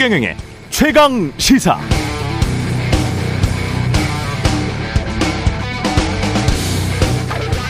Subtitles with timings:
[0.00, 0.34] 최경영의
[0.70, 1.78] 최강 시사.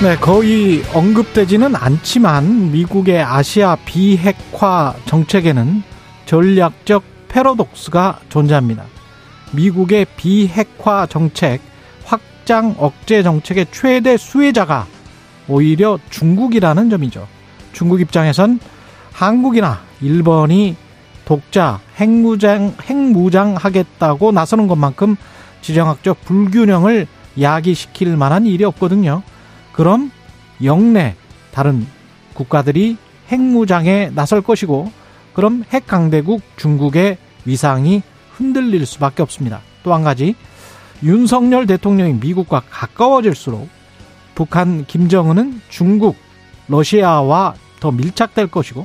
[0.01, 5.82] 네, 거의 언급되지는 않지만 미국의 아시아 비핵화 정책에는
[6.27, 8.85] 전략적 패러독스가 존재합니다.
[9.51, 11.61] 미국의 비핵화 정책,
[12.05, 14.87] 확장 억제 정책의 최대 수혜자가
[15.49, 17.26] 오히려 중국이라는 점이죠.
[17.73, 18.61] 중국 입장에선
[19.11, 20.76] 한국이나 일본이
[21.30, 25.14] 독자 핵무장 핵무장 하겠다고 나서는 것만큼
[25.61, 27.06] 지정학적 불균형을
[27.40, 29.22] 야기시킬 만한 일이 없거든요.
[29.70, 30.11] 그럼
[30.64, 31.14] 영내
[31.53, 31.86] 다른
[32.34, 32.97] 국가들이
[33.28, 34.91] 핵무장에 나설 것이고
[35.33, 39.61] 그럼 핵강대국 중국의 위상이 흔들릴 수밖에 없습니다.
[39.84, 40.34] 또 한 가지
[41.05, 43.69] 윤석열 대통령이 미국과 가까워질수록
[44.34, 46.17] 북한 김정은은 중국,
[46.67, 48.84] 러시아와 더 밀착될 것이고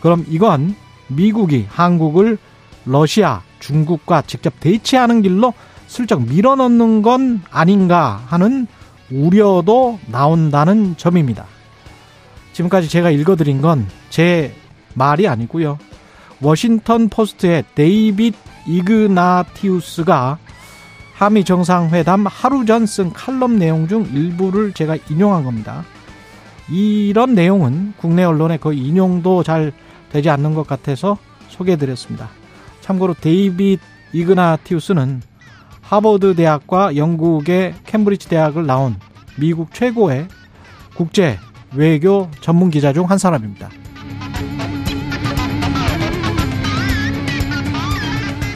[0.00, 0.76] 그럼 이건
[1.10, 2.38] 미국이 한국을
[2.86, 5.52] 러시아, 중국과 직접 대치하는 길로
[5.86, 8.66] 슬쩍 밀어넣는 건 아닌가 하는
[9.10, 11.46] 우려도 나온다는 점입니다.
[12.52, 14.52] 지금까지 제가 읽어드린 건 제
[14.94, 15.78] 말이 아니고요.
[16.40, 18.34] 워싱턴 포스트의 데이빗
[18.66, 20.38] 이그나티우스가
[21.14, 25.84] 한미 정상회담 하루 전 쓴 칼럼 내용 중 일부를 제가 인용한 겁니다.
[26.70, 29.72] 이런 내용은 국내 언론에 거의 인용도 잘
[30.10, 32.28] 되지 않는 것 같아서 소개해드렸습니다.
[32.80, 33.80] 참고로 데이빗
[34.12, 35.22] 이그나티우스는
[35.82, 38.96] 하버드 대학과 영국의 캠브리지 대학을 나온
[39.36, 40.28] 미국 최고의
[40.94, 41.38] 국제
[41.74, 43.68] 외교 전문 기자 중 한 사람입니다.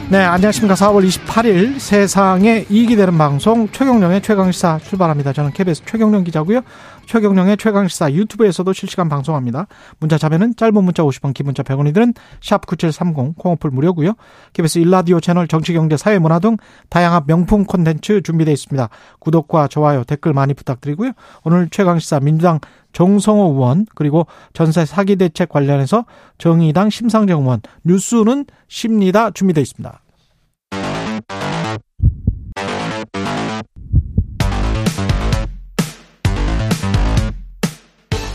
[0.07, 0.75] 네, 안녕하십니까.
[0.75, 5.33] 4월 28일 세상에 이익이 되는 방송 최경령의 최강시사 출발합니다.
[5.33, 6.61] 저는 KBS 최경령 기자고요.
[7.05, 9.67] 최경령의 최강시사 유튜브에서도 실시간 방송합니다.
[9.99, 14.13] 문자 자면은 짧은 문자 50원, 긴 문자 100원이들은 샵9730 콩오플 무료고요.
[14.53, 16.57] KBS 일라디오 채널 정치 경제 사회 문화 등
[16.89, 18.89] 다양한 명품 콘텐츠 준비되어 있습니다.
[19.19, 21.11] 구독과 좋아요, 댓글 많이 부탁드리고요.
[21.43, 22.59] 오늘 최강시사 민주당
[22.93, 26.05] 정성호 의원 그리고 전세 사기 대책 관련해서
[26.37, 30.04] 정의당 심상정 의원 뉴스는 쉽니다 준비되어 있습니다.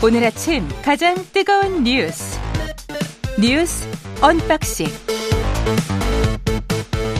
[0.03, 2.39] 오늘 아침 가장 뜨거운 뉴스
[3.39, 3.87] 뉴스
[4.19, 4.87] 언박싱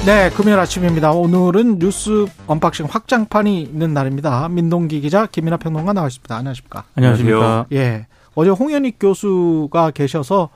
[0.03, 1.11] 네, 금요일 아침입니다.
[1.11, 4.49] 오늘은 뉴스 언박싱 확장판이 있는 날입니다.
[4.49, 6.35] 민동기 기자, 김민아 평론가 나와 있습니다.
[6.35, 6.85] 안녕하십니까?
[6.95, 7.67] 안녕하십니까?
[7.73, 8.07] 예.
[8.33, 10.49] 어제 홍현익 교수가 계셔서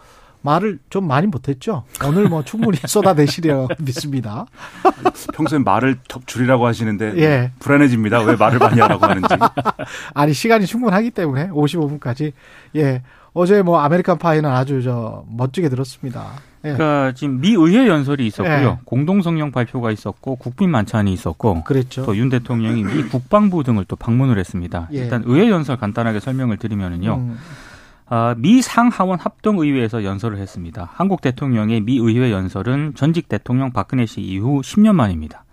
[0.45, 1.83] 말을 좀 많이 못했죠.
[2.05, 4.45] 오늘 뭐 충분히 쏟아내시려 믿습니다.
[5.33, 7.51] 평소엔 말을 줄이라고 하시는데 예.
[7.59, 8.21] 불안해집니다.
[8.21, 9.27] 왜 말을 많이 하라고 하는지.
[10.13, 12.31] 아니 시간이 충분하기 때문에 55분까지
[12.75, 13.01] 예
[13.33, 16.27] 어제 뭐 American Pie는 아주 저 멋지게 들었습니다.
[16.63, 16.73] 예.
[16.73, 18.77] 그러니까 지금 미 의회 연설이 있었고요.
[18.79, 18.83] 예.
[18.85, 22.05] 공동 성명 발표가 있었고 국빈 만찬이 있었고 그랬죠.
[22.05, 24.87] 또 윤 대통령이 미 국방부 등을 또 방문을 했습니다.
[24.93, 24.99] 예.
[24.99, 27.15] 일단 의회 연설 간단하게 설명을 드리면은요.
[27.15, 27.37] 음.
[28.07, 30.89] 아, 미 상하원 합동의회에서 연설을 했습니다.
[30.93, 35.43] 한국 대통령의 미 의회 연설은 전직 대통령 박근혜 씨 이후 10년 만입니다.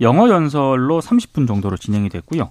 [0.00, 2.50] 영어 연설로 30분 정도로 진행이 됐고요.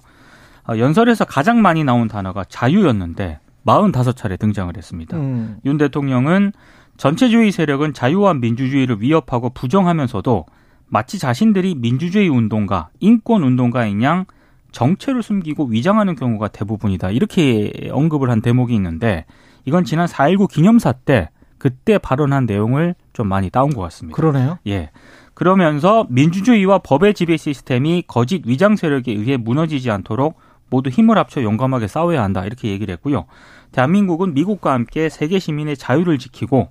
[0.64, 5.16] 아, 연설에서 가장 많이 나온 단어가 자유였는데 45차례 등장을 했습니다.
[5.16, 5.58] 음.
[5.64, 6.52] 윤 대통령은
[6.96, 10.46] 전체주의 세력은 자유와 민주주의를 위협하고 부정하면서도
[10.88, 14.24] 마치 자신들이 민주주의 운동가, 인권 운동가인 양
[14.72, 17.10] 정체를 숨기고 위장하는 경우가 대부분이다.
[17.10, 19.24] 이렇게 언급을 한 대목이 있는데
[19.66, 21.28] 이건 지난 4.19 기념사 때
[21.58, 24.16] 그때 발언한 내용을 좀 많이 따온 것 같습니다.
[24.16, 24.58] 그러네요.
[24.66, 24.90] 예.
[25.34, 30.38] 그러면서 민주주의와 법의 지배 시스템이 거짓 위장 세력에 의해 무너지지 않도록
[30.70, 32.44] 모두 힘을 합쳐 용감하게 싸워야 한다.
[32.44, 33.26] 이렇게 얘기를 했고요.
[33.72, 36.70] 대한민국은 미국과 함께 세계 시민의 자유를 지키고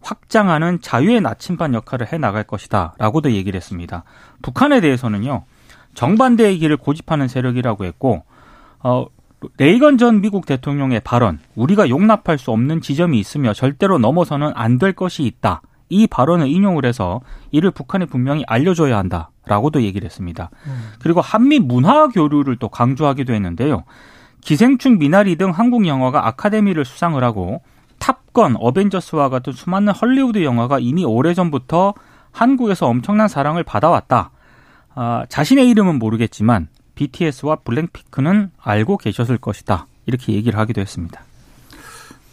[0.00, 2.94] 확장하는 자유의 나침반 역할을 해 나갈 것이다.
[2.98, 4.04] 라고도 얘기를 했습니다.
[4.42, 5.44] 북한에 대해서는요.
[5.94, 8.24] 정반대의 길을 고집하는 세력이라고 했고
[8.80, 9.06] 어,
[9.56, 14.92] 레이건 전 미국 대통령의 발언, 우리가 용납할 수 없는 지점이 있으며 절대로 넘어서는 안 될
[14.92, 15.62] 것이 있다.
[15.88, 17.20] 이 발언을 인용을 해서
[17.50, 20.50] 이를 북한에 분명히 알려줘야 한다라고도 얘기를 했습니다.
[20.66, 20.92] 음.
[21.00, 23.84] 그리고 한미 문화 교류를 또 강조하기도 했는데요.
[24.40, 27.62] 기생충 미나리 등 한국 영화가 아카데미를 수상을 하고
[27.98, 31.94] 탑건, 어벤져스와 같은 수많은 헐리우드 영화가 이미 오래전부터
[32.32, 34.30] 한국에서 엄청난 사랑을 받아왔다.
[34.94, 36.68] 아, 자신의 이름은 모르겠지만
[37.04, 39.86] BTS와 블랙핑크는 알고 계셨을 것이다.
[40.04, 41.22] 이렇게 얘기를 하기도 했습니다.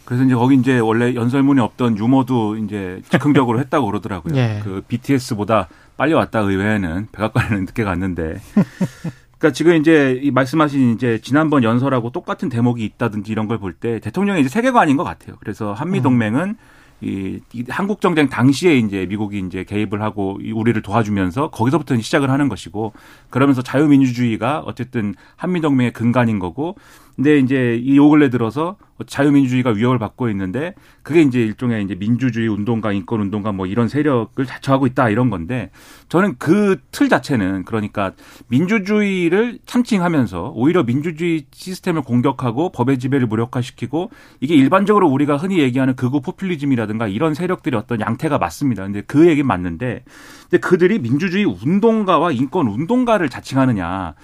[0.04, 4.36] 그래서 이제 거기 이제 원래 연설문에 없던 유머도 이제 즉흥적으로 했다고 그러더라고요.
[4.36, 4.60] 예.
[4.62, 8.40] 그 BTS보다 빨리 왔다 의외에는 백악관에는 늦게 갔는데.
[9.38, 14.00] 그러니까 지금 이제 이 말씀하신 이제 지난번 연설하고 똑같은 대목이 있다든지 이런 걸 볼 때
[14.00, 15.36] 대통령의 이제 세계관인 것 같아요.
[15.40, 16.56] 그래서 한미 동맹은
[17.00, 22.48] 이, 이 한국 정쟁 당시에 이제 미국이 이제 개입을 하고 우리를 도와주면서 거기서부터 시작을 하는
[22.48, 22.92] 것이고
[23.30, 26.76] 그러면서 자유민주주의가 어쨌든 한미 동맹의 근간인 거고
[27.18, 32.46] 근데 이제 이 요 근래 들어서 자유민주주의가 위협을 받고 있는데 그게 이제 일종의 이제 민주주의
[32.48, 35.70] 운동가, 인권 운동가 뭐 이런 세력을 자처하고 있다 이런 건데
[36.08, 38.12] 저는 그 틀 자체는 그러니까
[38.48, 44.10] 민주주의를 참칭하면서 오히려 민주주의 시스템을 공격하고 법의 지배를 무력화시키고
[44.40, 48.84] 이게 일반적으로 우리가 흔히 얘기하는 극우 포퓰리즘이라든가 이런 세력들이 어떤 양태가 맞습니다.
[48.84, 50.04] 근데 그 얘기는 맞는데
[50.42, 54.14] 근데 그들이 민주주의 운동가와 인권 운동가를 자칭하느냐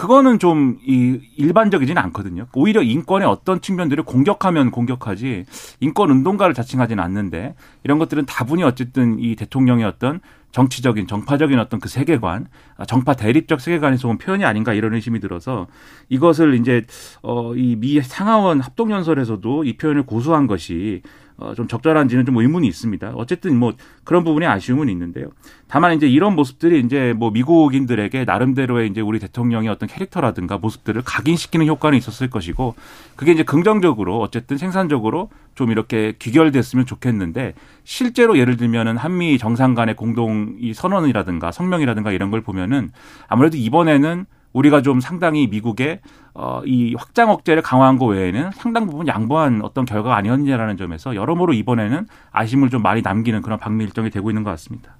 [0.00, 2.46] 그거는 좀 이 일반적이지는 않거든요.
[2.54, 5.44] 오히려 인권의 어떤 측면들을 공격하면 공격하지
[5.80, 7.54] 인권 운동가를 자칭하지는 않는데
[7.84, 10.20] 이런 것들은 다분히 어쨌든 이 대통령의 어떤
[10.52, 12.46] 정치적인 정파적인 어떤 그 세계관,
[12.88, 15.66] 정파 대립적 세계관에서 온 표현이 아닌가 이런 의심이 들어서
[16.08, 16.84] 이것을 이제
[17.22, 21.02] 어이 미 상하원 합동연설에서도 이 표현을 고수한 것이
[21.40, 23.12] 어, 좀 적절한지는 좀 의문이 있습니다.
[23.14, 23.72] 어쨌든 뭐
[24.04, 25.28] 그런 부분에 아쉬움은 있는데요.
[25.68, 31.66] 다만 이제 이런 모습들이 이제 뭐 미국인들에게 나름대로의 이제 우리 대통령의 어떤 캐릭터라든가 모습들을 각인시키는
[31.66, 32.74] 효과는 있었을 것이고
[33.16, 37.54] 그게 이제 긍정적으로 어쨌든 생산적으로 좀 이렇게 귀결됐으면 좋겠는데
[37.84, 42.90] 실제로 예를 들면은 한미 정상 간의 공동 이 선언이라든가 성명이라든가 이런 걸 보면은
[43.28, 46.00] 아무래도 이번에는 우리가 좀 상당히 미국의
[46.34, 51.52] 어, 이 확장 억제를 강화한 거 외에는 상당 부분 양보한 어떤 결과가 아니었냐라는 점에서 여러모로
[51.52, 54.96] 이번에는 아쉬움을 좀 많이 남기는 그런 방미 일정이 되고 있는 것 같습니다.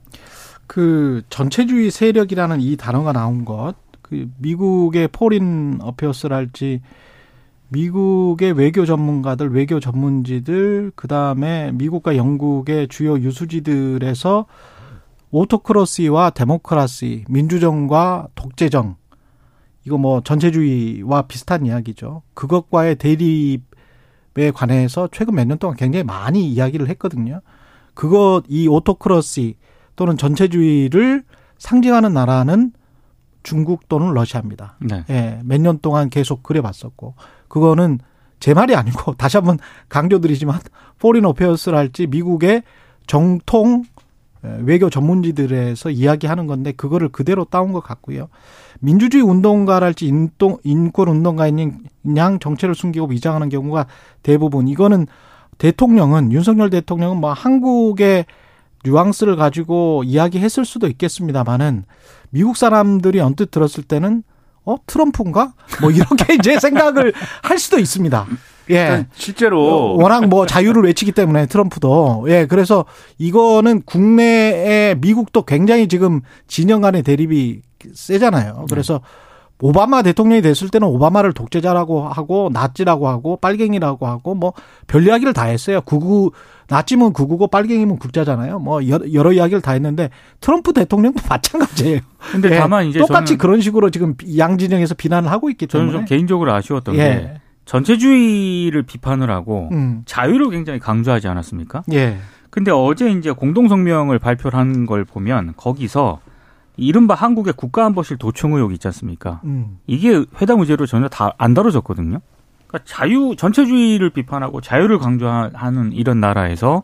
[0.67, 6.81] 그 전체주의 세력이라는 이 단어가 나온 것, 그 미국의 Foreign Affairs랄지
[7.71, 14.47] 미국의 외교 전문가들, 외교 전문지들, 그 다음에 미국과 영국의 주요 유수지들에서
[15.31, 18.97] 오토크러시와 데모크라시, 민주정과 독재정
[19.87, 22.23] 이거 뭐 전체주의와 비슷한 이야기죠.
[22.35, 27.41] 그것과의 대립에 관해서 최근 몇 년 동안 굉장히 많이 이야기를 했거든요.
[27.95, 29.57] 그것 이 오토크러시
[29.97, 31.25] 또는 전체주의를
[31.59, 32.73] 상징하는 나라는
[33.43, 34.77] 중국 또는 러시아입니다.
[34.81, 35.05] 네.
[35.11, 37.15] 예, 몇 년 동안 계속 그래봤었고
[37.49, 37.99] 그거는
[38.39, 40.61] 제 말이 아니고 다시 한번 강조드리지만
[40.99, 42.63] Foreign Affairs랄지 미국의
[43.07, 43.85] 정통
[44.43, 48.29] 외교 전문지들에서 이야기하는 건데 그거를 그대로 따온 것 같고요.
[48.81, 51.85] 민주주의 운동가랄지 인동, 인권 운동가인
[52.17, 53.87] 양 정체를 숨기고 위장하는 경우가
[54.23, 55.07] 대부분 이거는
[55.59, 58.25] 대통령은 윤석열 대통령은 뭐 한국의
[58.85, 61.85] 뉘앙스를 가지고 이야기했을 수도 있겠습니다만은
[62.31, 64.23] 미국 사람들이 언뜻 들었을 때는
[64.65, 65.53] 어 트럼프인가
[65.83, 67.13] 뭐 이렇게 이제 생각을
[67.43, 68.27] 할 수도 있습니다.
[68.71, 69.07] 예.
[69.15, 72.85] 실제로 워낙 뭐 자유를 외치기 때문에 트럼프도 예 그래서
[73.19, 77.61] 이거는 국내에 미국도 굉장히 지금 진영 간의 대립이
[77.95, 78.55] 세잖아요.
[78.61, 78.65] 네.
[78.69, 79.01] 그래서
[79.63, 84.53] 오바마 대통령이 됐을 때는 오바마를 독재자라고 하고 나치라고 하고 빨갱이라고 하고 뭐
[84.87, 85.81] 별 이야기를 다 했어요.
[85.83, 86.33] 구구
[86.69, 88.59] 나치면 구구고 빨갱이면 국자잖아요.
[88.59, 88.81] 뭐
[89.13, 92.01] 여러 이야기를 다 했는데 트럼프 대통령도 마찬가지예요.
[92.33, 96.01] 근데 예, 다만 이제 똑같이 그런 식으로 지금 양 진영에서 비난을 하고 있기 때문에 저는
[96.01, 96.99] 좀 개인적으로 아쉬웠던 예.
[96.99, 97.41] 게
[97.71, 100.03] 전체주의를 비판을 하고 음.
[100.05, 101.85] 자유를 굉장히 강조하지 않았습니까?
[101.93, 102.19] 예.
[102.51, 106.19] 근데 어제 이제 공동성명을 발표를 한걸 보면 거기서
[106.77, 109.41] 이른바 한국의 국가안보실 도청 의혹 있지 않습니까?
[109.45, 109.79] 음.
[109.87, 112.19] 이게 회담 의제로 전혀 다 안 다뤄졌거든요.
[112.67, 116.83] 그러니까 자유 전체주의를 비판하고 자유를 강조하는 이런 나라에서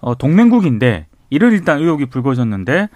[0.00, 2.88] 어, 동맹국인데 이런 일단 의혹이 불거졌는데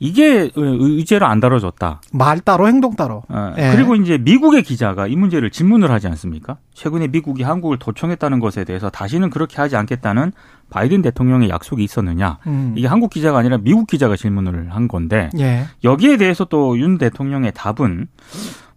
[0.00, 2.00] 이게 의제로 안 다뤄졌다.
[2.12, 3.24] 말 따로 행동 따로.
[3.28, 3.72] 어, 예.
[3.74, 6.58] 그리고 이제 미국의 기자가 이 문제를 질문을 하지 않습니까?
[6.72, 10.32] 최근에 미국이 한국을 도청했다는 것에 대해서 다시는 그렇게 하지 않겠다는
[10.70, 12.38] 바이든 대통령의 약속이 있었느냐?
[12.46, 12.74] 음.
[12.76, 15.64] 이게 한국 기자가 아니라 미국 기자가 질문을 한 건데 예.
[15.82, 18.06] 여기에 대해서 또 윤 대통령의 답은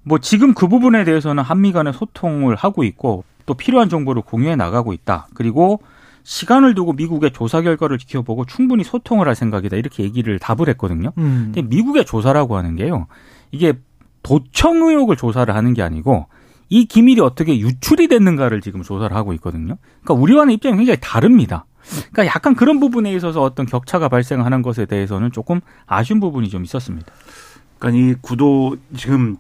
[0.04, 4.94] 뭐 지금 그 부분에 대해서는 한미 간의 소통을 하고 있고 또 필요한 정보를 공유해 나가고
[4.94, 5.28] 있다.
[5.36, 5.82] 그리고
[6.24, 9.78] 시간을 두고 미국의 조사 결과를 지켜보고 충분히 소통을 할 생각이다.
[9.78, 11.12] 이렇게 얘기를 답을 했거든요.
[11.18, 11.52] 음.
[11.54, 13.08] 근데 미국의 조사라고 하는 게요.
[13.52, 13.74] 이게
[14.24, 16.28] 도청 의혹을 조사를 하는 게 아니고
[16.70, 19.78] 이 기밀이 어떻게 유출이 됐는가를 지금 조사를 하고 있거든요.
[20.04, 21.66] 그러니까 우리와는 입장이 굉장히 다릅니다.
[22.12, 27.12] 그러니까 약간 그런 부분에 있어서 어떤 격차가 발생하는 것에 대해서는 조금 아쉬운 부분이 좀 있었습니다.
[27.78, 29.38] 그러니까 이 구도 지금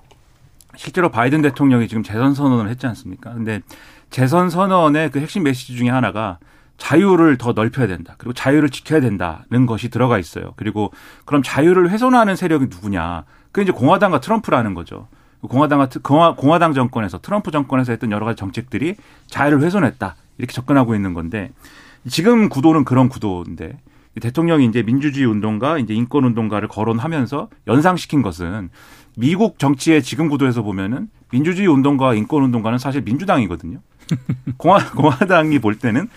[0.76, 3.34] 실제로 바이든 대통령이 지금 재선 선언을 했지 않습니까?
[3.34, 3.62] 근데
[4.10, 6.40] 재선 선언의 그 핵심 메시지 중에 하나가
[6.82, 8.16] 자유를 더 넓혀야 된다.
[8.18, 10.54] 그리고 자유를 지켜야 된다는 것이 들어가 있어요.
[10.56, 10.92] 그리고
[11.26, 13.24] 그럼 자유를 훼손하는 세력이 누구냐?
[13.52, 15.08] 그게 이제 공화당과 트럼프라는 거죠.
[15.42, 18.96] 공화당 공화, 공화당 정권에서 트럼프 정권에서 했던 여러 가지 정책들이
[19.28, 20.16] 자유를 훼손했다.
[20.40, 21.52] 이렇게 접근하고 있는 건데
[22.10, 23.78] 지금 구도는 그런 구도인데
[24.20, 28.72] 대통령이 이제 민주주의 운동가, 이제 인권 운동가를 거론하면서 연상시킨 것은
[29.16, 33.82] 미국 정치의 지금 구도에서 보면은 민주주의 운동가와 인권 운동가는 사실 민주당이거든요.
[34.58, 36.10] 공화 공화당이 볼 때는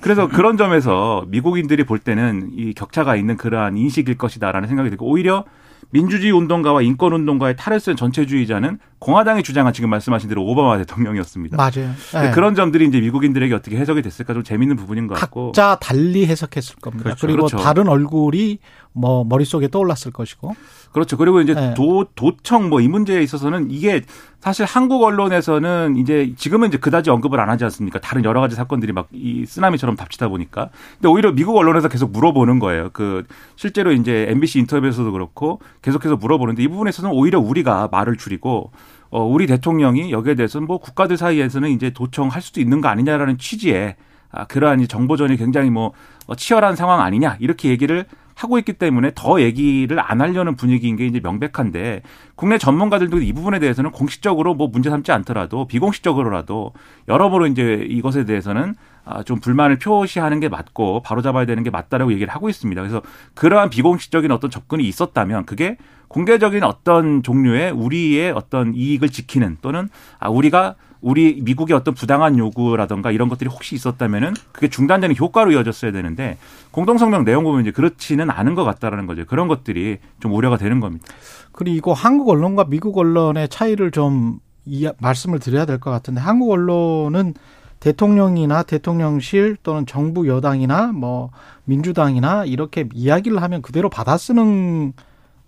[0.00, 5.44] 그래서 그런 점에서 미국인들이 볼 때는 이 격차가 있는 그러한 인식일 것이다라는 생각이 들고 오히려
[5.92, 11.56] 민주주의 운동가와 인권 운동가의 탈을 쓴 전체주의자는 공화당이 주장한 지금 말씀하신 대로 오바마 대통령이었습니다.
[11.56, 11.92] 맞아요.
[12.12, 12.30] 네.
[12.30, 15.46] 그런 점들이 이제 미국인들에게 어떻게 해석이 됐을까 좀 재밌는 부분인 것 같고.
[15.46, 17.04] 각자 달리 해석했을 겁니다.
[17.04, 17.26] 그렇죠.
[17.26, 17.56] 그리고 그렇죠.
[17.56, 18.58] 다른 얼굴이
[18.92, 20.54] 뭐 머릿속에 떠올랐을 것이고.
[20.92, 21.16] 그렇죠.
[21.16, 21.74] 그리고 이제 네.
[21.74, 24.02] 도, 도청 뭐 이 문제에 있어서는 이게
[24.40, 28.00] 사실 한국 언론에서는 이제 지금은 이제 그다지 언급을 안 하지 않습니까?
[28.00, 30.70] 다른 여러 가지 사건들이 막 이 쓰나미처럼 닥치다 보니까.
[30.94, 32.90] 근데 오히려 미국 언론에서 계속 물어보는 거예요.
[32.92, 33.24] 그
[33.56, 38.72] 실제로 이제 MBC 인터뷰에서도 그렇고 계속해서 물어보는데 이 부분에서는 오히려 우리가 말을 줄이고
[39.10, 43.96] 어, 우리 대통령이 여기에 대해서는 뭐 국가들 사이에서는 이제 도청할 수도 있는 거 아니냐라는 취지에
[44.32, 45.92] 아, 그러한 정보전이 굉장히 뭐
[46.26, 48.06] 어, 치열한 상황 아니냐 이렇게 얘기를
[48.42, 52.02] 하고 있기 때문에 더 얘기를 안 하려는 분위기인 게 이제 명백한데
[52.34, 56.72] 국내 전문가들도 이 부분에 대해서는 공식적으로 뭐 문제 삼지 않더라도 비공식적으로라도
[57.08, 58.89] 여러모로 이제 이것에 대해서는 아,
[59.24, 62.80] 좀 불만을 표시하는 게 맞고 바로 잡아야 되는 게 맞다라고 얘기를 하고 있습니다.
[62.80, 63.02] 그래서
[63.34, 65.76] 그러한 비공식적인 어떤 접근이 있었다면 그게
[66.08, 69.88] 공개적인 어떤 종류의 우리의 어떤 이익을 지키는 또는
[70.18, 75.92] 아 우리가 우리 미국의 어떤 부당한 요구라던가 이런 것들이 혹시 있었다면은 그게 중단되는 효과로 이어졌어야
[75.92, 76.36] 되는데
[76.72, 79.24] 공동성명 내용 보면 이제 그렇지는 않은 것 같다라는 거죠.
[79.24, 81.06] 그런 것들이 좀 우려가 되는 겁니다.
[81.52, 87.34] 그리고 한국 언론과 미국 언론의 차이를 좀 이, 말씀을 드려야 될 것 같은데 한국 언론은
[87.80, 91.30] 대통령이나 대통령실 또는 정부 여당이나 뭐
[91.64, 94.92] 민주당이나 이렇게 이야기를 하면 그대로 받아쓰는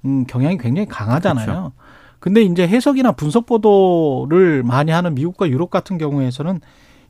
[0.05, 1.47] 음, 경향이 굉장히 강하잖아요.
[1.47, 1.73] 그렇죠.
[2.19, 6.61] 근데 이제 해석이나 분석 보도를 많이 하는 미국과 유럽 같은 경우에서는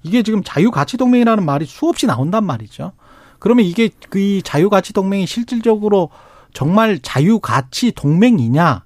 [0.02, 2.92] 이게 지금 자유가치 동맹이라는 말이 수없이 나온단 말이죠.
[3.38, 6.10] 그러면 이게 그 자유가치 동맹이 실질적으로
[6.52, 8.80] 정말 자유가치 동맹이냐에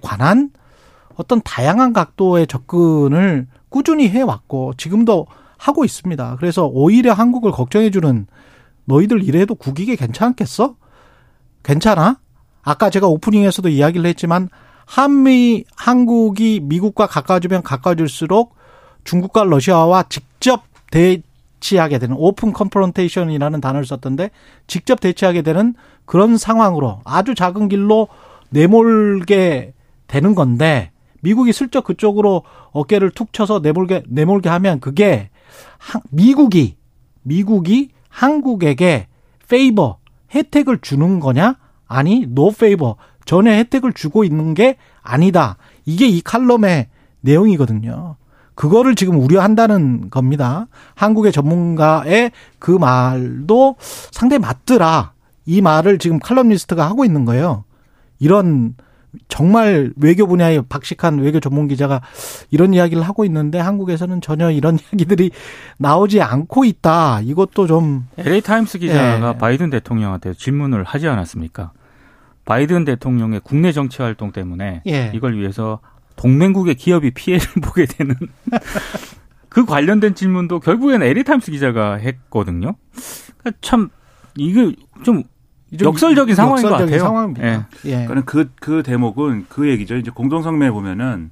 [0.00, 0.50] 관한
[1.16, 5.26] 어떤 다양한 각도의 접근을 꾸준히 해왔고 지금도
[5.58, 6.36] 하고 있습니다.
[6.38, 8.26] 그래서 오히려 한국을 걱정해주는
[8.86, 10.76] 너희들 이래도 국익에 괜찮겠어?
[11.62, 12.18] 괜찮아?
[12.62, 14.48] 아까 제가 오프닝에서도 이야기를 했지만
[14.86, 18.54] 한미 한국이 미국과 가까워지면 가까워질수록
[19.04, 24.30] 중국과 러시아와 직접 대치하게 되는 open confrontation이라는 단어를 썼던데
[24.66, 25.74] 직접 대치하게 되는
[26.06, 28.08] 그런 상황으로 아주 작은 길로
[28.48, 29.74] 내몰게
[30.06, 35.28] 되는 건데 미국이 슬쩍 그쪽으로 어깨를 툭 쳐서 내몰게 내몰게 하면 그게
[36.10, 36.76] 미국이
[37.22, 39.06] 미국이 한국에게
[39.48, 39.98] favor
[40.34, 41.56] 혜택을 주는 거냐?
[41.86, 45.56] 아니 no favor 전혀 혜택을 주고 있는 게 아니다.
[45.84, 46.88] 이게 이 칼럼의
[47.20, 48.16] 내용이거든요.
[48.54, 50.66] 그거를 지금 우려한다는 겁니다.
[50.94, 53.76] 한국의 전문가의 그 말도
[54.10, 55.12] 상당히 맞더라.
[55.46, 57.64] 이 말을 지금 칼럼니스트가 하고 있는 거예요.
[58.18, 58.74] 이런
[59.28, 62.00] 정말 외교 분야의 박식한 외교 전문 기자가
[62.50, 65.30] 이런 이야기를 하고 있는데 한국에서는 전혀 이런 이야기들이
[65.78, 67.20] 나오지 않고 있다.
[67.22, 69.38] 이것도 좀 LA 타임스 기자가 예.
[69.38, 71.72] 바이든 대통령한테 질문을 하지 않았습니까?
[72.44, 75.12] 바이든 대통령의 국내 정치 활동 때문에 예.
[75.14, 75.80] 이걸 위해서
[76.16, 78.14] 동맹국의 기업이 피해를 보게 되는
[79.48, 82.74] 그 관련된 질문도 결국에는 LA Times 기자가 했거든요.
[83.38, 83.88] 그러니까 참
[84.36, 85.22] 이게 좀
[85.80, 87.00] 역설적인 상황인 역설적인 것 같아요.
[87.00, 87.46] 상황입니다.
[87.46, 87.90] 예.
[87.90, 88.06] 예.
[88.06, 89.96] 그러니까 그, 그 대목은 그 얘기죠.
[89.96, 91.30] 이제 공동성명에 보면은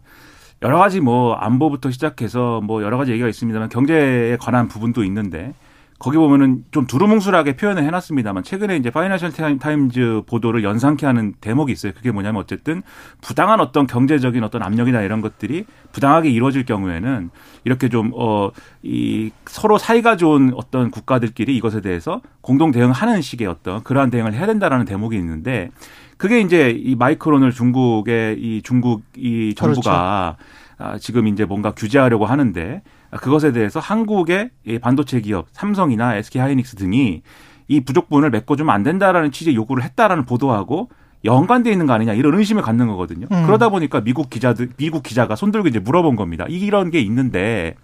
[0.63, 5.55] 여러 가지 뭐 안보부터 시작해서 뭐 여러 가지 얘기가 있습니다만 경제에 관한 부분도 있는데
[5.99, 11.93] 거기 보면은 좀 두루뭉술하게 표현을 해놨습니다만 최근에 이제 Financial Times 보도를 연상케 하는 대목이 있어요.
[11.95, 12.83] 그게 뭐냐면 어쨌든
[13.21, 17.31] 부당한 어떤 경제적인 어떤 압력이나 이런 것들이 부당하게 이루어질 경우에는
[17.65, 18.51] 이렇게 좀 어
[18.87, 24.47] 이 서로 사이가 좋은 어떤 국가들끼리 이것에 대해서 공동 대응하는 식의 어떤 그러한 대응을 해야
[24.47, 25.71] 된다라는 대목이 있는데
[26.17, 30.93] 그게 이제 이 마이크론을 중국의 이 중국 이 정부가 그렇죠.
[30.95, 32.83] 아, 지금 이제 뭔가 규제하려고 하는데
[33.17, 37.23] 그것에 대해서 한국의 반도체 기업 삼성이나 SK 하이닉스 등이
[37.69, 40.89] 이 부족분을 메꿔주면 안 된다라는 취지의 요구를 했다라는 보도하고
[41.25, 43.27] 연관돼 있는 거 아니냐 이런 의심을 갖는 거거든요.
[43.31, 43.47] 음.
[43.47, 46.47] 그러다 보니까 미국 기자들 미국 기자가 손들고 이제 물어본 겁니다.
[46.49, 47.75] 이런 게 있는데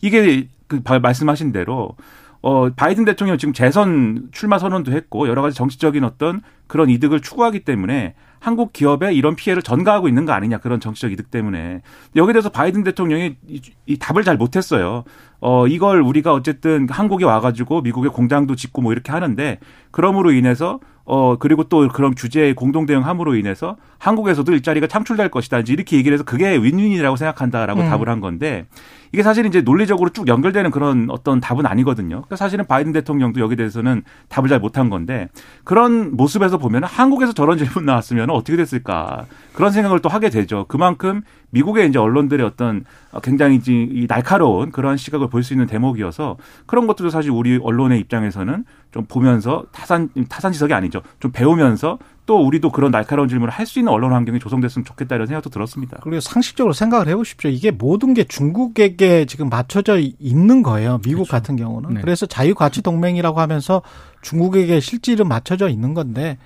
[0.00, 1.96] 이게 그 말씀하신 대로
[2.42, 7.60] 어 바이든 대통령 지금 재선 출마 선언도 했고 여러 가지 정치적인 어떤 그런 이득을 추구하기
[7.60, 8.14] 때문에
[8.44, 11.80] 한국 기업에 이런 피해를 전가하고 있는 거 아니냐 그런 정치적 이득 때문에
[12.14, 15.04] 여기에 대해서 바이든 대통령이 이, 이 답을 잘 못했어요.
[15.40, 19.58] 어 이걸 우리가 어쨌든 한국에 와가지고 미국의 공장도 짓고 뭐 이렇게 하는데
[19.92, 25.58] 그럼으로 인해서 어 그리고 또 그런 규제에 공동 대응함으로 인해서 한국에서도 일자리가 창출될 것이다.
[25.60, 27.88] 이제 이렇게 얘기를 해서 그게 윈윈이라고 생각한다라고 음.
[27.88, 28.66] 답을 한 건데
[29.12, 32.16] 이게 사실 이제 논리적으로 쭉 연결되는 그런 어떤 답은 아니거든요.
[32.16, 35.28] 그러니까 사실은 바이든 대통령도 여기 대해서는 답을 잘 못한 건데
[35.62, 40.64] 그런 모습에서 보면 한국에서 저런 질문 나왔으면 어떻게 됐을까 그런 생각을 또 하게 되죠.
[40.68, 42.84] 그만큼 미국의 이제 언론들의 어떤
[43.22, 48.64] 굉장히 이 날카로운 그런 시각을 볼 수 있는 대목이어서 그런 것들도 사실 우리 언론의 입장에서는
[48.94, 51.02] 좀 보면서 타산 타산 지석이 아니죠.
[51.18, 55.26] 좀 배우면서 또 우리도 그런 날카로운 질문을 할 수 있는 언론 환경이 조성됐으면 좋겠다 이런
[55.26, 55.98] 생각도 들었습니다.
[56.00, 57.50] 그리고 상식적으로 생각을 해보십시오.
[57.50, 61.00] 이게 모든 게 중국에게 지금 맞춰져 있는 거예요.
[61.02, 61.32] 미국 그렇죠.
[61.32, 61.94] 같은 경우는.
[61.94, 62.00] 네.
[62.02, 63.82] 그래서 자유가치 동맹이라고 하면서
[64.22, 66.38] 중국에게 실질은 맞춰져 있는 건데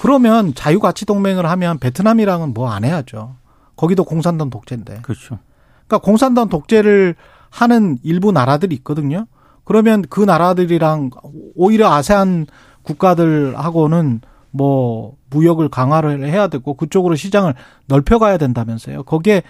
[0.00, 3.34] 그러면 자유가치 동맹을 하면 베트남이랑은 뭐 안 해야죠.
[3.74, 5.00] 거기도 공산당 독재인데.
[5.02, 5.40] 그렇죠.
[5.88, 7.16] 그러니까 공산당 독재를
[7.50, 9.26] 하는 일부 나라들이 있거든요.
[9.68, 11.10] 그러면 그 나라들이랑
[11.54, 12.46] 오히려 아세안
[12.84, 17.52] 국가들하고는 뭐 무역을 강화를 해야 되고 그쪽으로 시장을
[17.84, 19.02] 넓혀가야 된다면서요.
[19.02, 19.42] 거기에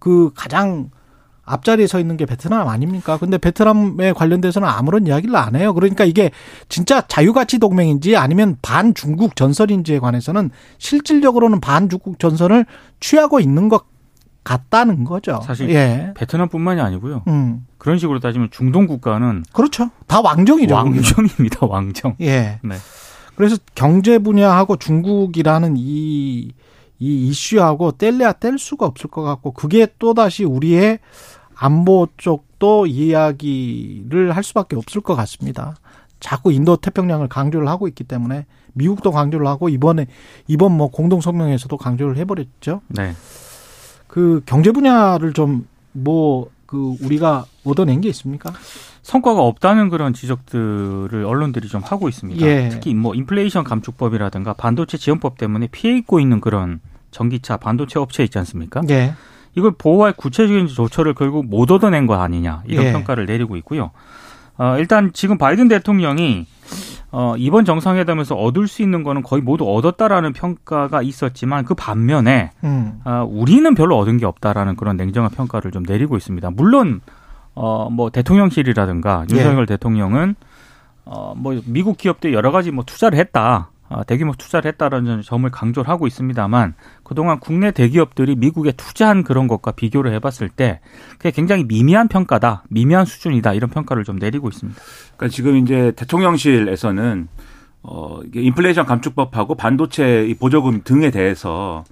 [0.00, 0.90] 그 가장
[1.44, 3.16] 앞자리에 서 있는 게 베트남 아닙니까?
[3.16, 5.72] 근데 베트남에 관련돼서는 아무런 이야기를 안 해요.
[5.72, 6.32] 그러니까 이게
[6.68, 12.66] 진짜 자유가치 동맹인지 아니면 반중국 전선인지에 관해서는 실질적으로는 반중국 전선을
[12.98, 13.84] 취하고 있는 것
[14.44, 15.40] 같다는 거죠.
[15.44, 16.12] 사실 예.
[16.16, 17.22] 베트남뿐만이 아니고요.
[17.28, 17.66] 음.
[17.78, 19.90] 그런 식으로 따지면 중동 국가는 그렇죠.
[20.06, 20.74] 다 왕정이죠.
[20.74, 21.66] 왕정입니다.
[21.66, 22.16] 왕정.
[22.20, 22.58] 예.
[22.62, 22.74] 네.
[23.34, 26.52] 그래서 경제 분야하고 중국이라는 이,
[26.98, 30.98] 이 이슈하고 뗄래야 뗄 수가 없을 것 같고 그게 또다시 우리의
[31.54, 35.76] 안보 쪽도 이야기를 할 수밖에 없을 것 같습니다.
[36.18, 40.06] 자꾸 인도 태평양을 강조를 하고 있기 때문에 미국도 강조를 하고 이번에
[40.46, 42.82] 이번 뭐 공동 성명에서도 강조를 해버렸죠.
[42.88, 43.14] 네.
[44.10, 48.52] 그 경제 분야를 좀뭐 그 우리가 얻어낸 게 있습니까?
[49.02, 52.44] 성과가 없다는 그런 지적들을 언론들이 좀 하고 있습니다.
[52.44, 52.68] 예.
[52.70, 56.80] 특히 뭐 인플레이션 감축법이라든가 반도체 지원법 때문에 피해 입고 있는 그런
[57.12, 58.82] 전기차 반도체 업체 있지 않습니까?
[58.90, 59.14] 예.
[59.56, 62.92] 이걸 보호할 구체적인 조처를 결국 못 얻어낸 거 아니냐 이런 예.
[62.92, 63.92] 평가를 내리고 있고요.
[64.58, 66.46] 어, 일단 지금 바이든 대통령이
[67.12, 73.00] 어, 이번 정상회담에서 얻을 수 있는 거는 거의 모두 얻었다라는 평가가 있었지만 그 반면에 음.
[73.04, 76.50] 어, 우리는 별로 얻은 게 없다라는 그런 냉정한 평가를 좀 내리고 있습니다.
[76.50, 77.00] 물론
[77.54, 79.66] 어, 뭐 대통령실이라든가 윤석열 예.
[79.66, 80.36] 대통령은
[81.04, 83.70] 어, 뭐 미국 기업들 여러 가지 뭐 투자를 했다.
[83.90, 89.72] 어, 대규모 투자를 했다라는 점을 강조를 하고 있습니다만 그동안 국내 대기업들이 미국에 투자한 그런 것과
[89.72, 90.80] 비교를 해봤을 때
[91.18, 94.80] 그게 굉장히 미미한 평가다, 미미한 수준이다 이런 평가를 좀 내리고 있습니다.
[95.16, 97.28] 그러니까 지금 이제 대통령실에서는
[97.82, 101.82] 어, 이게 인플레이션 감축법하고 반도체 보조금 등에 대해서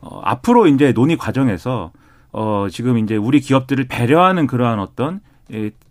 [0.00, 1.92] 어, 앞으로 이제 논의 과정에서
[2.32, 5.20] 어, 지금 이제 우리 기업들을 배려하는 그러한 어떤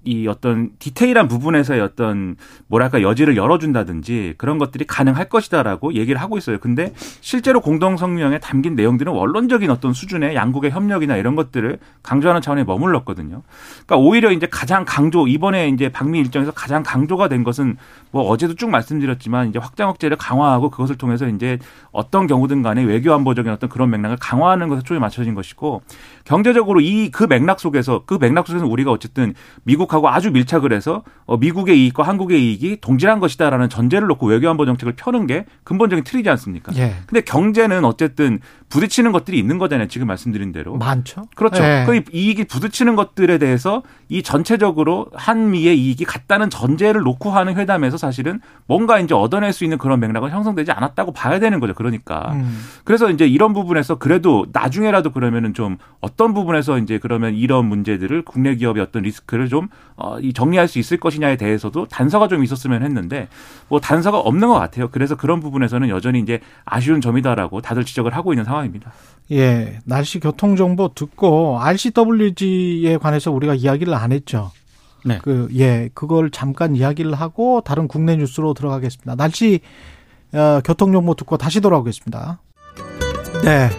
[0.03, 2.35] 이 어떤 디테일한 부분에서의 어떤
[2.67, 6.57] 뭐랄까 여지를 열어준다든지 그런 것들이 가능할 것이다라고 얘기를 하고 있어요.
[6.59, 12.63] 근데 실제로 공동 성명에 담긴 내용들은 원론적인 어떤 수준의 양국의 협력이나 이런 것들을 강조하는 차원에
[12.63, 13.43] 머물렀거든요.
[13.85, 17.77] 그러니까 오히려 이제 가장 강조 이번에 이제 방미 일정에서 가장 강조가 된 것은
[18.11, 21.59] 뭐 어제도 쭉 말씀드렸지만 이제 확장 억제를 강화하고 그것을 통해서 이제
[21.91, 25.83] 어떤 경우든 간에 외교 안보적인 어떤 그런 맥락을 강화하는 것에 초점이 맞춰진 것이고
[26.23, 29.33] 경제적으로 이 그 맥락 속에서 그 맥락 속에서 우리가 어쨌든
[29.63, 34.49] 미국 미국하고 아주 밀착을 해서 어, 미국의 이익과 한국의 이익이 동질한 것이다라는 전제를 놓고 외교
[34.49, 36.73] 안보 정책을 펴는 게 근본적인 틀이지 않습니까?
[36.75, 36.95] 예.
[37.05, 39.87] 근데 경제는 어쨌든 부딪히는 것들이 있는 거잖아요.
[39.87, 40.75] 지금 말씀드린 대로.
[40.77, 41.23] 많죠.
[41.35, 41.63] 그렇죠.
[41.63, 41.83] 예.
[41.85, 48.39] 그 이익이 부딪히는 것들에 대해서 이 전체적으로 한미의 이익이 같다는 전제를 놓고 하는 회담에서 사실은
[48.67, 51.73] 뭔가 이제 얻어낼 수 있는 그런 맥락은 형성되지 않았다고 봐야 되는 거죠.
[51.73, 52.31] 그러니까.
[52.33, 52.63] 음.
[52.83, 55.77] 그래서 이제 이런 부분에서 그래도 나중에라도 그러면은 좀
[56.13, 60.77] 어떤 부분에서 이제 그러면 이런 문제들을 국내 기업의 어떤 리스크를 좀 어, 이 정리할 수
[60.79, 63.27] 있을 것이냐에 대해서도 단서가 좀 있었으면 했는데
[63.67, 64.89] 뭐 단서가 없는 것 같아요.
[64.89, 68.91] 그래서 그런 부분에서는 여전히 이제 아쉬운 점이다라고 다들 지적을 하고 있는 상황입니다.
[69.31, 74.51] 예, 날씨 교통 정보 듣고 RCWG에 관해서 우리가 이야기를 안 했죠.
[75.05, 75.19] 네.
[75.21, 79.15] 그 예, 그걸 잠깐 이야기를 하고 다른 국내 뉴스로 들어가겠습니다.
[79.15, 79.61] 날씨
[80.33, 82.39] 어, 교통 정보 듣고 다시 돌아오겠습니다.
[83.43, 83.69] 네.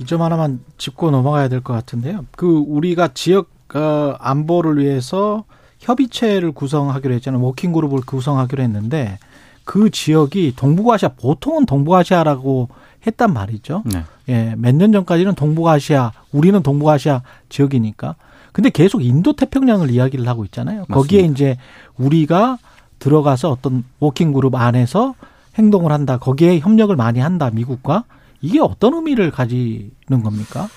[0.00, 2.24] 이 점 하나만 짚고 넘어가야 될 것 같은데요.
[2.36, 5.44] 그 우리가 지역 어, 안보를 위해서
[5.80, 7.42] 협의체를 구성하기로 했잖아요.
[7.42, 9.18] 워킹 그룹을 구성하기로 했는데
[9.64, 12.68] 그 지역이 동북아시아 보통은 동북아시아라고
[13.06, 13.82] 했단 말이죠.
[13.86, 14.02] 네.
[14.28, 18.14] 예, 몇 년 전까지는 동북아시아, 우리는 동북아시아 지역이니까.
[18.52, 20.80] 근데 계속 인도 태평양을 이야기를 하고 있잖아요.
[20.88, 20.94] 맞습니다.
[20.94, 21.56] 거기에 이제
[21.98, 22.58] 우리가
[23.00, 25.14] 들어가서 어떤 워킹 그룹 안에서
[25.56, 26.18] 행동을 한다.
[26.18, 27.50] 거기에 협력을 많이 한다.
[27.52, 28.04] 미국과
[28.40, 30.68] 이게 어떤 의미를 가지는 겁니까?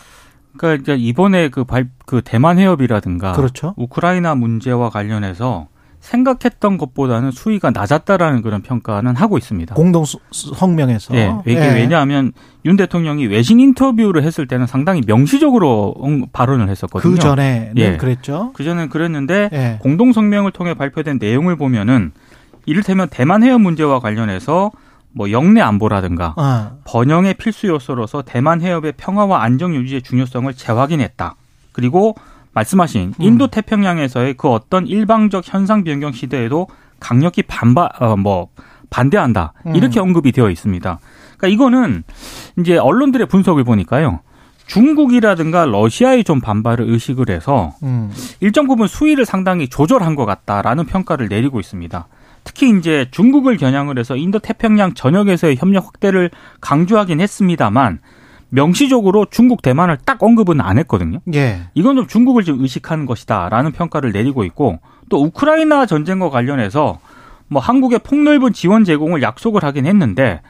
[0.57, 3.73] 그러니까 이번에 그 발, 그 대만 해협이라든가 그렇죠.
[3.77, 5.67] 우크라이나 문제와 관련해서
[5.99, 9.75] 생각했던 것보다는 수위가 낮았다라는 그런 평가는 하고 있습니다.
[9.75, 11.13] 공동 성명에서.
[11.13, 11.73] 네, 이게 예.
[11.73, 12.31] 왜냐하면
[12.65, 15.95] 윤 대통령이 외신 인터뷰를 했을 때는 상당히 명시적으로
[16.31, 17.13] 발언을 했었거든요.
[17.13, 17.97] 그 전에 예.
[17.97, 18.51] 그랬죠.
[18.53, 19.79] 그 전에 그랬는데 예.
[19.81, 22.11] 공동 성명을 통해 발표된 내용을 보면은
[22.65, 24.71] 이를테면 대만 해협 문제와 관련해서
[25.17, 26.71] 뭐 영내 안보라든가 아.
[26.85, 31.35] 번영의 필수 요소로서 대만 해협의 평화와 안정 유지의 중요성을 재확인했다.
[31.73, 32.15] 그리고
[32.53, 33.23] 말씀하신 음.
[33.23, 36.67] 인도 태평양에서의 그 어떤 일방적 현상 변경 시대에도
[36.99, 38.49] 강력히 반바 어 뭐
[38.89, 39.75] 반대한다 음.
[39.75, 40.99] 이렇게 언급이 되어 있습니다.
[41.37, 42.03] 그러니까 이거는
[42.59, 44.21] 이제 언론들의 분석을 보니까요.
[44.65, 48.11] 중국이라든가 러시아의 좀 반발을 의식을 해서 음.
[48.39, 52.07] 일정 부분 수위를 상당히 조절한 것 같다라는 평가를 내리고 있습니다.
[52.47, 56.31] 특히 이제 중국을 겨냥을 해서 인도 태평양 전역에서의 협력 확대를
[56.61, 57.99] 강조하긴 했습니다만
[58.47, 61.19] 명시적으로 중국 대만을 딱 언급은 안 했거든요.
[61.33, 61.63] 예.
[61.73, 64.79] 이건 좀 중국을 좀 의식하는 것이다라는 평가를 내리고 있고
[65.09, 66.99] 또 우크라이나 전쟁과 관련해서
[67.49, 70.41] 뭐 한국의 폭넓은 지원 제공을 약속을 하긴 했는데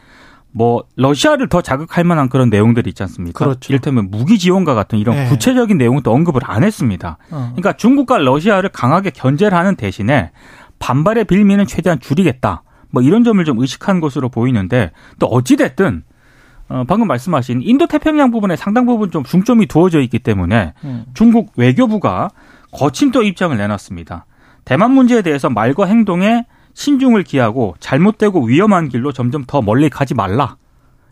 [0.51, 3.43] 뭐 러시아를 더 자극할 만한 그런 내용들이 있지 않습니까?
[3.43, 3.73] 그렇죠.
[3.73, 5.29] 이를테면 무기 지원과 같은 이런 네.
[5.29, 7.17] 구체적인 내용도 언급을 안 했습니다.
[7.31, 7.53] 어.
[7.55, 10.31] 그러니까 중국과 러시아를 강하게 견제를 하는 대신에
[10.79, 12.63] 반발의 빌미는 최대한 줄이겠다.
[12.89, 16.03] 뭐 이런 점을 좀 의식한 것으로 보이는데 또 어찌 됐든
[16.69, 21.05] 어, 방금 말씀하신 인도 태평양 부분에 상당 부분 좀 중점이 두어져 있기 때문에 음.
[21.13, 22.29] 중국 외교부가
[22.71, 24.25] 거친 또 입장을 내놨습니다.
[24.65, 30.57] 대만 문제에 대해서 말과 행동에 신중을 기하고 잘못되고 위험한 길로 점점 더 멀리 가지 말라.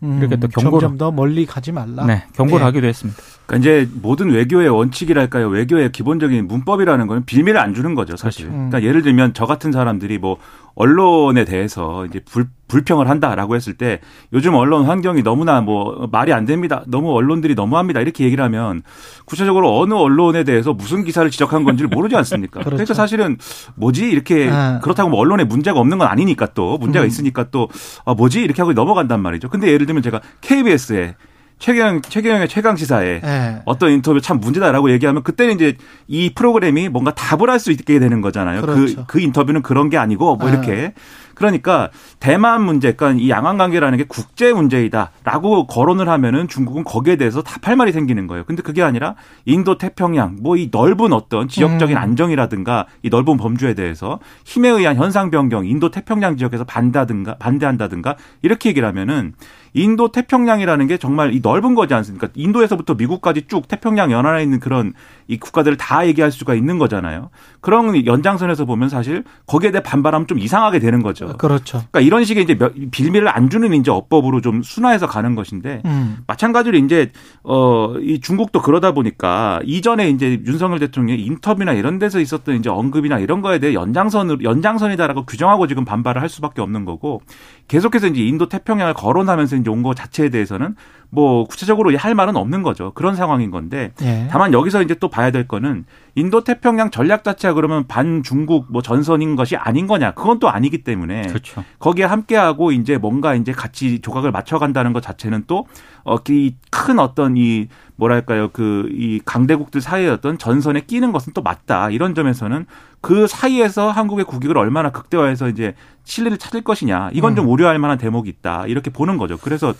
[0.02, 2.04] 이렇게 또 음, 경고를 점점 더 멀리 가지 말라.
[2.06, 2.64] 네, 경고를 네.
[2.64, 3.20] 하기도 했습니다.
[3.46, 5.48] 그러니까 이제 모든 외교의 원칙이랄까요?
[5.48, 8.46] 외교의 기본적인 문법이라는 거는 빌미를 안 주는 거죠, 사실.
[8.46, 8.58] 그렇죠.
[8.58, 8.70] 음.
[8.70, 10.36] 그러니까 예를 들면 저 같은 사람들이 뭐
[10.76, 14.00] 언론에 대해서 이제 불, 불평을 한다라고 했을 때
[14.34, 16.84] 요즘 언론 환경이 너무나 뭐 말이 안 됩니다.
[16.86, 18.00] 너무 언론들이 너무합니다.
[18.00, 18.82] 이렇게 얘기를 하면
[19.24, 22.60] 구체적으로 어느 언론에 대해서 무슨 기사를 지적한 건지를 모르지 않습니까?
[22.60, 22.76] 그렇죠.
[22.76, 23.38] 그러니까 사실은
[23.74, 24.78] 뭐지 이렇게 아.
[24.80, 27.08] 그렇다고 뭐 언론에 문제가 없는 건 아니니까 또 문제가 음.
[27.08, 27.68] 있으니까 또
[28.04, 29.48] 아, 뭐지 이렇게 하고 넘어간단 말이죠.
[29.48, 31.16] 근데 예를 들면 제가 KBS에
[31.58, 33.62] 최경 최경영의 최강 시사에 네.
[33.64, 38.20] 어떤 인터뷰 참 문제다라고 얘기하면 그때는 이제 이 프로그램이 뭔가 답을 할 수 있게 되는
[38.20, 38.60] 거잖아요.
[38.60, 38.96] 그, 그렇죠.
[38.96, 40.52] 그, 그 인터뷰는 그런 게 아니고 뭐 네.
[40.52, 40.92] 이렇게
[41.34, 41.90] 그러니까
[42.20, 47.76] 대만 문제, 그러니까 이 양안 관계라는 게 국제 문제이다라고 거론을 하면은 중국은 거기에 대해서 답할
[47.76, 48.44] 말이 생기는 거예요.
[48.44, 49.14] 근데 그게 아니라
[49.44, 52.02] 인도 태평양 뭐 이 넓은 어떤 지역적인 음.
[52.02, 58.70] 안정이라든가 이 넓은 범주에 대해서 힘에 의한 현상 변경, 인도 태평양 지역에서 반다든가 반대한다든가 이렇게
[58.70, 59.34] 얘기를 하면은
[59.76, 62.28] 인도 태평양이라는 게 정말 이 넓은 거지 않습니까?
[62.34, 64.94] 인도에서부터 미국까지 쭉 태평양 연안에 있는 그런
[65.28, 67.28] 이 국가들을 다 얘기할 수가 있는 거잖아요.
[67.60, 71.36] 그런 연장선에서 보면 사실 거기에 대해 반발하면 좀 이상하게 되는 거죠.
[71.36, 71.84] 그렇죠.
[71.90, 72.58] 그러니까 이런 식의 이제
[72.90, 76.18] 빌미를 안 주는 이제 어법으로 좀 순화해서 가는 것인데 음.
[76.26, 77.12] 마찬가지로 이제
[77.42, 83.42] 어이 중국도 그러다 보니까 이전에 이제 윤석열 대통령의 인터뷰나 이런 데서 있었던 이제 언급이나 이런
[83.42, 87.20] 거에 대해 연장선으로 연장선이다라고 규정하고 지금 반발을 할 수밖에 없는 거고
[87.68, 90.74] 계속해서 이제 인도 태평양을 거론하면서 이제 온 거 자체에 대해서는
[91.10, 92.92] 뭐 구체적으로 할 말은 없는 거죠.
[92.94, 94.28] 그런 상황인 건데 예.
[94.30, 95.84] 다만 여기서 이제 또 봐야 될 거는
[96.16, 100.12] 인도 태평양 전략 자체가 그러면 반 중국 뭐 전선인 것이 아닌 거냐?
[100.12, 101.62] 그건 또 아니기 때문에 그렇죠.
[101.78, 105.66] 거기에 함께하고 이제 뭔가 이제 같이 조각을 맞춰간다는 것 자체는 또
[106.04, 111.90] 어, 이큰 어떤 이 뭐랄까요 그 이 강대국들 사이의 어떤 전선에 끼는 것은 또 맞다
[111.90, 112.66] 이런 점에서는
[113.00, 115.74] 그 사이에서 한국의 국익을 얼마나 극대화해서 이제
[116.04, 117.50] 실리를 찾을 것이냐 이건 좀 음.
[117.50, 119.36] 우려할 만한 대목이 있다 이렇게 보는 거죠.
[119.38, 119.74] 그래서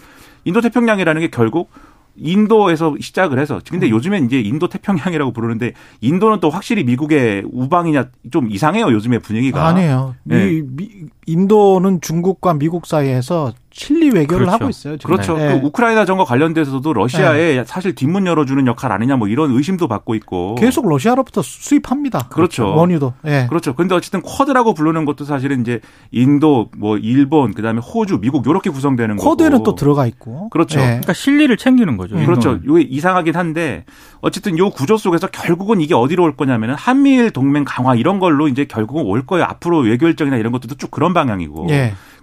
[0.44, 1.70] 인도 태평양이라는 게 결국
[2.16, 3.90] 인도에서 시작을 해서 근데 음.
[3.90, 10.14] 요즘엔 이제 인도 태평양이라고 부르는데 인도는 또 확실히 미국의 우방이냐 좀 이상해요 요즘의 분위기가 아니에요.
[10.24, 10.62] 네.
[10.62, 14.50] 미, 인도는 중국과 미국 사이에서 칠리 외교를 그렇죠.
[14.52, 14.96] 하고 있어요.
[14.96, 15.14] 지금.
[15.14, 15.36] 그렇죠.
[15.36, 15.60] 네.
[15.60, 17.64] 그 우크라이나 전과 관련돼서도 러시아에 네.
[17.66, 22.28] 사실 뒷문 열어주는 역할 아니냐 뭐 이런 의심도 받고 있고 계속 러시아로부터 수입합니다.
[22.30, 22.74] 그렇죠.
[22.74, 23.12] 원유도.
[23.22, 23.46] 네.
[23.48, 23.74] 그렇죠.
[23.74, 29.16] 근데 어쨌든 쿼드라고 부르는 것도 사실은 이제 인도, 뭐 일본, 그다음에 호주, 미국 이렇게 구성되는
[29.16, 29.30] 거고.
[29.30, 30.48] 쿼드에는 또 들어가 있고.
[30.48, 30.78] 그렇죠.
[30.78, 30.86] 네.
[30.86, 32.16] 그러니까 실리를 챙기는 거죠.
[32.16, 32.58] 그렇죠.
[32.64, 33.84] 이게 이상하긴 한데
[34.20, 38.64] 어쨌든 요 구조 속에서 결국은 이게 어디로 올 거냐면은 한미일 동맹 강화 이런 걸로 이제
[38.64, 39.44] 결국은 올 거예요.
[39.44, 41.66] 앞으로 외교 일정이나 이런 것들도 쭉 그런 방향이고.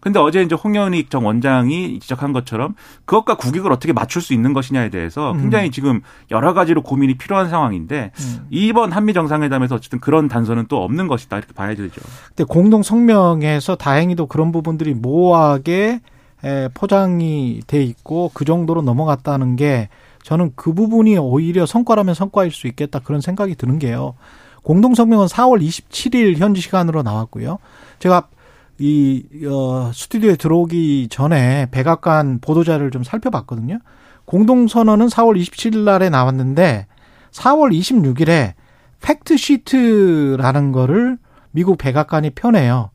[0.03, 0.13] 예.
[0.13, 4.89] 근데 어제 이제 홍현익 전 원장이 지적한 것처럼 그것과 국익을 어떻게 맞출 수 있는 것이냐에
[4.89, 5.41] 대해서 음.
[5.41, 8.47] 굉장히 지금 여러 가지로 고민이 필요한 상황인데 음.
[8.49, 12.01] 이번 한미 정상회담에서 어쨌든 그런 단서는 또 없는 것이다 이렇게 봐야 되죠.
[12.29, 16.01] 근데 공동 성명에서 다행히도 그런 부분들이 모호하게
[16.73, 19.87] 포장이 돼 있고 그 정도로 넘어갔다는 게
[20.23, 24.15] 저는 그 부분이 오히려 성과라면 성과일 수 있겠다 그런 생각이 드는 게요.
[24.63, 27.59] 공동 성명은 4월 27일 현지 시간으로 나왔고요.
[27.99, 28.27] 제가
[28.79, 33.79] 이 어, 스튜디오에 들어오기 전에 백악관 보도자를 좀 살펴봤거든요.
[34.25, 36.87] 공동선언은 4월 27일 날에 나왔는데
[37.31, 38.53] 4월 26일에
[39.01, 41.17] 팩트 시트라는 거를
[41.51, 42.89] 미국 백악관이 편해요.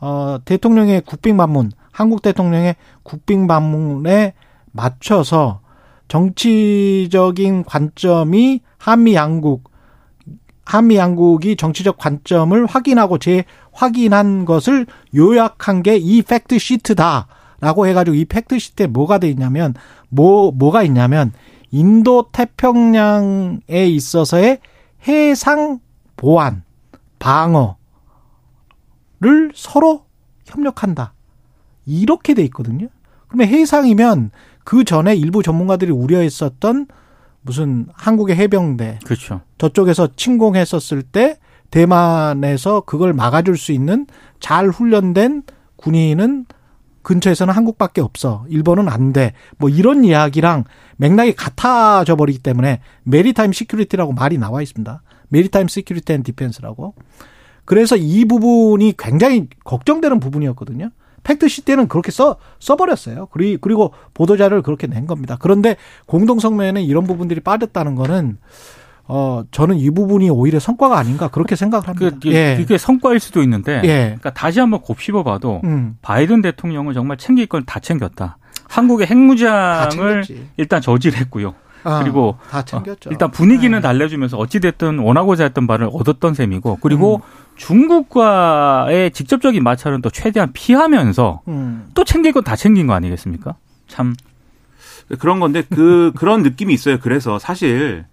[0.00, 4.34] 어, 대통령의 국빈 방문, 한국 대통령의 국빈 방문에
[4.72, 5.60] 맞춰서
[6.08, 9.70] 정치적인 관점이 한미 양국
[10.64, 18.58] 한미 양국이 정치적 관점을 확인하고 재확인한 것을 요약한 게 이 fact sheet다라고 해가지고 이 fact
[18.58, 19.74] sheet에 뭐가 돼 있냐면
[20.08, 21.32] 뭐 뭐가 있냐면
[21.70, 24.60] 인도 태평양에 있어서의
[25.06, 25.80] 해상
[26.16, 26.62] 보안
[27.18, 27.76] 방어를
[29.54, 30.04] 서로
[30.46, 31.14] 협력한다
[31.86, 32.88] 이렇게 돼 있거든요.
[33.28, 34.30] 그러면 해상이면
[34.64, 36.86] 그 전에 일부 전문가들이 우려했었던
[37.44, 39.42] 무슨 한국의 해병대 그렇죠.
[39.58, 41.38] 저쪽에서 침공했었을 때
[41.70, 44.06] 대만에서 그걸 막아줄 수 있는
[44.40, 45.42] 잘 훈련된
[45.76, 46.46] 군인은
[47.02, 48.46] 근처에서는 한국밖에 없어.
[48.48, 49.34] 일본은 안 돼.
[49.58, 50.64] 뭐 이런 이야기랑
[50.96, 55.02] 맥락이 같아져 버리기 때문에 maritime security라고 말이 나와 있습니다.
[55.28, 56.94] maritime security and defense라고.
[57.66, 60.90] 그래서 이 부분이 굉장히 걱정되는 부분이었거든요.
[61.24, 63.26] fact sheet에는 그렇게 써 써버렸어요.
[63.32, 65.36] 그리고 그리고 보도 자료를 그렇게 낸 겁니다.
[65.40, 68.38] 그런데 공동 성명에는 이런 부분들이 빠졌다는 거는
[69.06, 72.16] 어 저는 이 부분이 오히려 성과가 아닌가 그렇게 생각을 합니다.
[72.22, 72.56] 그, 예.
[72.56, 74.02] 그게 성과일 수도 있는데, 예.
[74.04, 75.96] 그러니까 다시 한번 곱씹어봐도 음.
[76.00, 78.38] 바이든 대통령은 정말 챙길 건 다 챙겼다.
[78.68, 80.24] 한국의 핵무장을
[80.56, 81.54] 일단 저질했고요.
[81.84, 83.10] 아, 그리고 다 챙겼죠.
[83.10, 83.82] 어, 일단 분위기는 네.
[83.82, 87.20] 달래주면서 어찌 됐든 원하고자 했던 바를 얻었던 셈이고, 그리고 음.
[87.56, 91.88] 중국과의 직접적인 마찰은 또 최대한 피하면서 음.
[91.94, 93.56] 또 챙길 건 다 챙긴 거 아니겠습니까?
[93.88, 94.14] 참
[95.18, 96.98] 그런 건데 그 그런 느낌이 있어요.
[97.00, 98.04] 그래서 사실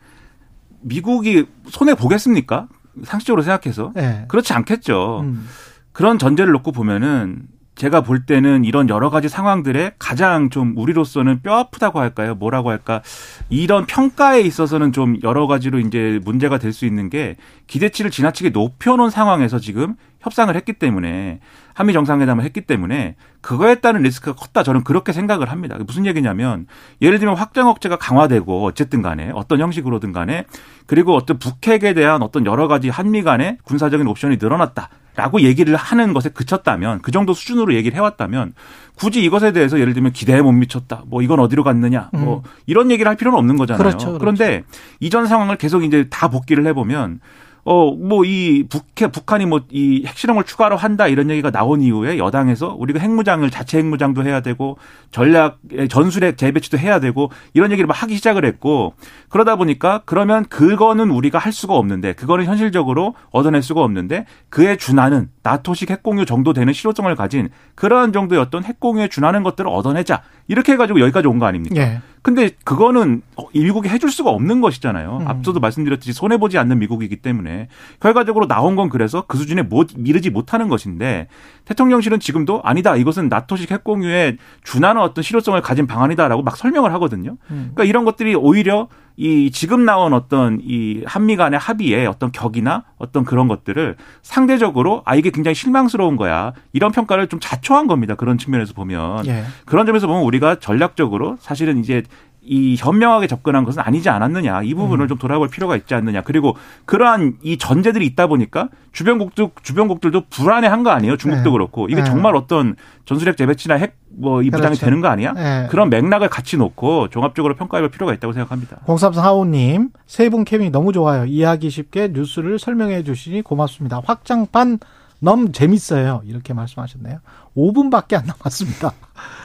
[0.82, 2.68] 미국이 손해 보겠습니까?
[3.04, 4.26] 상식적으로 생각해서 네.
[4.28, 5.22] 그렇지 않겠죠.
[5.22, 5.48] 음.
[5.92, 7.44] 그런 전제를 놓고 보면은
[7.76, 12.36] 제가 볼 때는 이런 여러 가지 상황들에 가장 좀 우리로서는 뼈 아프다고 할까요?
[12.36, 13.02] 뭐라고 할까?
[13.50, 17.36] 이런 평가에 있어서는 좀 여러 가지로 이제 문제가 될 수 있는 게
[17.68, 21.40] 기대치를 지나치게 높여놓은 상황에서 지금 협상을 했기 때문에
[21.74, 25.78] 한미 정상회담을 했기 때문에 그거에 따른 리스크가 컸다 저는 그렇게 생각을 합니다.
[25.86, 26.68] 무슨 얘기냐면
[27.02, 30.46] 예를 들면 확장 억제가 강화되고 어쨌든 간에 어떤 형식으로든 간에
[30.86, 34.90] 그리고 어떤 북핵에 대한 어떤 여러 가지 한미 간의 군사적인 옵션이 늘어났다.
[35.16, 38.54] 라고 얘기를 하는 것에 그쳤다면 그 정도 수준으로 얘기를 해왔다면
[38.96, 42.50] 굳이 이것에 대해서 예를 들면 기대에 못 미쳤다 뭐 이건 어디로 갔느냐 뭐 음.
[42.66, 43.78] 이런 얘기를 할 필요는 없는 거잖아요.
[43.78, 44.20] 그렇죠, 그렇죠.
[44.20, 44.64] 그런데
[45.00, 47.20] 이전 상황을 계속 이제 다 복기를 해보면
[47.64, 52.76] 어, 뭐, 이, 북해, 북한이 뭐, 이 핵실험을 추가로 한다 이런 얘기가 나온 이후에 여당에서
[52.78, 54.78] 우리가 핵무장을 자체 핵무장도 해야 되고
[55.12, 58.94] 전략, 전술핵 재배치도 해야 되고 이런 얘기를 막 하기 시작을 했고
[59.30, 65.30] 그러다 보니까 그러면 그거는 우리가 할 수가 없는데 그거는 현실적으로 얻어낼 수가 없는데 그에 준하는
[65.44, 71.00] 나토식 핵공유 정도 되는 실효성을 가진 그러한 정도의 어떤 핵공유에 준하는 것들을 얻어내자 이렇게 해가지고
[71.02, 71.76] 여기까지 온 거 아닙니까?
[71.78, 72.02] 예.
[72.24, 75.20] 근데 그거는 미국이 해줄 수가 없는 것이잖아요.
[75.22, 75.28] 음.
[75.28, 77.68] 앞서도 말씀드렸듯이 손해 보지 않는 미국이기 때문에
[78.00, 81.28] 결과적으로 나온 건 그래서 그 수준에 못 미르지 못하는 것인데
[81.66, 87.38] 대통령실은 지금도 아니다 이것은 나토식 핵공유에 준하는 어떤 실효성을 가진 방안이다라고 막 설명을 하거든요.
[87.50, 87.72] 음.
[87.74, 93.24] 그러니까 이런 것들이 오히려 이 지금 나온 어떤 이 한미 간의 합의에 어떤 격이나 어떤
[93.24, 96.54] 그런 것들을 상대적으로 아 이게 굉장히 실망스러운 거야.
[96.74, 98.16] 이런 평가를 좀 자초한 겁니다.
[98.16, 99.26] 그런 측면에서 보면.
[99.28, 99.44] 예.
[99.66, 102.04] 그런 점에서 보면 우리가 전략적으로 사실은 이제
[102.44, 105.08] 이 현명하게 접근한 것은 아니지 않았느냐 이 부분을 음.
[105.08, 110.90] 좀 돌아볼 필요가 있지 않느냐 그리고 그러한 이 전제들이 있다 보니까 주변국도 주변국들도 불안해한 거
[110.90, 111.52] 아니에요 중국도 네.
[111.52, 112.04] 그렇고 이게 네.
[112.04, 112.76] 정말 어떤
[113.06, 114.86] 전술핵 재배치나 핵 뭐이 부장이 그렇죠.
[114.86, 115.68] 되는 거 아니야 네.
[115.70, 118.80] 그런 맥락을 같이 놓고 종합적으로 평가해볼 필요가 있다고 생각합니다.
[118.88, 124.02] 0345님 세분 캠이 너무 좋아요 이해하기 쉽게 뉴스를 설명해 주시니 고맙습니다.
[124.04, 124.80] 확장판
[125.20, 127.20] 너무 재밌어요 이렇게 말씀하셨네요.
[127.56, 128.94] 5분밖에 안 남았습니다.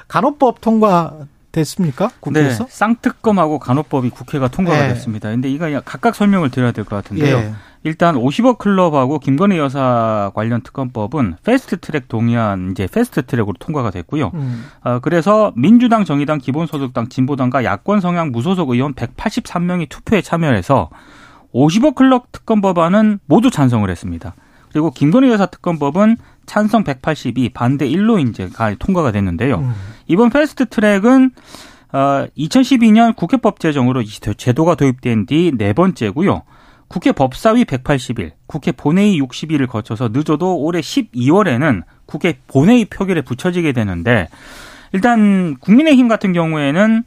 [0.08, 1.26] 간호법 통과
[1.56, 2.10] 됐습니까?
[2.20, 2.64] 국회에서?
[2.64, 4.88] 네, 쌍특검하고 간호법이 국회가 통과가 네.
[4.94, 5.30] 됐습니다.
[5.30, 7.36] 근데 이거 각각 설명을 드려야 될 것 같은데요.
[7.38, 7.52] 예.
[7.82, 14.32] 일단 50억 클럽하고 김건희 여사 관련 특검법은 패스트 트랙 동의안 이제 패스트 트랙으로 통과가 됐고요.
[14.34, 14.64] 음.
[14.82, 20.90] 어, 그래서 민주당, 정의당, 기본소득당, 진보당과 야권 성향 무소속 의원 183명이 투표에 참여해서
[21.54, 24.34] 50억 클럽 특검 법안은 모두 찬성을 했습니다.
[24.72, 29.56] 그리고 김건희 여사 특검법은 찬성 182, 반대 1로 이제 통과가 됐는데요.
[29.56, 29.72] 음.
[30.06, 31.32] 이번 패스트 트랙은
[31.92, 36.42] 어, 2012년 국회법 제정으로 제도가 도입된 뒤 네 번째고요.
[36.88, 44.28] 국회 법사위 180일, 국회 본회의 60일을 거쳐서 늦어도 올해 12월에는 국회 본회의 표결에 붙여지게 되는데
[44.92, 47.02] 일단 국민의힘 같은 경우에는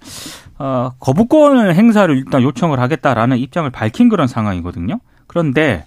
[0.57, 4.99] 어, 거부권 행사를 일단 요청을 하겠다라는 입장을 밝힌 그런 상황이거든요.
[5.27, 5.85] 그런데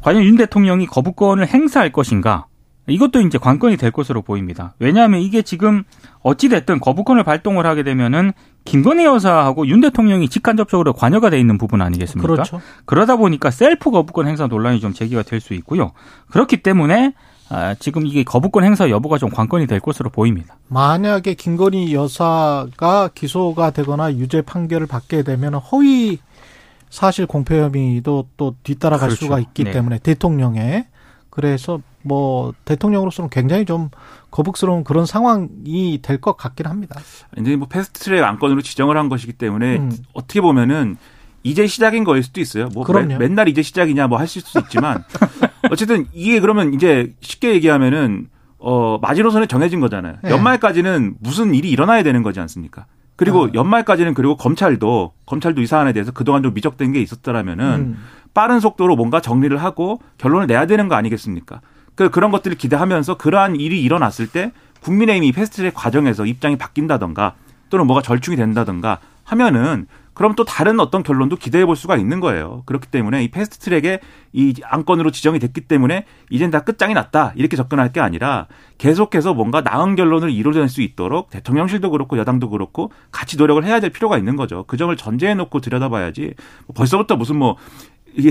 [0.00, 2.46] 과연 윤 대통령이 거부권을 행사할 것인가?
[2.86, 4.74] 이것도 이제 관건이 될 것으로 보입니다.
[4.78, 5.84] 왜냐하면 이게 지금
[6.22, 8.32] 어찌됐든 거부권을 발동을 하게 되면은
[8.64, 12.26] 김건희 여사하고 윤 대통령이 직간접적으로 관여가 돼 있는 부분 아니겠습니까?
[12.30, 12.60] 그렇죠.
[12.84, 15.92] 그러다 보니까 셀프 거부권 행사 논란이 좀 제기가 될 수 있고요.
[16.30, 17.14] 그렇기 때문에
[17.50, 20.56] 아, 지금 이게 거부권 행사 여부가 좀 관건이 될 것으로 보입니다.
[20.68, 26.18] 만약에 김건희 여사가 기소가 되거나 유죄 판결을 받게 되면 허위
[26.88, 29.26] 사실 공표 혐의도 또 뒤따라갈 그렇죠.
[29.26, 29.72] 수가 있기 네.
[29.72, 30.86] 때문에 대통령의
[31.28, 33.88] 그래서 뭐 대통령으로서는 굉장히 좀
[34.30, 37.00] 거북스러운 그런 상황이 될 것 같긴 합니다.
[37.38, 39.92] 이제 뭐 패스트트랙 안건으로 지정을 한 것이기 때문에 음.
[40.12, 40.96] 어떻게 보면은
[41.42, 42.68] 이제 시작인 거일 수도 있어요.
[42.72, 45.04] 뭐 매, 맨날 이제 시작이냐 뭐 하실 수 있지만
[45.70, 50.16] 어쨌든 이게 그러면 이제 쉽게 얘기하면은 어 마지노선이 정해진 거잖아요.
[50.22, 50.30] 네.
[50.30, 52.86] 연말까지는 무슨 일이 일어나야 되는 거지 않습니까?
[53.16, 53.50] 그리고 아.
[53.54, 57.98] 연말까지는 그리고 검찰도 검찰도 이 사안에 대해서 그동안 좀 미적된 게 있었더라면은 음.
[58.32, 61.60] 빠른 속도로 뭔가 정리를 하고 결론을 내야 되는 거 아니겠습니까?
[61.94, 64.52] 그 그런 것들을 기대하면서 그러한 일이 일어났을 때
[64.82, 67.34] 국민의힘이 패스트트랙 과정에서 입장이 바뀐다던가
[67.70, 72.62] 또는 뭐가 절충이 된다던가 하면은 그럼 또 다른 어떤 결론도 기대해 볼 수가 있는 거예요.
[72.66, 73.98] 그렇기 때문에 이 패스트 트랙에
[74.32, 77.32] 이 안건으로 지정이 됐기 때문에 이젠 다 끝장이 났다.
[77.34, 78.46] 이렇게 접근할 게 아니라
[78.78, 83.90] 계속해서 뭔가 나은 결론을 이루어낼 수 있도록 대통령실도 그렇고 여당도 그렇고 같이 노력을 해야 될
[83.90, 84.64] 필요가 있는 거죠.
[84.68, 86.34] 그 점을 전제해 놓고 들여다봐야지
[86.66, 87.56] 뭐 벌써부터 무슨 뭐
[88.16, 88.30] 이게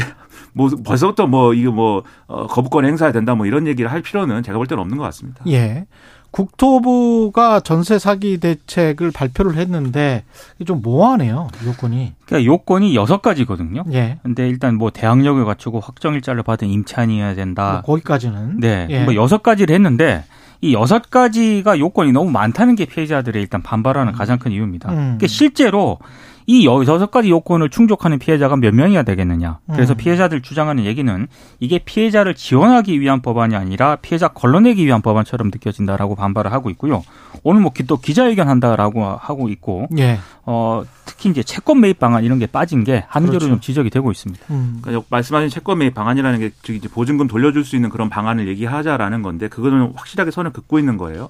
[0.54, 4.58] 뭐 벌써부터 뭐 이게 뭐 어, 거부권 행사해야 된다 뭐 이런 얘기를 할 필요는 제가
[4.58, 5.43] 볼 때는 없는 것 같습니다.
[5.48, 5.86] 예.
[6.32, 10.24] 국토부가 전세 사기 대책을 발표를 했는데
[10.65, 12.13] 좀 모호하네요 요건이.
[12.26, 13.84] 그러니까 요건이 여섯 가지거든요.
[13.93, 14.17] 예.
[14.24, 17.84] 근데 일단 뭐 대학력을 갖추고 확정 일자를 받은 임차인이어야 된다.
[17.86, 18.60] 뭐 거기까지는.
[18.60, 18.88] 네.
[18.89, 19.04] 예.
[19.04, 20.24] 뭐 여섯 가지를 했는데
[20.60, 24.89] 이 여섯 가지가 요건이 너무 많다는 게 피해자들의 일단 반발하는 가장 큰 이유입니다.
[24.89, 24.96] 음.
[24.96, 26.00] 그러니까 실제로
[26.47, 29.60] 이 여섯 가지 요건을 충족하는 피해자가 몇 명이야 되겠느냐.
[29.71, 29.97] 그래서 음.
[29.97, 31.27] 피해자들 주장하는 얘기는
[31.60, 37.03] 이게 피해자를 지원하기 위한 법안이 아니라 피해자 걸러내기 위한 법안처럼 느껴진다라고 반발을 하고 있고요.
[37.43, 40.19] 오늘 뭐 또 기자회견 한다라고 하고 있고, 예.
[40.45, 43.47] 어, 특히 이제 채권 매입 방안 이런 게 빠진 게 한계로 그렇죠.
[43.49, 44.45] 좀 지적이 되고 있습니다.
[44.51, 44.79] 음.
[44.82, 49.21] 그러니까 말씀하신 채권 매입 방안이라는 게 즉 이제 보증금 돌려줄 수 있는 그런 방안을 얘기하자라는
[49.21, 51.29] 건데 그거는 확실하게 선을 긋고 있는 거예요.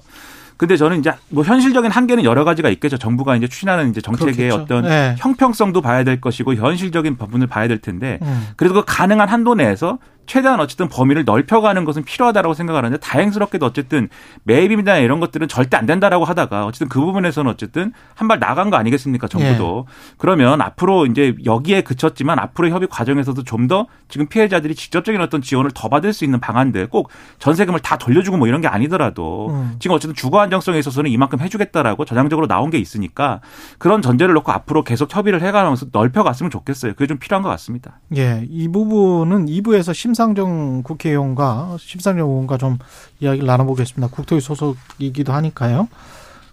[0.56, 2.96] 근데 저는 이제 뭐 현실적인 한계는 여러 가지가 있겠죠.
[2.96, 4.62] 정부가 이제 추진하는 이제 정책의 그렇겠죠.
[4.62, 5.16] 어떤 네.
[5.18, 8.48] 형평성도 봐야 될 것이고 현실적인 부분을 봐야 될 텐데 음.
[8.56, 14.08] 그래도 그 가능한 한도 내에서 최대한 어쨌든 범위를 넓혀가는 것은 필요하다라고 생각을 하는데 다행스럽게도 어쨌든
[14.44, 18.76] 매입이나 이런 것들은 절대 안 된다라고 하다가 어쨌든 그 부분에서는 어쨌든 한 발 나간 거
[18.78, 20.14] 아니겠습니까 정부도 예.
[20.18, 25.70] 그러면 앞으로 이제 여기에 그쳤지만 앞으로 협의 과정에서도 좀 더 지금 피해자들이 직접적인 어떤 지원을
[25.74, 27.08] 더 받을 수 있는 방안들 꼭
[27.38, 29.76] 전세금을 다 돌려주고 뭐 이런 게 아니더라도 음.
[29.78, 33.40] 지금 어쨌든 주거 안정성에 있어서는 이만큼 해주겠다라고 전향적으로 나온 게 있으니까
[33.78, 36.92] 그런 전제를 놓고 앞으로 계속 협의를 해가면서 넓혀갔으면 좋겠어요.
[36.92, 38.00] 그게 좀 필요한 것 같습니다.
[38.16, 42.78] 예, 이 부분은 2부에서 심 심상정 국회의원과 심상정 의원과 좀
[43.20, 44.14] 이야기를 나눠보겠습니다.
[44.14, 45.88] 국토위 소속이기도 하니까요.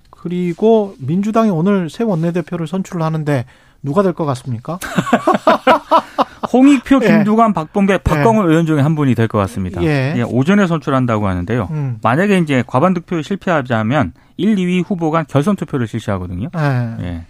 [0.10, 3.46] 그리고 민주당이 오늘 새 원내대표를 선출을 하는데
[3.84, 4.80] 누가 될 것 같습니까?
[6.52, 7.08] 홍익표, 예.
[7.08, 7.54] 김두관, 예.
[7.54, 8.50] 박범계, 박광훈 예.
[8.50, 9.82] 의원 중에 한 분이 될 것 같습니다.
[9.84, 10.16] 예.
[10.18, 10.22] 예.
[10.24, 11.68] 오전에 선출한다고 하는데요.
[11.72, 12.00] 음.
[12.02, 16.50] 만약에 이제 과반 득표에 실패하자면 1, 2위 후보 간 결선 투표를 실시하거든요.
[16.58, 16.96] 예.
[17.06, 17.26] 예.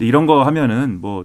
[0.00, 1.24] 이런 거 하면은 뭐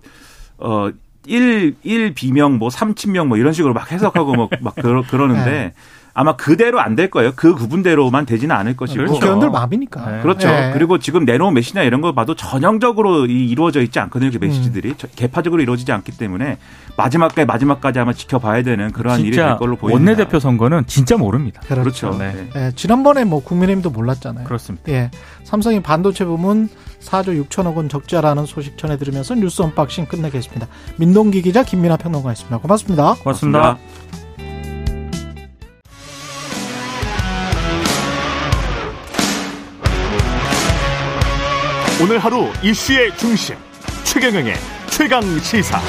[0.60, 0.90] 어,
[1.28, 5.74] 1, 1 비명, 뭐 3친명 뭐 이런 식으로 막 해석하고 뭐막 그러, 그러는데 네.
[6.20, 7.32] 아마 그대로 안 될 거예요.
[7.36, 9.06] 그 구분대로만 되지는 않을 것이고.
[9.06, 10.12] 국회의원들 마음이니까.
[10.12, 10.22] 네.
[10.24, 10.48] 그렇죠.
[10.48, 10.72] 네.
[10.74, 14.32] 그리고 지금 내놓은 메시나 이런 거 봐도 전형적으로 이루어져 있지 않거든요.
[14.32, 14.90] 그 메시지들이.
[14.90, 14.96] 음.
[15.16, 16.58] 개파적으로 이루어지지 않기 때문에
[16.98, 19.94] 마지막까지 마지막까지 아마 지켜봐야 되는 그러한 일이 될 걸로 보입니다.
[19.94, 21.62] 원내대표 선거는 진짜 모릅니다.
[21.68, 22.10] 그렇죠.
[22.10, 22.18] 그렇죠.
[22.18, 22.50] 네.
[22.52, 22.72] 네.
[22.76, 24.46] 지난번에 뭐 국민의힘도 몰랐잖아요.
[24.46, 24.92] 그렇습니다.
[24.92, 25.12] 예.
[25.44, 26.68] 삼성이 반도체 부문
[27.00, 30.68] 4조 6천억 원 적자라는 소식 전해드리면서 뉴스 언박싱 끝내겠습니다.
[30.98, 32.58] 민동기 기자 김민아 평론가였습니다.
[32.58, 33.14] 고맙습니다.
[33.22, 33.60] 고맙습니다.
[33.62, 34.27] 고맙습니다.
[42.00, 43.56] 오늘 하루 이슈의 중심
[44.04, 44.54] 최경영의
[44.92, 45.80] 최강 시사.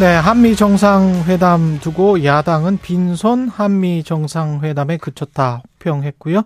[0.00, 6.42] 네, 한미 정상회담 두고 야당은 빈손 한미 정상회담에 그쳤다 호평했고요.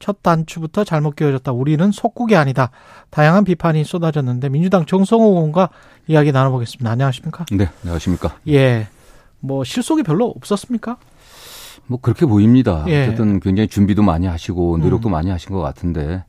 [0.00, 1.52] 첫 단추부터 잘못 끼워졌다.
[1.52, 2.72] 우리는 속국이 아니다.
[3.10, 5.68] 다양한 비판이 쏟아졌는데 민주당 정성호 의원과
[6.08, 6.90] 이야기 나눠보겠습니다.
[6.90, 7.46] 안녕하십니까?
[7.52, 8.36] 네, 안녕하십니까?
[8.48, 8.88] 예,
[9.38, 10.96] 뭐 실속이 별로 없었습니까?
[11.86, 12.84] 뭐 그렇게 보입니다.
[12.88, 13.04] 예.
[13.04, 15.12] 어쨌든 굉장히 준비도 많이 하시고 노력도 음.
[15.12, 16.24] 많이 하신 것 같은데,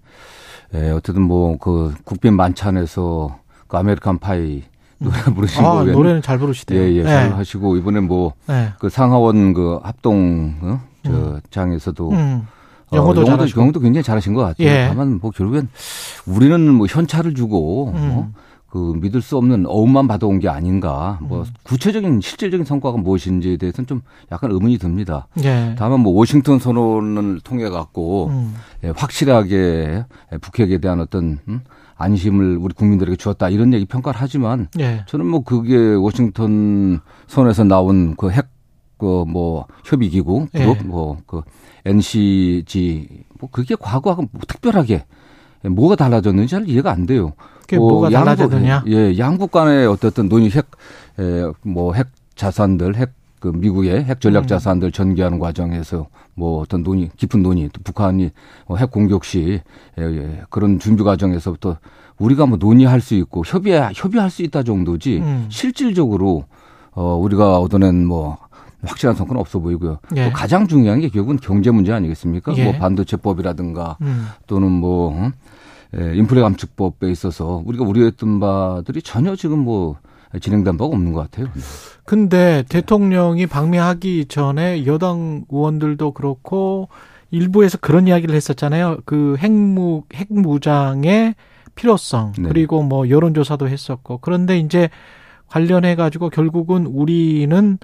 [0.73, 4.63] 예, 어쨌든 뭐 그 국빈 만찬에서 그 American Pie
[4.99, 5.33] 노래 음.
[5.35, 6.79] 부르신 아, 거 노래는 잘 부르시대요.
[6.81, 7.35] 예, 예, 잘 네.
[7.35, 8.89] 하시고 이번에 뭐그 네.
[8.89, 10.81] 상하원 그 합동 어?
[11.03, 11.41] 저 음.
[11.51, 12.47] 장에서도 음.
[12.93, 14.67] 영어도 어, 영어도, 영어도 굉장히 잘하신 것 같아요.
[14.67, 14.85] 예.
[14.87, 15.69] 다만 뭐 결국엔
[16.25, 18.11] 우리는 뭐 현찰을 주고 음.
[18.15, 18.31] 어?
[18.69, 21.19] 그 믿을 수 없는 어음만 받아온 게 아닌가.
[21.21, 21.45] 뭐 음.
[21.63, 24.01] 구체적인 실질적인 성과가 무엇인지에 대해서는 좀
[24.31, 25.27] 약간 의문이 듭니다.
[25.43, 25.75] 예.
[25.77, 28.55] 다만 뭐 워싱턴 선언을 통해 갖고 음.
[28.83, 30.05] 예, 확실하게
[30.41, 31.61] 북핵에 대한 어떤 음?
[31.95, 35.03] 안심을 우리 국민들에게 주었다 이런 얘기 평가를 하지만 예.
[35.07, 38.57] 저는 뭐 그게 워싱턴 선에서 나온 그 핵
[38.97, 40.83] 그 뭐 협의 기구 그룹 예.
[40.83, 41.41] 뭐그
[41.85, 43.07] NCG
[43.39, 45.05] 뭐 그게 과거하고 뭐 특별하게
[45.63, 47.33] 뭐가 달라졌는지 잘 이해가 안 돼요.
[47.67, 48.85] 그게 뭐 뭐가 달라졌느냐?
[48.87, 50.65] 예, 양국 간의 어떻든 논의 핵,
[51.19, 54.47] 에, 뭐핵 자산들, 핵, 그 미국의 핵 전략 음.
[54.47, 58.31] 자산들 전개하는 과정에서 뭐 어떤 논의, 깊은 논의, 또 북한이
[58.67, 59.61] 뭐핵 공격 시
[59.99, 61.77] 예, 예, 그런 준비 과정에서부터
[62.17, 65.45] 우리가 뭐 논의할 수 있고 협의 협의할 수 있다 정도지 음.
[65.49, 66.45] 실질적으로
[66.93, 68.37] 어 우리가 얻어낸 뭐
[68.83, 69.99] 확실한 성과는 없어 보이고요.
[70.15, 70.25] 예.
[70.25, 72.55] 또 가장 중요한 게 결국은 경제 문제 아니겠습니까?
[72.57, 72.63] 예.
[72.63, 74.27] 뭐 반도체법이라든가 음.
[74.47, 75.31] 또는 뭐 어?
[75.95, 79.97] 예, 인플레 감축법에 있어서 우리가 우려했던 바들이 전혀 지금 뭐
[80.39, 81.47] 진행된 바가 없는 것 같아요.
[82.05, 86.89] 근데 대통령이 방미하기 전에 여당 의원들도 그렇고
[87.31, 88.99] 일부에서 그런 이야기를 했었잖아요.
[89.05, 91.35] 그 핵무 핵무장의
[91.75, 92.49] 필요성 네.
[92.49, 94.89] 그리고 뭐 여론조사도 했었고 그런데 이제
[95.47, 97.77] 관련해 가지고 결국은 우리는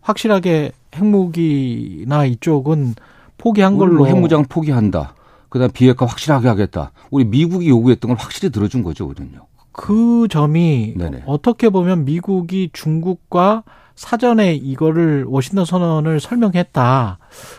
[0.00, 2.94] 확실하게 핵무기나 이쪽은
[3.36, 5.14] 포기한 걸로 핵무장 포기한다.
[5.50, 6.92] 그다음 비핵화 확실하게 하겠다.
[7.10, 9.46] 우리 미국이 요구했던 걸 확실히 들어준 거죠, 우리는요.
[9.72, 11.24] 그 점이 네네.
[11.26, 17.18] 어떻게 보면 미국이 중국과 사전에 이거를 워싱턴 선언을 설명했다.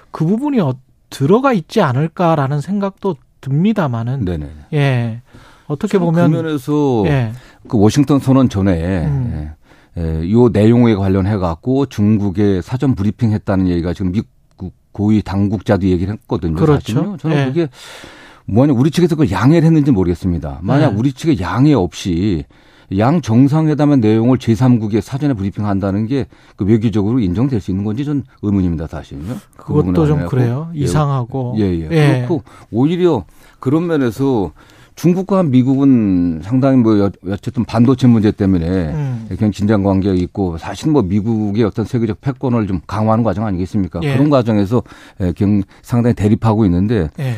[0.10, 0.74] 그 부분이 어,
[1.10, 4.26] 들어가 있지 않을까라는 생각도 듭니다만은.
[4.26, 4.50] 네네.
[4.74, 5.22] 예.
[5.68, 7.32] 어떻게 보면 그 면에서 예.
[7.68, 9.52] 그 워싱턴 선언 전에 음.
[9.98, 14.22] 예, 예, 요 내용에 관련해 갖고 중국에 사전 브리핑 했다는 얘기가 지금 미
[14.92, 16.56] 고위 당국자도 얘기를 했거든요.
[16.56, 16.80] 그렇죠.
[16.80, 17.18] 사실은요.
[17.18, 17.46] 저는 네.
[17.48, 17.68] 그게
[18.46, 20.60] 뭐냐 우리 측에서 그걸 양해를 했는지 모르겠습니다.
[20.62, 20.96] 만약 네.
[20.98, 22.44] 우리 측에 양해 없이
[22.98, 26.26] 양 정상회담의 내용을 제3국에 사전에 브리핑한다는 게
[26.58, 29.36] 그 외교적으로 인정될 수 있는 건지 전 의문입니다, 사실은요.
[29.58, 30.70] 그 그것도 좀 그래요.
[30.76, 30.80] 예.
[30.82, 31.56] 이상하고.
[31.58, 32.18] 예, 예, 예.
[32.18, 33.26] 그렇고 오히려
[33.60, 34.52] 그런 면에서
[35.02, 39.26] 중국과 미국은 상당히 뭐 어쨌든 반도체 문제 때문에 음.
[39.30, 44.00] 굉장히 긴장 관계가 있고 사실 뭐 미국의 어떤 세계적 패권을 좀 강화하는 과정 아니겠습니까?
[44.04, 44.14] 예.
[44.14, 44.84] 그런 과정에서
[45.22, 45.34] 예,
[45.82, 47.34] 상당히 대립하고 있는데 예.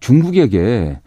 [0.00, 0.98] 중국에게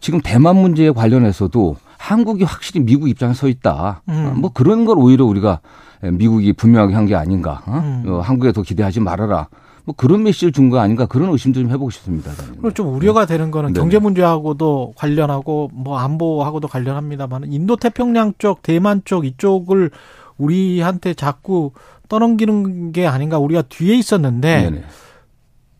[0.00, 4.02] 지금 대만 문제에 관련해서도 한국이 확실히 미국 입장에 서 있다.
[4.10, 4.34] 음.
[4.36, 5.60] 뭐 그런 걸 오히려 우리가
[6.02, 7.62] 미국이 분명하게 한 게 아닌가.
[7.64, 7.78] 어?
[7.82, 8.04] 음.
[8.08, 9.48] 어, 한국에 더 기대하지 말아라.
[9.84, 12.30] 뭐 그런 메시지를 준 거 아닌가 그런 의심도 좀 해보고 싶습니다.
[12.50, 13.80] 그리고 좀 우려가 되는 거는 네.
[13.80, 19.90] 경제 문제하고도 관련하고 뭐 안보하고도 관련합니다만 인도 태평양 쪽, 대만 쪽 이쪽을
[20.38, 21.72] 우리한테 자꾸
[22.08, 24.84] 떠넘기는 게 아닌가 우리가 뒤에 있었는데 네네.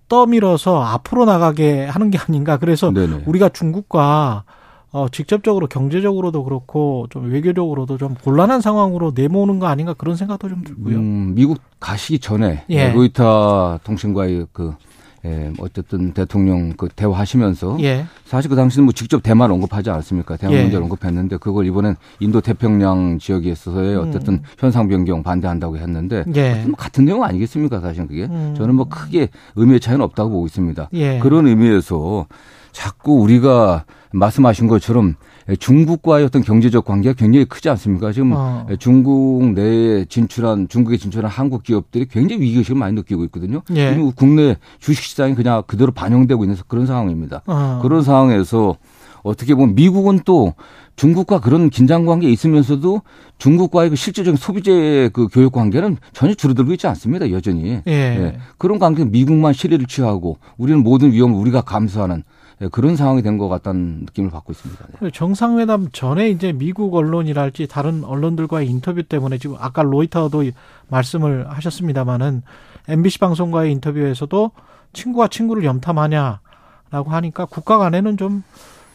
[0.08, 3.24] 떠밀어서 앞으로 나가게 하는 게 아닌가 그래서 네네.
[3.26, 4.44] 우리가 중국과
[4.92, 10.64] 어, 직접적으로 경제적으로도 그렇고 좀 외교적으로도 좀 곤란한 상황으로 내모는 거 아닌가 그런 생각도 좀
[10.64, 10.96] 들고요.
[10.96, 12.92] 음, 미국 가시기 전에 예.
[12.92, 14.74] 로이터 통신과의 그
[15.26, 18.06] 예, 어쨌든 대통령 그 대화하시면서 예.
[18.24, 20.36] 사실 그 당시는 뭐 직접 대만 언급하지 않았습니까?
[20.38, 20.62] 대만 예.
[20.62, 24.08] 문제를 언급했는데 그걸 이번엔 인도 태평양 지역에 있어서의 음.
[24.08, 24.42] 어쨌든 음.
[24.58, 26.64] 현상 변경 반대한다고 했는데 예.
[26.64, 27.80] 뭐 같은 내용 아니겠습니까?
[27.80, 28.54] 사실은 그게 음.
[28.56, 30.88] 저는 뭐 크게 의미의 차이는 없다고 보고 있습니다.
[30.94, 31.18] 예.
[31.18, 32.26] 그런 의미에서
[32.72, 35.14] 자꾸 우리가 말씀하신 것처럼
[35.58, 38.12] 중국과의 어떤 경제적 관계가 굉장히 크지 않습니까?
[38.12, 38.66] 지금 어.
[38.78, 43.62] 중국 내에 진출한 중국에 진출한 한국 기업들이 굉장히 위기의식을 많이 느끼고 있거든요.
[43.74, 43.96] 예.
[44.14, 47.42] 국내 주식시장이 그냥 그대로 반영되고 있는 그런 상황입니다.
[47.46, 47.78] 어.
[47.82, 48.76] 그런 상황에서
[49.22, 50.54] 어떻게 보면 미국은 또
[50.96, 53.02] 중국과 그런 긴장 관계에 있으면서도
[53.38, 57.30] 중국과의 그 실질적인 소비재 그 교육 관계는 전혀 줄어들고 있지 않습니다.
[57.30, 57.80] 여전히.
[57.86, 57.92] 예.
[57.92, 58.38] 예.
[58.58, 62.22] 그런 관계는 미국만 실리를 취하고 우리는 모든 위험을 우리가 감수하는 예,
[62.68, 64.84] 그런 상황이 된 것 같다는 느낌을 받고 있습니다.
[65.00, 65.10] 네.
[65.10, 70.44] 정상회담 전에 이제 미국 언론이랄지 다른 언론들과의 인터뷰 때문에 지금 아까 로이터도
[70.88, 72.42] 말씀을 하셨습니다마는
[72.88, 74.50] MBC 방송과의 인터뷰에서도
[74.92, 78.42] 친구와 친구를 염탐하냐라고 하니까 국가 간에는 좀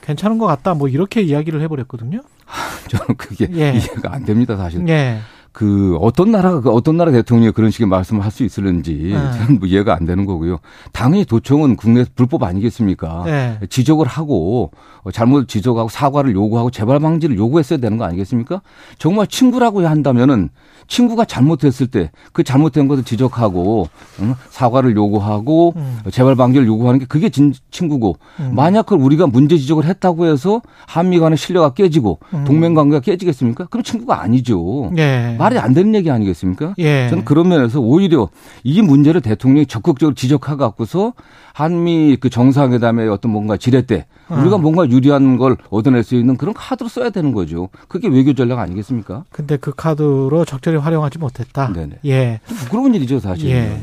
[0.02, 2.22] 괜찮은 것 같다 뭐 이렇게 이야기를 해버렸거든요.
[2.90, 3.72] 저는 그게 예.
[3.78, 4.88] 이해가 안 됩니다 사실.
[4.88, 5.20] 예.
[5.56, 9.32] 그 어떤 나라가 그 어떤 나라 대통령이 그런 식의 말씀을 할 수 있을는지 네.
[9.38, 10.58] 저는 뭐 이해가 안 되는 거고요.
[10.92, 13.24] 당연히 도청은 국내 불법 아니겠습니까?
[13.26, 13.58] 네.
[13.70, 14.72] 지적을 하고
[15.04, 18.62] 어, 잘못 지적하고 사과를 요구하고 재발 방지를 요구했어야 되는 거 아니겠습니까?
[18.98, 20.50] 정말 친구라고 한다면은
[20.88, 23.88] 친구가 잘못했을 때 그 잘못된 것을 지적하고
[24.20, 24.36] 응?
[24.50, 26.00] 사과를 요구하고 음.
[26.12, 28.52] 재발 방지를 요구하는 게 그게 진 친구고 음.
[28.54, 32.44] 만약 그 우리가 문제 지적을 했다고 해서 한미 간의 신뢰가 깨지고 음.
[32.46, 33.68] 동맹 관계가 깨지겠습니까?
[33.68, 34.92] 그럼 친구가 아니죠.
[34.94, 35.36] 네.
[35.46, 36.74] 말이 안 되는 얘기 아니겠습니까?
[36.80, 37.08] 예.
[37.10, 38.30] 저는 그런 면에서 오히려
[38.64, 41.14] 이 문제를 대통령이 적극적으로 지적하 갖고서
[41.54, 44.58] 한미 그 정상회담의 어떤 뭔가 지뢰 때 우리가 어.
[44.58, 47.70] 뭔가 유리한 걸 얻어낼 수 있는 그런 카드로 써야 되는 거죠.
[47.88, 49.24] 그게 외교 전략 아니겠습니까?
[49.30, 51.72] 근데 그 카드로 적절히 활용하지 못했다.
[51.72, 52.00] 네네.
[52.06, 52.40] 예.
[52.46, 53.50] 부끄러운 일이죠, 사실.
[53.50, 53.82] 예.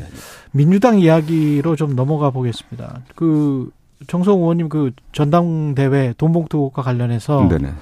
[0.50, 3.00] 민주당 이야기로 좀 넘어가 보겠습니다.
[3.14, 3.70] 그
[4.08, 7.72] 정성 의원님 그 전당대회 돈봉투과 관련해서 네네.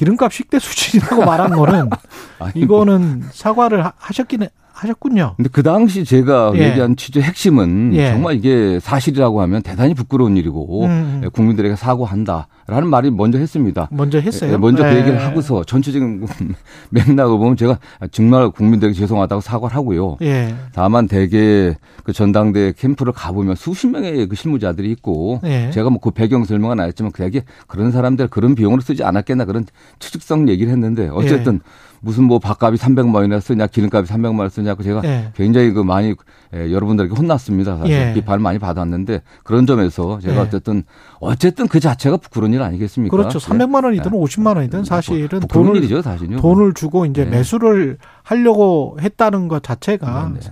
[0.00, 1.90] 기름값 식대 수준이라고 말한 거는
[2.54, 4.48] 이거는 사과를 하셨기는
[4.80, 5.34] 하셨군요.
[5.36, 6.70] 근데 그 당시 제가 예.
[6.70, 8.10] 얘기한 취재 핵심은 예.
[8.10, 10.90] 정말 이게 사실이라고 하면 대단히 부끄러운 일이고 음.
[10.90, 11.20] 음.
[11.24, 13.88] 예, 국민들에게 사과한다라는 말이 먼저 했습니다.
[13.92, 14.52] 먼저 했어요.
[14.52, 14.98] 예, 먼저 그 예.
[14.98, 16.26] 얘기를 하고서 전체적인
[16.90, 17.78] 맥락을 보면 제가
[18.10, 20.16] 정말 국민들에게 죄송하다고 사과를 하고요.
[20.22, 20.54] 예.
[20.72, 25.40] 다만 대개 그 전당대 캠프를 가보면 수십 명의 그 실무자들이 있고
[25.72, 29.66] 제가 뭐 그 배경 설명은 안 했지만 대개 그런 사람들 그런 비용을 쓰지 않았겠나 그런
[29.98, 31.60] 추측성 얘기를 했는데 어쨌든
[32.00, 35.30] 무슨 뭐 밥값이 300만 원이나 쓰냐 기름값이 300만 원 쓰냐고 제가 예.
[35.34, 36.14] 굉장히 그 많이
[36.54, 37.76] 예, 여러분들에게 혼났습니다.
[37.76, 38.12] 사실 예.
[38.14, 40.38] 비판을 많이 받았는데 그런 점에서 제가 예.
[40.38, 40.82] 어쨌든
[41.20, 43.16] 어쨌든 그 자체가 부끄러운 일 아니겠습니까?
[43.16, 43.38] 그렇죠.
[43.38, 44.16] 300만 원이든 예.
[44.16, 46.02] 50만 원이든 사실은 돈을 일이죠.
[46.40, 47.30] 돈을 주고 이제 네.
[47.30, 50.50] 매수를 하려고 했다는 것 자체가 네, 네.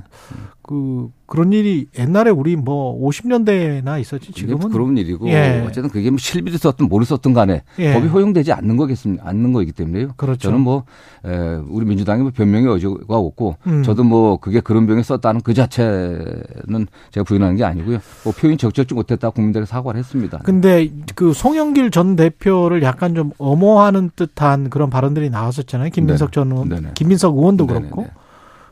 [0.69, 5.65] 그 그런 일이 옛날에 우리 뭐 50년대나 있었지 지금은 그런 일이고 예.
[5.67, 7.95] 어쨌든 그게 뭐 실비를 썼든 모를 썼든 간에 예.
[7.95, 9.27] 법이 허용되지 않는 거겠습니다.
[9.27, 10.09] 않는 거이기 때문에요.
[10.19, 10.41] 그렇죠.
[10.41, 10.85] 저는 뭐
[11.25, 13.83] 에, 우리 민주당이 뭐 변명의 여지가 없고 음.
[13.83, 18.01] 저도 뭐 그게 그런 병에 썼다는 그 자체는 제가 부인하는 게 아니고요.
[18.25, 20.41] 뭐 표현이 적절치 못했다 국민들에게 사과를 했습니다.
[20.45, 25.89] 근데 그 송영길 전 대표를 약간 좀 엄호하는 듯한 그런 발언들이 나왔었잖아요.
[25.89, 28.07] 김민석 전 의원, 김민석 의원도 그렇고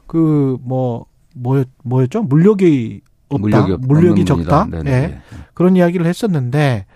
[0.06, 1.06] 그 뭐
[1.36, 2.22] 뭐, 뭐였죠?
[2.22, 3.42] 물력이 없다.
[3.42, 4.66] 물력이, 물력이 적다.
[4.70, 4.82] 네.
[4.82, 5.20] 네.
[5.54, 6.86] 그런 이야기를 했었는데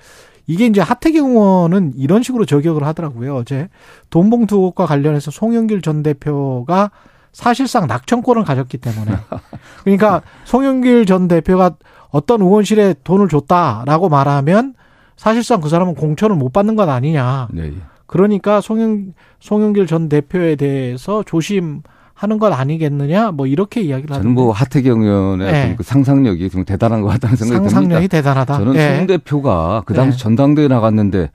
[0.47, 3.37] 이게 이제 하태경 의원은 이런 식으로 저격을 하더라고요.
[3.37, 3.69] 어제
[4.11, 6.91] 돈봉투 의혹과 관련해서 송영길 전 대표가
[7.33, 9.13] 사실상 낙천권을 가졌기 때문에
[9.85, 11.77] 그러니까 송영길 전 대표가
[12.11, 14.75] 어떤 의원실에 돈을 줬다라고 말하면
[15.17, 17.49] 사실상 그 사람은 공천을 못 받는 것 아니냐.
[17.53, 17.73] 네.
[18.07, 21.83] 그러니까 송영 송영길 전 대표에 대해서 조심
[22.21, 25.75] 하는 것 아니겠느냐 뭐 이렇게 이야기를 하는데 저는 뭐 하태경 의원의 네.
[25.79, 27.75] 그 상상력이 좀 대단한 것 같다는 생각이 듭니다.
[27.75, 28.59] 상상력이 대단하다.
[28.59, 28.97] 저는 네.
[28.99, 30.23] 송 대표가 그 당시 네.
[30.23, 31.31] 전당대회 나갔는데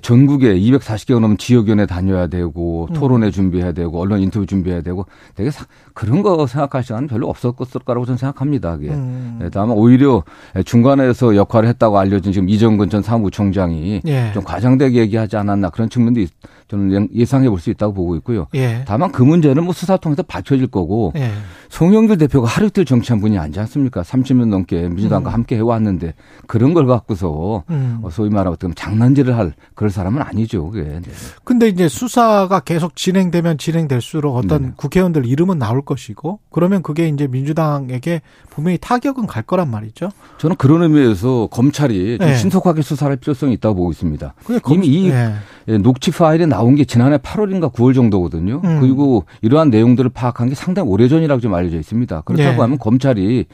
[0.00, 2.94] 전국에 240개가 넘는 지역위원회 다녀야 되고 음.
[2.94, 5.50] 토론회 준비해야 되고 언론 인터뷰 준비해야 되고 되게
[5.92, 8.76] 그런 거 생각할 시간은 별로 없었을 거라고 저는 생각합니다.
[8.76, 8.90] 그게.
[8.90, 9.38] 음.
[9.40, 10.22] 네, 다만 오히려
[10.64, 14.30] 중간에서 역할을 했다고 알려진 지금 이정근 전 사무부총장이 예.
[14.34, 16.30] 좀 과장되게 얘기하지 않았나 그런 측면도 있,
[16.68, 18.46] 저는 예상해 볼 수 있다고 보고 있고요.
[18.54, 18.84] 예.
[18.86, 21.32] 다만 그 문제는 뭐 수사 통해서 밝혀질 거고 예.
[21.70, 24.02] 송영길 대표가 하루 이틀 정치한 분이 아니지 않습니까?
[24.02, 25.34] 30년 넘게 민주당과 음.
[25.34, 26.14] 함께 해왔는데
[26.46, 27.98] 그런 걸 갖고서 음.
[28.02, 30.70] 어, 소위 말하면 어떤 장난질을 할 그럴 사람은 아니죠.
[30.70, 30.84] 그게.
[30.84, 31.02] 네.
[31.44, 34.72] 근데 이제 수사가 계속 진행되면 진행될수록 어떤 네.
[34.76, 40.10] 국회의원들 이름은 나올 것이고 그러면 그게 이제 민주당에게 분명히 타격은 갈 거란 말이죠.
[40.38, 42.36] 저는 그런 의미에서 검찰이 네.
[42.36, 44.34] 신속하게 수사할 필요성이 있다고 보고 있습니다.
[44.70, 45.34] 이미 이 네.
[45.78, 48.60] 녹취 파일에 나온 게 지난해 8월인가 9월 정도거든요.
[48.64, 48.80] 음.
[48.80, 52.20] 그리고 이러한 내용들을 파악한 게 상당히 오래전이라고 좀 알려져 있습니다.
[52.22, 52.56] 그렇다고 네.
[52.60, 53.46] 하면 검찰이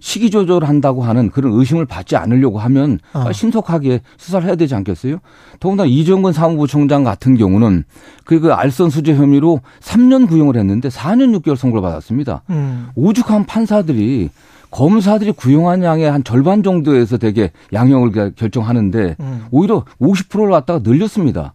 [0.00, 3.32] 시기 조절한다고 하는 그런 의심을 받지 않으려고 하면 어.
[3.32, 5.18] 신속하게 수사를 해야 되지 않겠어요?
[5.60, 7.84] 더군다나 이정근 사무부 총장 같은 경우는
[8.24, 12.42] 그, 그 알선 수재 혐의로 3년 구형을 했는데 4년 6개월 선고를 받았습니다.
[12.50, 12.88] 음.
[12.96, 14.30] 오죽한 판사들이
[14.70, 19.44] 검사들이 구형한 양의 한 절반 정도에서 되게 양형을 결정하는데 음.
[19.50, 21.54] 오히려 50%를 갖다가 늘렸습니다.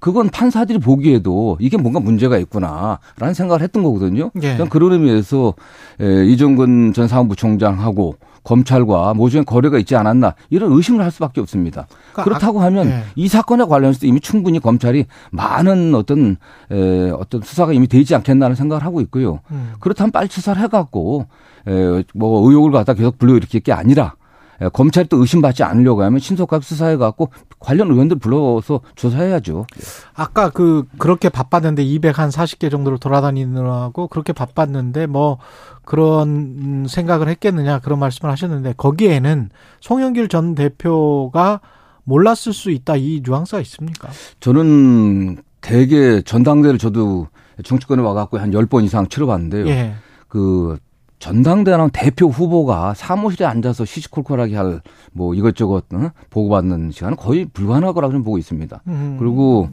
[0.00, 4.30] 그건 판사들이 보기에도 이게 뭔가 문제가 있구나라는 생각을 했던 거거든요.
[4.42, 4.56] 예.
[4.68, 5.54] 그런 의미에서
[6.00, 11.86] 이정근 전 사무부총장하고 검찰과 모종의 거래가 있지 않았나 이런 의심을 할 수밖에 없습니다.
[12.12, 13.04] 그러니까 그렇다고 하면 예.
[13.14, 16.38] 이 사건에 관련해서 이미 충분히 검찰이 많은 어떤
[16.70, 19.40] 에, 어떤 수사가 이미 되지 않겠나는 생각을 하고 있고요.
[19.50, 19.74] 음.
[19.80, 21.26] 그렇다면 빨리 수사를 해갖고
[21.68, 24.14] 에, 뭐 의혹을 갖다 계속 불러일으킬 게 아니라
[24.62, 27.30] 예, 검찰이 또 의심받지 않으려고 하면 신속하게 수사해 갖고
[27.60, 29.66] 관련 의원들 불러서 조사해야죠.
[30.14, 35.38] 아까 그 그렇게 바빴는데 240개 정도로 돌아다니느라고 그렇게 바빴는데 뭐
[35.84, 39.50] 그런 생각을 했겠느냐 그런 말씀을 하셨는데 거기에는
[39.80, 41.60] 송영길 전 대표가
[42.04, 44.08] 몰랐을 수 있다 이 뉘앙스가 있습니까?
[44.40, 47.28] 저는 대개 전당대를 저도
[47.62, 49.68] 정치권에 와갖고 한 10번 이상 치러봤는데요.
[49.68, 49.94] 예.
[50.28, 50.78] 그
[51.20, 54.80] 전당대회는 대표 후보가 사무실에 앉아서 시시콜콜하게 할
[55.12, 56.10] 뭐 이것저것 어?
[56.30, 58.82] 보고받는 시간은 거의 불가능할 거라고 좀 보고 있습니다.
[58.86, 59.16] 음.
[59.18, 59.68] 그리고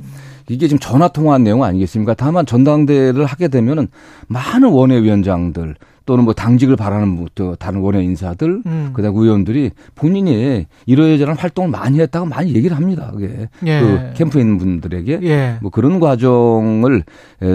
[0.49, 2.13] 이게 지금 전화 통화한 내용 아니겠습니까?
[2.13, 3.87] 다만 전당대회를 하게 되면은
[4.27, 5.75] 많은 원외위원장들
[6.07, 8.91] 또는 뭐 당직을 바라는 또 다른 원외 인사들 음.
[8.93, 13.11] 그다음 의원들이 본인이 이러저런 활동을 많이 했다고 많이 얘기를 합니다.
[13.11, 13.79] 그게 예.
[13.81, 15.57] 그 캠프에 있는 분들에게 예.
[15.61, 17.03] 뭐 그런 과정을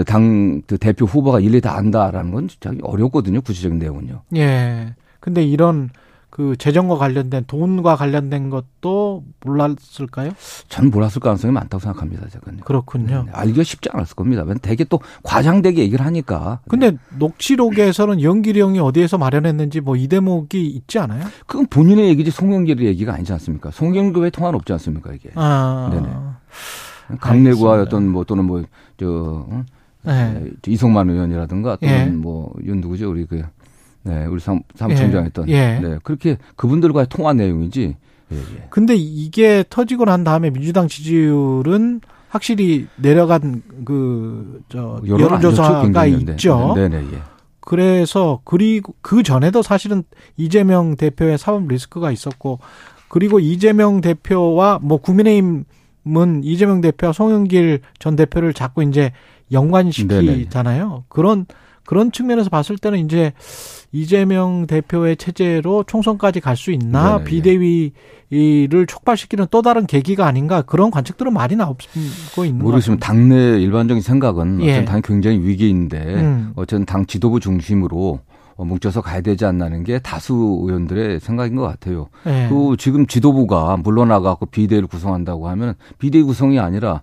[0.05, 3.41] 당그 대표 후보가 일일이 다 안다라는 건 진짜 어렵거든요.
[3.41, 4.21] 구체적인 내용은요.
[4.35, 4.93] 예.
[5.19, 5.89] 근데 이런
[6.33, 10.31] 그 재정과 관련된 돈과 관련된 것도 몰랐을까요?
[10.67, 12.27] 저는 몰랐을 가능성이 많다고 생각합니다.
[12.27, 13.25] 제가 그렇군요.
[13.27, 14.43] 네, 알기가 쉽지 않았을 겁니다.
[14.63, 16.59] 되게 또 과장되게 얘기를 하니까.
[16.67, 16.97] 근데 네.
[17.19, 21.23] 녹취록에서는 연기령이 어디에서 마련했는지 뭐 이 대목이 있지 않아요?
[21.45, 23.69] 그건 본인의 얘기지 송영길의 얘기가 아니지 않습니까?
[23.69, 25.29] 송영길의 통화는 없지 않습니까 이게?
[25.35, 25.89] 아.
[25.91, 27.19] 네네.
[27.19, 28.65] 강내구와 어떤 뭐 또는 뭐저
[29.01, 29.63] 어?
[30.01, 30.49] 네.
[30.65, 32.05] 이성만 의원이라든가 또는 예.
[32.07, 33.43] 뭐윤 누구죠 우리 그
[34.03, 35.49] 네, 우리 사, 사무총장 했던.
[35.49, 35.53] 예.
[35.53, 35.79] 예.
[35.79, 37.95] 네, 그렇게 그분들과의 통화 내용이지.
[38.31, 38.67] 예, 예.
[38.69, 46.73] 근데 이게 터지고 난 다음에 민주당 지지율은 확실히 내려간 그 저 여론조사가 있죠.
[46.75, 47.21] 네, 네, 네, 예.
[47.59, 50.03] 그래서 그리고 그 전에도 사실은
[50.35, 52.59] 이재명 대표의 사법 리스크가 있었고
[53.07, 59.11] 그리고 이재명 대표와 뭐 국민의힘은 이재명 대표와 송영길 전 대표를 자꾸 이제
[59.51, 60.87] 연관시키잖아요.
[60.89, 61.01] 네네.
[61.07, 61.45] 그런
[61.85, 63.33] 그런 측면에서 봤을 때는 이제
[63.91, 67.23] 이재명 대표의 체제로 총선까지 갈 수 있나 네네.
[67.25, 71.77] 비대위를 촉발시키는 또 다른 계기가 아닌가 그런 관측들은 많이 나오고
[72.45, 74.71] 있는 모르겠지만 당내 일반적인 생각은 예.
[74.71, 76.53] 어쨌든 당이 굉장히 위기인데 음.
[76.55, 78.19] 어쨌든 당 지도부 중심으로
[78.55, 82.07] 뭉쳐서 가야 되지 않나는 게 다수 의원들의 생각인 것 같아요.
[82.27, 82.47] 예.
[82.49, 87.01] 그 지금 지도부가 물러나가고 비대위를 구성한다고 하면 비대위 구성이 아니라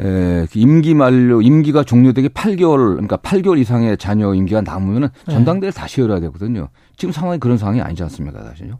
[0.00, 5.32] 에, 그 임기 만료, 임기가 종료되기 8개월, 그러니까 8개월 이상의 자녀 임기가 남으면은 네.
[5.34, 5.80] 전당대회를 네.
[5.80, 6.68] 다시 열어야 되거든요.
[6.96, 8.78] 지금 상황이 그런 상황이 아니지 않습니까, 사실요?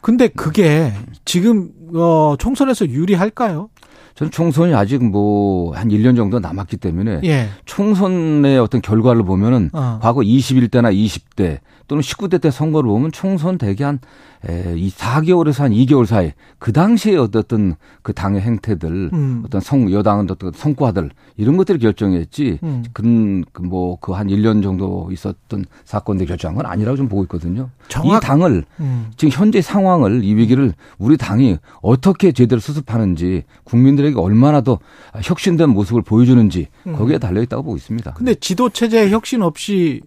[0.00, 0.92] 근데 그게
[1.24, 3.68] 지금, 어, 총선에서 유리할까요?
[4.14, 7.48] 저는 총선이 아직 뭐 한 1년 정도 남았기 때문에 예.
[7.64, 9.98] 총선의 어떤 결과를 보면은 어.
[10.02, 14.00] 과거 21대나 20대 또는 19대 때 선거를 보면 총선 대개 한
[14.48, 19.42] 에, 이 4개월에서 한 2개월 사이 그 당시에 어떤 그 당의 행태들 음.
[19.44, 22.84] 어떤 성 여당은 어떤 성과들 이런 것들을 결정했지 음.
[22.92, 27.70] 그뭐 그 한 1년 정도 있었던 사건들 결정한 건 아니라고 좀 보고 있거든요.
[27.88, 28.18] 정확...
[28.18, 29.10] 이 당을 음.
[29.16, 34.78] 지금 현재 상황을 이 위기를 우리 당이 어떻게 제대로 수습하는지 국민들에게 얼마나 더
[35.22, 36.96] 혁신된 모습을 보여주는지 음.
[36.96, 38.12] 거기에 달려 있다고 보고 있습니다.
[38.14, 40.00] 근데 지도 체제 혁신 없이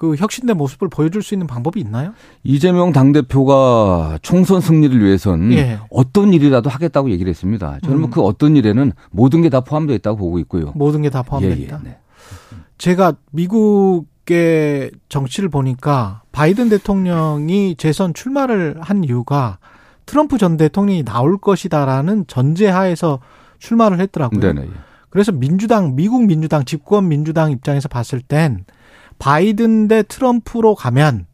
[0.00, 2.14] 그 혁신된 모습을 보여줄 수 있는 방법이 있나요?
[2.42, 5.78] 이재명 당대표가 총선 승리를 위해선 예.
[5.90, 7.78] 어떤 일이라도 하겠다고 얘기를 했습니다.
[7.82, 8.10] 저는 뭐 음.
[8.10, 10.72] 그 어떤 일에는 모든 게 다 포함되어 있다고 보고 있고요.
[10.74, 11.64] 모든 게 다 포함되어 예, 예.
[11.64, 11.80] 있다.
[11.84, 11.98] 예, 네.
[12.78, 19.58] 제가 미국의 정치를 보니까 바이든 대통령이 재선 출마를 한 이유가
[20.06, 23.18] 트럼프 전 대통령이 나올 것이다라는 전제하에서
[23.58, 24.40] 출마를 했더라고요.
[24.40, 24.62] 네네.
[24.62, 24.68] 예.
[25.10, 28.64] 그래서 민주당, 미국 민주당, 집권 민주당 입장에서 봤을 땐
[29.20, 31.26] 바이든 대 트럼프로 가면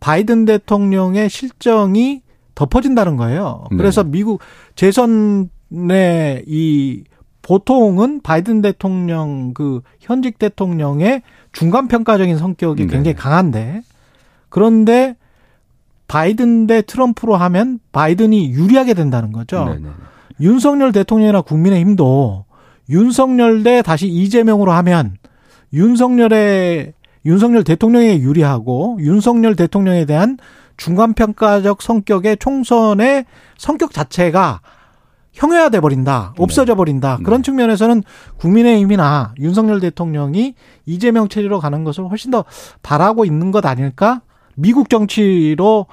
[0.00, 2.22] 바이든 대통령의 실정이
[2.54, 3.66] 덮어진다는 거예요.
[3.70, 3.76] 네.
[3.76, 4.40] 그래서 미국
[4.76, 7.04] 재선의 이
[7.42, 11.22] 보통은 바이든 대통령 그 현직 대통령의
[11.52, 12.92] 중간 평가적인 성격이 네.
[12.92, 13.82] 굉장히 강한데
[14.48, 15.16] 그런데
[16.08, 19.64] 바이든 대 트럼프로 하면 바이든이 유리하게 된다는 거죠.
[19.64, 19.90] 네, 네, 네.
[20.40, 22.44] 윤석열 대통령이나 국민의힘도
[22.88, 25.16] 윤석열 대 다시 이재명으로 하면
[25.72, 26.94] 윤석열의
[27.26, 30.38] 윤석열 대통령에 유리하고 윤석열 대통령에 대한
[30.76, 33.26] 중간평가적 성격의 총선의
[33.58, 34.60] 성격 자체가
[35.32, 36.42] 형해화돼 버린다, 네.
[36.42, 37.18] 없어져 버린다.
[37.18, 37.22] 네.
[37.24, 38.02] 그런 측면에서는
[38.38, 40.54] 국민의힘이나 윤석열 대통령이
[40.86, 42.44] 이재명 체제로 가는 것을 훨씬 더
[42.82, 44.22] 바라고 있는 것 아닐까?
[44.54, 45.86] 미국 정치로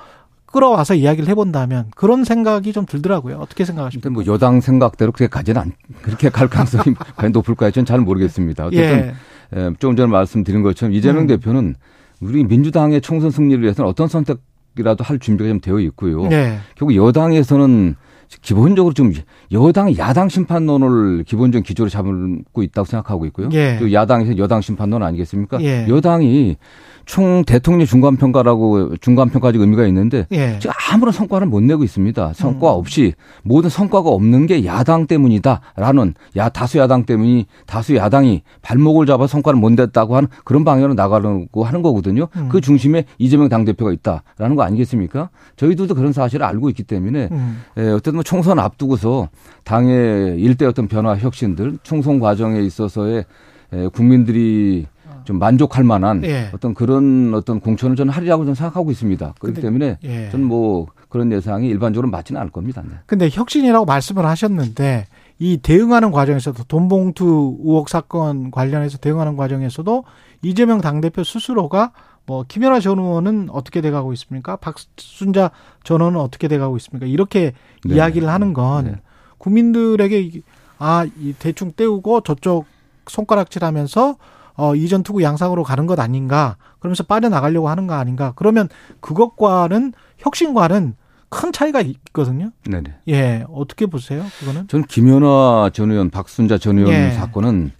[0.54, 3.38] 끌어와서 이야기를 해본다면 그런 생각이 좀 들더라고요.
[3.38, 4.12] 어떻게 생각하십니까?
[4.12, 5.72] 뭐 여당 생각대로 그렇게 가지는 않,
[6.04, 7.72] 그렇게 갈 가능성이 과연 높을까요?
[7.72, 8.68] 저는 잘 모르겠습니다.
[8.68, 9.14] 어쨌든
[9.56, 9.60] 예.
[9.60, 11.28] 예, 조금 전에 말씀드린 것처럼 이재명 음.
[11.28, 11.76] 대표는
[12.22, 16.28] 우리 민주당의 총선 승리를 위해서는 어떤 선택이라도 할 준비가 좀 되어 있고요.
[16.28, 16.60] 네.
[16.76, 17.96] 결국 여당에서는
[18.42, 19.12] 기본적으로 좀
[19.52, 23.50] 여당 야당 심판론을 기본적인 기조로 잡고 있다고 생각하고 있고요.
[23.54, 23.78] 예.
[23.80, 25.62] 또 야당에서 여당 심판론 아니겠습니까?
[25.62, 25.88] 예.
[25.90, 26.58] 여당이
[27.06, 30.58] 총 대통령 중간 평가라고 중간 평가적 의미가 있는데 예.
[30.60, 32.34] 지금 아무런 성과를 못 내고 있습니다.
[32.34, 32.80] 성과 음.
[32.80, 39.28] 없이 모든 성과가 없는 게 야당 때문이다라는 야 다수 야당 때문이 다수 야당이 발목을 잡아
[39.28, 42.28] 성과를 못 냈다고 하는 그런 방향으로 나가려고 하는 거거든요.
[42.36, 42.50] 음.
[42.50, 45.30] 그 중심에 이재명 당 대표가 있다라는 거 아니겠습니까?
[45.58, 47.64] 저희들도 그런 사실을 알고 있기 때문에 음.
[47.78, 49.30] 예, 어쨌든 뭐 총선 앞두고서
[49.64, 53.26] 당의 일대 어떤 변화 혁신들 총선 과정에 있어서의
[53.74, 54.86] 예, 국민들이
[55.26, 56.50] 좀 만족할 만한 예.
[56.54, 59.36] 어떤 그런 어떤 공천을 저는 하리라고 저는 생각하고 있습니다.
[59.40, 60.30] 그렇기 근데, 때문에 예.
[60.32, 62.84] 저는 뭐 그런 예상이 일반적으로 맞지는 않을 겁니다.
[62.86, 62.96] 네.
[63.06, 65.08] 근데 혁신이라고 말씀을 하셨는데
[65.40, 70.04] 이 대응하는 과정에서도 돈봉투 의혹 사건 관련해서 대응하는 과정에서도
[70.42, 71.92] 이재명 당대표 스스로가
[72.26, 74.56] 뭐 김연아 전 의원은 어떻게 돼가고 있습니까?
[74.56, 75.52] 박순자
[75.84, 77.06] 전 의원은 어떻게 돼가고 있습니까?
[77.06, 77.54] 이렇게
[77.84, 77.96] 네.
[77.96, 78.96] 이야기를 하는 건 네.
[79.38, 80.42] 국민들에게
[80.80, 82.66] 아, 이 대충 떼우고 저쪽
[83.08, 84.16] 손가락질하면서
[84.56, 86.58] 어, 이전 투구 양상으로 가는 것 아닌가?
[86.80, 88.34] 그러면서 빠져나가려고 하는 거 아닌가?
[88.36, 90.96] 그러면 그것과는 혁신과는
[91.30, 92.52] 큰 차이가 있거든요.
[92.66, 92.94] 네네.
[93.08, 94.24] 예, 어떻게 보세요?
[94.40, 94.68] 그거는?
[94.68, 97.12] 저는 김연아 전 의원, 박순자 전 의원 예.
[97.12, 97.72] 사건은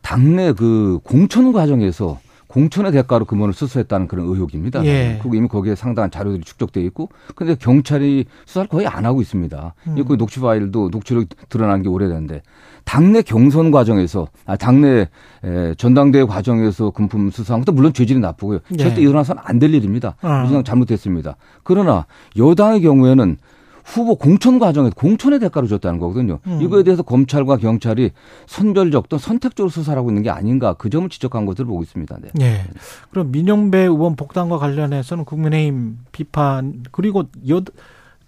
[0.00, 4.84] 당내 그 공천 과정에서 공천의 대가로 금원을 수수했다는 그런 의혹입니다.
[4.84, 5.18] 예.
[5.20, 9.74] 그리고 이미 거기에 상당한 자료들이 축적돼 있고, 근데 경찰이 수사를 거의 안 하고 있습니다.
[9.88, 10.04] 음.
[10.06, 12.42] 그 녹취 파일도 녹취록 드러난 게 오래됐는데
[12.84, 15.08] 당내 경선 과정에서, 아, 당내
[15.44, 18.60] 에, 전당대회 과정에서 금품 수사한 것도 물론 죄질이 나쁘고요.
[18.72, 18.76] 예.
[18.76, 20.16] 절대 일어나서는 안 될 일입니다.
[20.22, 20.46] 어.
[20.46, 21.36] 그냥 잘못됐습니다.
[21.62, 22.06] 그러나
[22.36, 23.38] 여당의 경우에는
[23.86, 26.38] 후보 공천 과정에서 공천의 대가로 줬다는 거거든요.
[26.46, 26.60] 음.
[26.62, 28.12] 이거에 대해서 검찰과 경찰이
[28.46, 32.16] 선별적 또 선택적으로 수사를 하고 있는 게 아닌가 그 점을 지적한 것으로 보고 있습니다.
[32.22, 32.28] 네.
[32.34, 32.64] 네.
[33.10, 37.62] 그럼 민영배 의원 복당과 관련해서는 국민의힘 비판 그리고 여,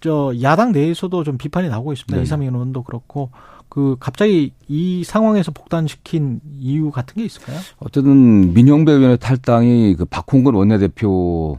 [0.01, 2.17] 저 야당 내에서도 좀 비판이 나오고 있습니다.
[2.19, 2.23] 네.
[2.23, 3.31] 이삼영 의원도 그렇고
[3.77, 7.59] 그 갑자기 이 상황에서 복단시킨 이유 같은 게 있을까요?
[7.79, 11.59] 어쨌든 민영배 의원의 탈당이 그 박홍근 원내대표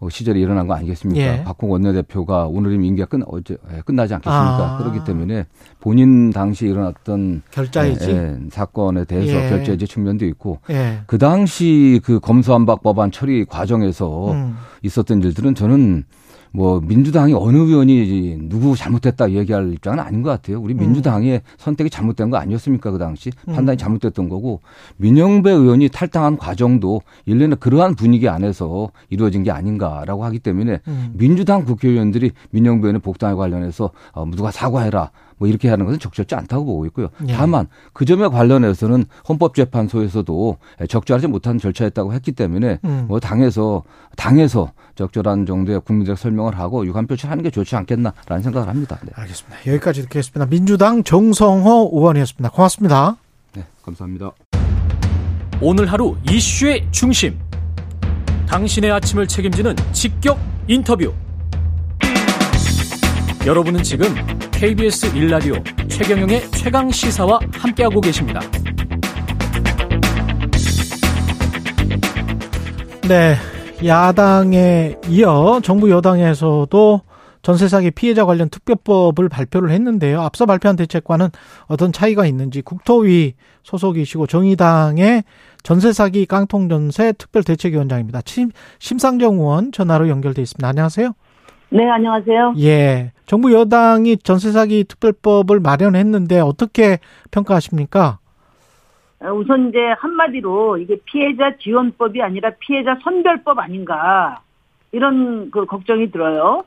[0.00, 1.22] 어, 시절에 일어난 거 아니겠습니까?
[1.22, 1.44] 예.
[1.44, 4.74] 박홍 원내대표가 오늘이면 임기가 끝, 어제, 예, 끝나지 않겠습니까?
[4.74, 4.78] 아.
[4.78, 5.46] 그렇기 때문에
[5.78, 9.48] 본인 당시 일어났던 결자해지 예, 예, 사건에 대해서 예.
[9.48, 11.02] 결자해지 측면도 있고 예.
[11.06, 14.56] 그 당시 그 검수안박 법안 처리 과정에서 음.
[14.82, 16.02] 있었던 일들은 저는
[16.52, 20.60] 뭐 민주당이 어느 의원이 누구 잘못됐다 얘기할 입장은 아닌 것 같아요.
[20.60, 20.80] 우리 음.
[20.80, 21.40] 민주당의 음.
[21.56, 23.54] 선택이 잘못된 거 아니었습니까 그 당시 음.
[23.54, 24.60] 판단이 잘못됐던 거고
[24.98, 31.12] 민영배 의원이 탈당한 과정도 일련의 그러한 분위기 안에서 이루어진 게 아닌가라고 하기 때문에 음.
[31.14, 36.64] 민주당 국회의원들이 민영배 의원의 복당에 관련해서 어, 누가 사과해라 뭐 이렇게 하는 것은 적절치 않다고
[36.64, 37.08] 보고 있고요.
[37.26, 37.32] 예.
[37.32, 40.56] 다만 그 점에 관련해서는 헌법재판소에서도
[40.88, 43.06] 적절하지 못한 절차였다고 했기 때문에 음.
[43.08, 43.82] 뭐 당에서
[44.16, 48.98] 당에서 적절한 정도의 국민적 설명을 하고 유감 표시하는 게 좋지 않겠나라는 생각을 합니다.
[49.02, 49.12] 네.
[49.14, 49.58] 알겠습니다.
[49.66, 50.46] 여기까지 듣겠습니다.
[50.46, 52.50] 민주당 정성호 의원이었습니다.
[52.50, 53.16] 고맙습니다.
[53.54, 54.32] 네, 감사합니다.
[55.60, 57.38] 오늘 하루 이슈의 중심.
[58.48, 61.12] 당신의 아침을 책임지는 직격 인터뷰.
[63.46, 64.06] 여러분은 지금
[64.52, 65.54] KBS 일라디오
[65.88, 68.40] 최경영의 최강 시사와 함께하고 계십니다.
[73.08, 73.36] 네.
[73.84, 77.00] 야당에 이어 정부 여당에서도
[77.42, 80.20] 전세 사기 피해자 관련 특별법을 발표를 했는데요.
[80.20, 81.28] 앞서 발표한 대책과는
[81.66, 85.24] 어떤 차이가 있는지 국토위 소속이시고 정의당의
[85.64, 88.20] 전세 사기 깡통 전세 특별 대책위원장입니다.
[88.78, 90.68] 심상정 의원 전화로 연결돼 있습니다.
[90.68, 91.12] 안녕하세요.
[91.70, 92.54] 네, 안녕하세요.
[92.58, 93.12] 예.
[93.26, 96.98] 정부 여당이 전세 사기 특별법을 마련했는데 어떻게
[97.30, 98.18] 평가하십니까?
[99.22, 104.40] 어, 우선 이제 한마디로 이게 피해자 지원법이 아니라 피해자 선별법 아닌가
[104.90, 106.64] 이런 그 걱정이 들어요.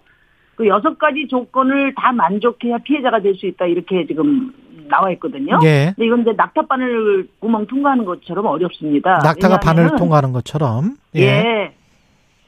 [0.55, 4.53] 그 여섯 가지 조건을 다 만족해야 피해자가 될 수 있다 이렇게 지금
[4.87, 5.59] 나와 있거든요.
[5.63, 5.91] 예.
[5.95, 9.19] 근데 이건 이제 낙타 바늘 구멍 통과하는 것처럼 어렵습니다.
[9.23, 10.95] 낙타가 바늘 통과하는 것처럼.
[11.15, 11.21] 예.
[11.21, 11.73] 예.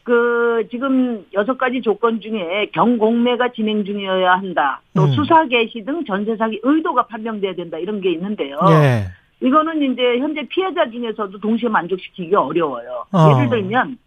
[0.04, 4.80] 그 지금 여섯 가지 조건 중에 경공매가 진행 중이어야 한다.
[4.96, 5.12] 또 음.
[5.12, 8.58] 수사 개시 등 전세 사기 의도가 판명돼야 된다 이런 게 있는데요.
[8.70, 9.08] 예.
[9.42, 13.06] 이거는 이제 현재 피해자 중에서도 동시에 만족시키기 어려워요.
[13.12, 13.32] 어.
[13.36, 13.98] 예를 들면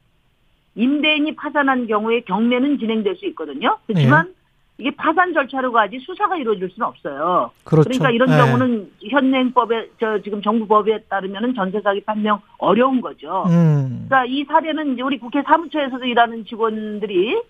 [0.75, 3.79] 임대인이 파산한 경우에 경매는 진행될 수 있거든요.
[3.87, 4.41] 그렇지만 예.
[4.79, 7.51] 이게 파산 절차로 가지 수사가 이루어질 수는 없어요.
[7.65, 7.89] 그렇죠.
[7.89, 8.37] 그러니까 이런 네.
[8.39, 13.45] 경우는 현행법에 저 지금 정부 법에 따르면은 전세 사기 판명 어려운 거죠.
[13.49, 14.07] 음.
[14.09, 17.43] 그러니까 이 사례는 이제 우리 국회 사무처에서도 일하는 직원들이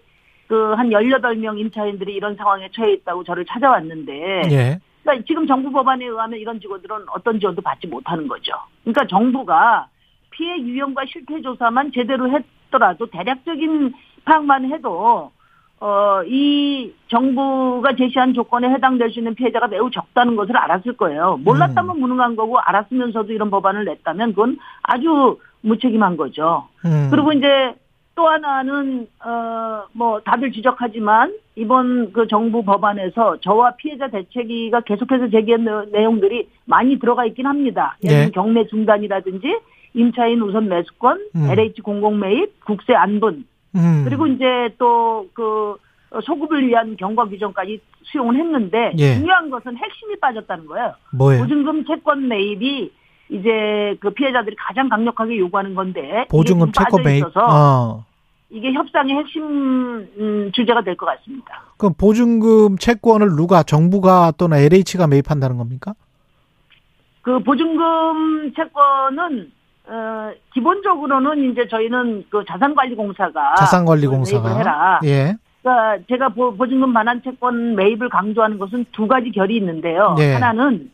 [0.50, 4.80] 그 한 18명 임차인들이 이런 상황에 처해 있다고 저를 찾아왔는데 예.
[5.02, 8.52] 그러니까 지금 정부 법안에 의하면 이런 직원들은 어떤 지원도 받지 못하는 거죠.
[8.82, 9.86] 그러니까 정부가
[10.30, 13.92] 피해 유형과 실태 조사만 제대로 했더라도 대략적인
[14.24, 15.32] 파악만 해도
[15.80, 21.38] 어, 이 정부가 제시한 조건에 해당될 수 있는 피해자가 매우 적다는 것을 알았을 거예요.
[21.42, 22.00] 몰랐다면 음.
[22.00, 26.68] 무능한 거고 알았으면서도 이런 법안을 냈다면 그건 아주 무책임한 거죠.
[26.84, 27.08] 음.
[27.10, 27.74] 그리고 이제
[28.20, 35.64] 또 하나는 어 뭐 다들 지적하지만 이번 그 정부 법안에서 저와 피해자 대책위가 계속해서 제기한
[35.92, 37.96] 내용들이 많이 들어가 있긴 합니다.
[38.04, 38.30] 예를 들 네.
[38.30, 39.58] 경매 중단이라든지
[39.94, 41.50] 임차인 우선 매수권, 음.
[41.50, 43.44] LH 공공 매입, 국세 안분
[43.74, 44.04] 음.
[44.04, 44.44] 그리고 이제
[44.78, 45.76] 또그
[46.24, 49.14] 소급을 위한 경과 규정까지 수용을 했는데 예.
[49.14, 50.94] 중요한 것은 핵심이 빠졌다는 거예요.
[51.12, 51.42] 뭐예요?
[51.42, 52.90] 보증금 채권 매입이
[53.28, 57.24] 이제 그 피해자들이 가장 강력하게 요구하는 건데 보증금 채권 매입.
[57.36, 58.04] 어.
[58.50, 61.62] 이게 협상의 핵심 음, 주제가 될 것 같습니다.
[61.76, 65.94] 그럼 보증금 채권을 누가 정부가 또는 LH가 매입한다는 겁니까?
[67.22, 69.52] 그 보증금 채권은
[69.86, 75.00] 어, 기본적으로는 이제 저희는 그 자산관리공사가 자산관리공사가 해라.
[75.04, 75.34] 예.
[75.62, 80.16] 그러니까 제가 보, 보증금 반환 채권 매입을 강조하는 것은 두 가지 결이 있는데요.
[80.18, 80.32] 예.
[80.34, 80.90] 하나는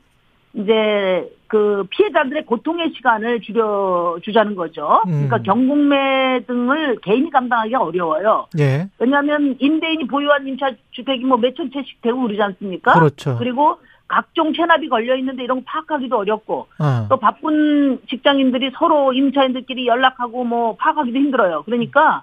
[0.54, 5.02] 이제 그 피해자들의 고통의 시간을 줄여 주자는 거죠.
[5.06, 5.26] 음.
[5.28, 8.46] 그러니까 경공매 등을 개인이 감당하기가 어려워요.
[8.58, 8.88] 예.
[8.98, 12.92] 왜냐하면 임대인이 보유한 임차 주택이 뭐 몇천 채씩 되고 그러지 않습니까?
[12.94, 13.36] 그렇죠.
[13.38, 13.78] 그리고
[14.08, 17.06] 각종 체납이 걸려 있는데 이런 거 파악하기도 어렵고 어.
[17.08, 21.62] 또 바쁜 직장인들이 서로 임차인들끼리 연락하고 뭐 파악하기도 힘들어요.
[21.64, 22.22] 그러니까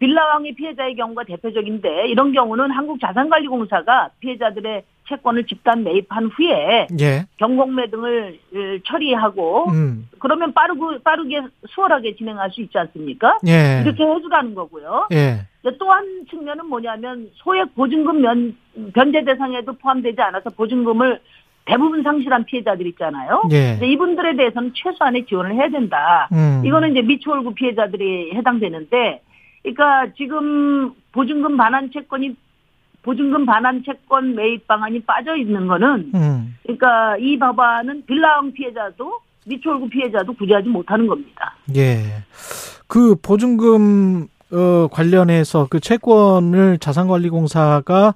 [0.00, 7.26] 빌라왕의 피해자의 경우가 대표적인데 이런 경우는 한국자산관리공사가 피해자들의 채권을 집단 매입한 후에 예.
[7.36, 8.38] 경공매 등을
[8.84, 10.08] 처리하고 음.
[10.18, 13.38] 그러면 빠르고 빠르게 수월하게 진행할 수 있지 않습니까?
[13.46, 13.82] 예.
[13.84, 15.08] 이렇게 해주라는 거고요.
[15.12, 15.40] 예.
[15.78, 18.56] 또한 측면은 뭐냐면 소액 보증금 면,
[18.94, 21.20] 변제 대상에도 포함되지 않아서 보증금을
[21.66, 23.42] 대부분 상실한 피해자들 있잖아요.
[23.52, 23.78] 예.
[23.86, 26.28] 이분들에 대해서는 최소한의 지원을 해야 된다.
[26.32, 26.62] 음.
[26.64, 29.22] 이거는 이제 미추홀구 피해자들이 해당되는데,
[29.62, 32.34] 그러니까 지금 보증금 반환 채권이
[33.02, 36.56] 보증금 반환 채권 매입 방안이 빠져 있는 거는, 음.
[36.62, 41.56] 그러니까 이 법안은 빌라왕 피해자도 미추홀구 피해자도 구제하지 못하는 겁니다.
[41.76, 42.24] 예.
[42.86, 48.14] 그 보증금 어, 관련해서 그 채권을 자산관리공사가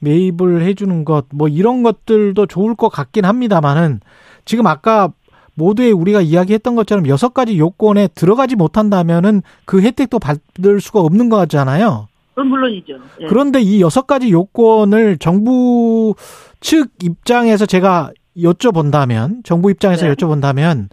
[0.00, 4.00] 매입을 해주는 것, 뭐 이런 것들도 좋을 것 같긴 합니다만은
[4.44, 5.12] 지금 아까
[5.54, 11.36] 모두에 우리가 이야기했던 것처럼 여섯 가지 요건에 들어가지 못한다면은 그 혜택도 받을 수가 없는 거
[11.36, 12.08] 같잖아요.
[12.30, 12.94] 그건 물론이죠.
[13.20, 13.26] 예.
[13.26, 16.14] 그런데 이 여섯 가지 요건을 정부
[16.60, 20.14] 측 입장에서 제가 여쭤본다면, 정부 입장에서 네.
[20.14, 20.88] 여쭤본다면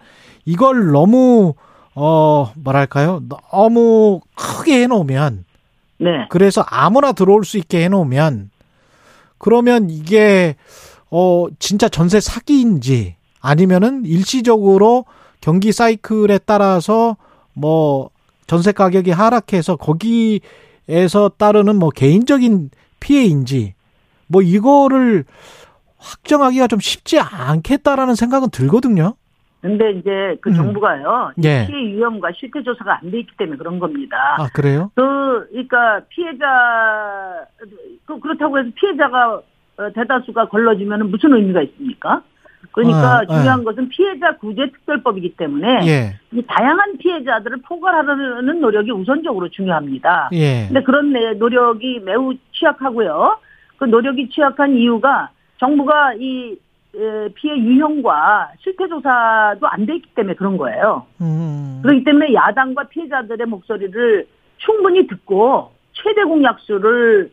[0.46, 1.56] 이걸 너무
[1.94, 3.22] 어, 뭐랄까요?
[3.52, 5.46] 너무 크게 해놓으면.
[5.98, 6.10] 네.
[6.30, 8.50] 그래서 아무나 들어올 수 있게 해놓으면,
[9.38, 10.56] 그러면 이게,
[11.10, 15.06] 어, 진짜 전세 사기인지, 아니면은 일시적으로
[15.42, 17.18] 경기 사이클에 따라서
[17.54, 18.10] 뭐,
[18.48, 22.70] 전세 가격이 하락해서 거기에서 따르는 뭐 개인적인
[23.00, 23.74] 피해인지,
[24.28, 25.26] 뭐 이거를
[25.98, 29.16] 확정하기가 좀 쉽지 않겠다라는 생각은 들거든요.
[29.62, 30.56] 근데 이제 그 음.
[30.56, 31.68] 정부가요 예.
[31.68, 34.18] 피해 유형과 실태 조사가 안 돼 있기 때문에 그런 겁니다.
[34.40, 34.90] 아 그래요?
[34.96, 37.46] 그 그러니까 피해자
[38.06, 39.36] 그 그렇다고 해서 피해자가
[39.78, 42.24] 어, 대다수가 걸러지면 무슨 의미가 있습니까?
[42.72, 43.64] 그러니까 아, 중요한 아.
[43.64, 46.16] 것은 피해자 구제 특별법이기 때문에 예.
[46.32, 50.30] 이 다양한 피해자들을 포괄하려는 노력이 우선적으로 중요합니다.
[50.34, 50.68] 예.
[50.68, 53.38] 근데 그런 노력이 매우 취약하고요.
[53.78, 56.56] 그 노력이 취약한 이유가 정부가 이
[57.36, 61.06] 피해 유형과 실태 조사도 안 돼 있기 때문에 그런 거예요.
[61.22, 61.80] 음.
[61.84, 67.32] 그렇기 때문에 야당과 피해자들의 목소리를 충분히 듣고 최대 공약수를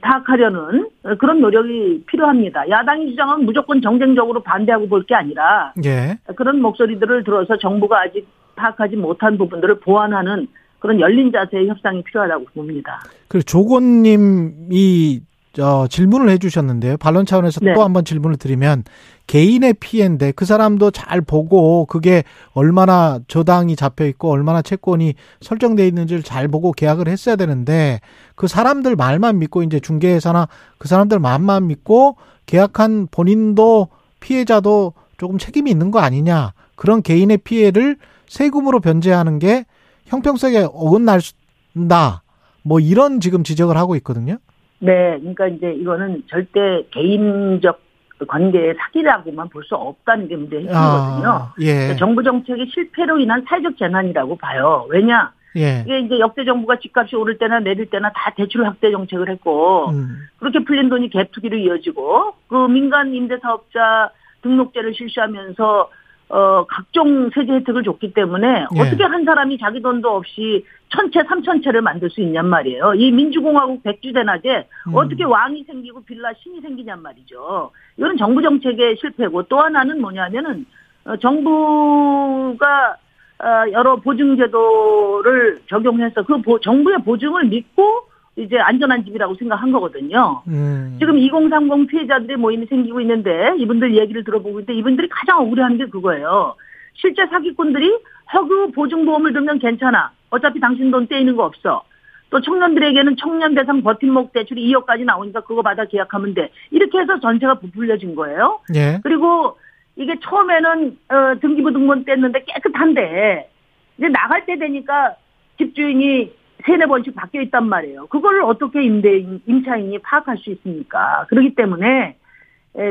[0.00, 0.88] 파악하려는
[1.18, 2.68] 그런 노력이 필요합니다.
[2.68, 6.18] 야당이 주장은 무조건 정쟁적으로 반대하고 볼 게 아니라 예.
[6.36, 10.46] 그런 목소리들을 들어서 정부가 아직 파악하지 못한 부분들을 보완하는
[10.78, 13.00] 그런 열린 자세의 협상이 필요하다고 봅니다.
[13.28, 15.20] 그 조건님이
[15.60, 16.98] 어, 질문을 해주셨는데요.
[16.98, 17.74] 반론 차원에서 네.
[17.74, 18.84] 또한 번 질문을 드리면
[19.28, 22.24] 개인의 피해인데 그 사람도 잘 보고 그게
[22.54, 28.00] 얼마나 저당이 잡혀 있고 얼마나 채권이 설정돼 있는지를 잘 보고 계약을 했어야 되는데
[28.34, 30.48] 그 사람들 말만 믿고 이제 중개회사나
[30.78, 32.16] 그 사람들 말만 믿고
[32.46, 33.88] 계약한 본인도
[34.20, 39.66] 피해자도 조금 책임이 있는 거 아니냐 그런 개인의 피해를 세금으로 변제하는 게
[40.06, 42.22] 형평성에 어긋날다
[42.62, 44.38] 뭐 이런 지금 지적을 하고 있거든요.
[44.80, 47.87] 네, 그러니까 이제 이거는 절대 개인적
[48.26, 51.28] 관계의 사기라고만 볼 수 없다는 게 문제의 핵심이거든요.
[51.28, 51.74] 아, 예.
[51.74, 54.86] 그러니까 정부 정책의 실패로 인한 사회적 재난이라고 봐요.
[54.88, 55.32] 왜냐?
[55.56, 55.82] 예.
[55.86, 60.26] 이게 이제 역대 정부가 집값이 오를 때나 내릴 때나 다 대출 확대 정책을 했고 음.
[60.38, 64.10] 그렇게 풀린 돈이 갭 투기로 이어지고 그 민간 임대 사업자
[64.42, 65.90] 등록제를 실시하면서
[66.30, 68.80] 어, 각종 세제 혜택을 줬기 때문에 예.
[68.80, 72.94] 어떻게 한 사람이 자기 돈도 없이 천채, 삼천채를 만들 수 있냔 말이에요.
[72.94, 74.94] 이 민주공화국 백주대 낮에 음.
[74.94, 77.70] 어떻게 왕이 생기고 빌라 신이 생기냔 말이죠.
[77.96, 80.66] 이건 정부 정책의 실패고 또 하나는 뭐냐면은
[81.04, 82.96] 어, 정부가
[83.40, 88.08] 어, 여러 보증제도를 적용해서 그 보, 정부의 보증을 믿고
[88.38, 90.42] 이제 안전한 집이라고 생각한 거거든요.
[90.46, 90.96] 음.
[91.00, 96.54] 지금 2030 피해자들의 모임이 생기고 있는데 이분들 얘기를 들어보고 있는데 이분들이 가장 억울해하는 게 그거예요.
[96.94, 97.98] 실제 사기꾼들이
[98.32, 100.12] 허그 보증보험을 들면 괜찮아.
[100.30, 101.82] 어차피 당신 돈 떼이는 거 없어.
[102.30, 106.50] 또 청년들에게는 청년 대상 버팀목 대출이 2억까지 나오니까 그거 받아 계약하면 돼.
[106.70, 108.60] 이렇게 해서 전체가 부풀려진 거예요.
[108.74, 109.00] 예.
[109.02, 109.58] 그리고
[109.96, 113.50] 이게 처음에는 어, 등기부 등본 뗐는데 깨끗한데
[113.96, 115.14] 이제 나갈 때 되니까
[115.56, 116.32] 집주인이
[116.68, 118.06] 세네 번씩 바뀌어 있단 말이에요.
[118.08, 121.24] 그걸 어떻게 임대 임차인이 파악할 수 있습니까?
[121.28, 122.16] 그렇기 때문에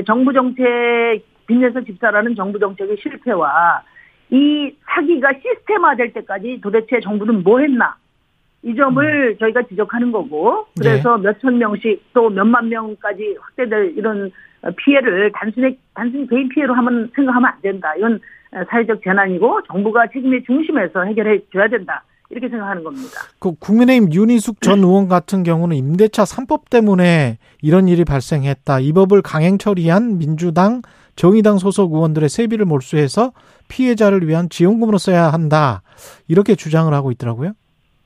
[0.06, 0.66] 정부 정책
[1.46, 3.84] 빚내서 집사라는 정부 정책의 실패와
[4.32, 7.96] 이 사기가 시스템화될 때까지 도대체 정부는 뭐 했나?
[8.64, 9.38] 이 점을 음.
[9.38, 11.24] 저희가 지적하는 거고 그래서 네.
[11.24, 14.32] 몇천 명씩 또 몇만 명까지 확대될 이런
[14.78, 17.94] 피해를 단순히 단순히 개인 피해로 하면 생각하면 안 된다.
[17.96, 18.20] 이건
[18.70, 22.04] 사회적 재난이고 정부가 책임의 중심에서 해결해 줘야 된다.
[22.30, 23.22] 이렇게 생각하는 겁니다.
[23.40, 28.80] 그 국민의힘 윤희숙 전 의원 같은 경우는 임대차 3법 때문에 이런 일이 발생했다.
[28.82, 30.82] 이 법을 강행 처리한 민주당,
[31.16, 33.32] 정의당 소속 의원들의 세비를 몰수해서
[33.70, 35.82] 피해자를 위한 지원금으로 써야 한다.
[36.28, 37.54] 이렇게 주장을 하고 있더라고요.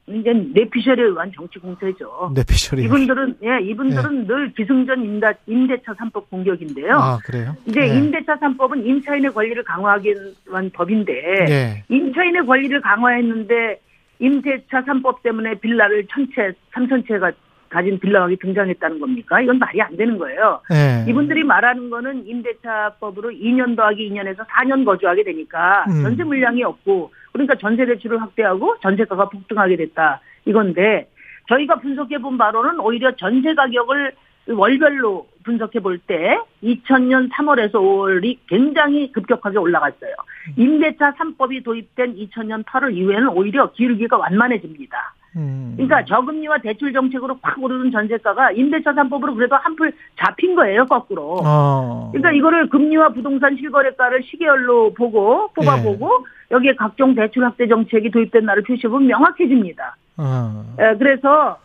[0.07, 2.31] 이제 내피셜에 의한 정치 공세죠.
[2.35, 4.27] 내피셜이 이분들은 예, 이분들은 예.
[4.27, 6.95] 늘 기승전 임대, 임대차 3법 공격인데요.
[6.95, 7.55] 아 그래요?
[7.65, 7.97] 이제 예.
[7.97, 10.13] 임대차 3법은 임차인의 권리를 강화하기
[10.49, 11.13] 위한 법인데
[11.49, 11.83] 예.
[11.89, 13.79] 임차인의 권리를 강화했는데
[14.21, 17.31] 임대차 3법 때문에 빌라를 천채, 삼천채가
[17.69, 19.41] 가진 빌라왕이 등장했다는 겁니까?
[19.41, 20.61] 이건 말이 안 되는 거예요.
[20.69, 21.05] 네.
[21.07, 26.03] 이분들이 말하는 거는 임대차법으로 2년 더하기 2년에서 4년 거주하게 되니까 음.
[26.03, 31.07] 전세 물량이 없고 그러니까 전세 대출을 확대하고 전세가가 폭등하게 됐다 이건데
[31.47, 34.13] 저희가 분석해 본 바로는 오히려 전세 가격을
[34.49, 40.13] 월별로 분석해 볼 때 2000년 3월에서 5월이 굉장히 급격하게 올라갔어요.
[40.55, 45.13] 임대차 3법이 도입된 2000년 8월 이후에는 오히려 기울기가 완만해집니다.
[45.37, 45.73] 음.
[45.77, 51.39] 그러니까 저금리와 대출 정책으로 확 오르는 전세가가 임대차 3법으로 그래도 한풀 잡힌 거예요, 거꾸로.
[51.43, 52.09] 어.
[52.11, 56.55] 그러니까 이거를 금리와 부동산 실거래가를 시계열로 보고 뽑아보고 예.
[56.55, 59.95] 여기에 각종 대출 확대 정책이 도입된 날을 표시해보면 명확해집니다.
[60.17, 60.65] 어.
[60.79, 61.57] 예, 그래서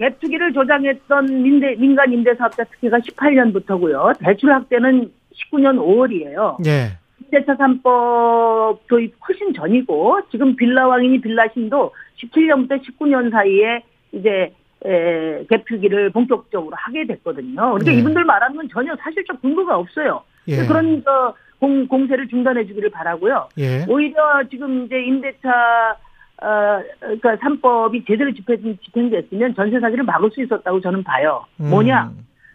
[0.00, 4.18] 갭투기를 조장했던 민대, 민간 임대사업자 특혜가 18년부터고요.
[4.18, 6.66] 대출 확대는 19년 5월이에요.
[6.66, 6.98] 예.
[7.22, 11.92] 임대차 3법 도입 훨씬 전이고 지금 빌라왕이니 빌라신도
[12.22, 13.82] 17년부터 19년 사이에
[14.12, 17.54] 이제 에, 갭투기를 본격적으로 하게 됐거든요.
[17.72, 17.96] 그러니까 예.
[17.98, 20.22] 이분들 말하는 건 전혀 사실적 근거가 없어요.
[20.48, 20.64] 예.
[20.66, 23.48] 그런 어, 공, 공세를 중단해 주기를 바라고요.
[23.58, 23.84] 예.
[23.86, 25.96] 오히려 지금 이제 임대차
[26.42, 31.44] 어, 그러니까 3법이 제대로 집행, 집행됐으면 전세 사기를 막을 수 있었다고 저는 봐요.
[31.60, 31.70] 음.
[31.70, 32.10] 뭐냐?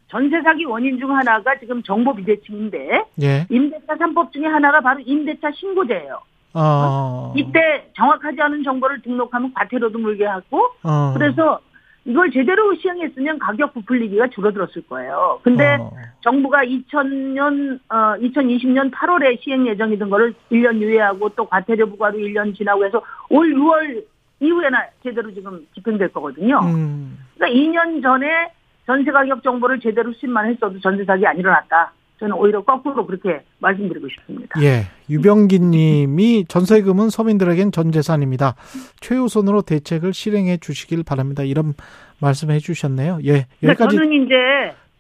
[0.07, 3.45] 전세 사기 원인 중 하나가 지금 정보 비대칭인데 예.
[3.49, 6.19] 임대차 3법 중에 하나가 바로 임대차 신고제예요.
[6.53, 7.33] 어.
[7.35, 11.13] 이때 정확하지 않은 정보를 등록하면 과태료도 물게 하고 어.
[11.13, 11.59] 그래서
[12.05, 15.39] 이걸 제대로 시행했으면 가격 부풀리기가 줄어들었을 거예요.
[15.43, 15.91] 근데 어.
[16.21, 22.85] 정부가 2000년, 어, 2020년 8월에 시행 예정이던 거를 1년 유예하고 또 과태료 부과로 1년 지나고
[22.85, 24.03] 해서 올 6월
[24.39, 26.59] 이후에나 제대로 지금 집행될 거거든요.
[26.59, 27.17] 음.
[27.35, 28.51] 그러니까 2년 전에
[28.85, 31.91] 전세 가격 정보를 제대로 수집만 했어도 전세 사기 안 일어났다.
[32.19, 34.61] 저는 오히려 거꾸로 그렇게 말씀드리고 싶습니다.
[34.61, 34.85] 예.
[35.09, 38.55] 유병기 님이 전세금은 서민들에겐 전 재산입니다.
[39.01, 41.43] 최우선으로 대책을 실행해 주시길 바랍니다.
[41.43, 41.73] 이런
[42.19, 43.19] 말씀 해 주셨네요.
[43.25, 43.47] 예.
[43.63, 43.95] 여기까지.
[43.97, 44.35] 저는 이제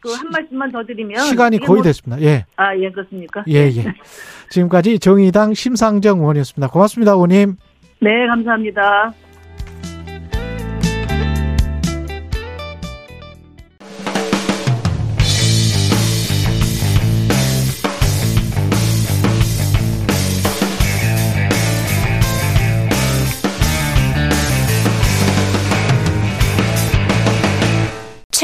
[0.01, 1.83] 그 한 말씀만 더 드리면 시간이 거의 뭐...
[1.83, 2.21] 됐습니다.
[2.21, 2.45] 예.
[2.57, 3.43] 아, 예, 그렇습니까?
[3.47, 3.93] 예, 예.
[4.49, 6.71] 지금까지 정의당 심상정 의원이었습니다.
[6.71, 7.55] 고맙습니다, 의원님.
[8.01, 9.13] 네, 감사합니다.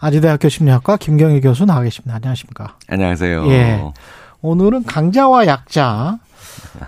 [0.00, 2.16] 아지대학교 심리학과 김경희 교수 나와 계십니다.
[2.16, 2.76] 안녕하십니까?
[2.88, 3.46] 안녕하세요.
[3.48, 3.92] 예.
[4.40, 6.18] 오늘은 강자와 약자.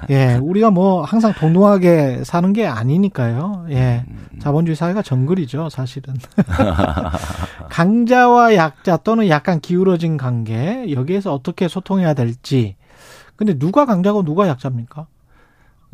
[0.08, 3.66] 예, 우리가 뭐 항상 동등하게 사는 게 아니니까요.
[3.70, 4.04] 예.
[4.40, 6.14] 자본주의 사회가 정글이죠, 사실은.
[7.68, 12.76] 강자와 약자 또는 약간 기울어진 관계, 여기에서 어떻게 소통해야 될지.
[13.36, 15.06] 근데 누가 강자고 누가 약자입니까?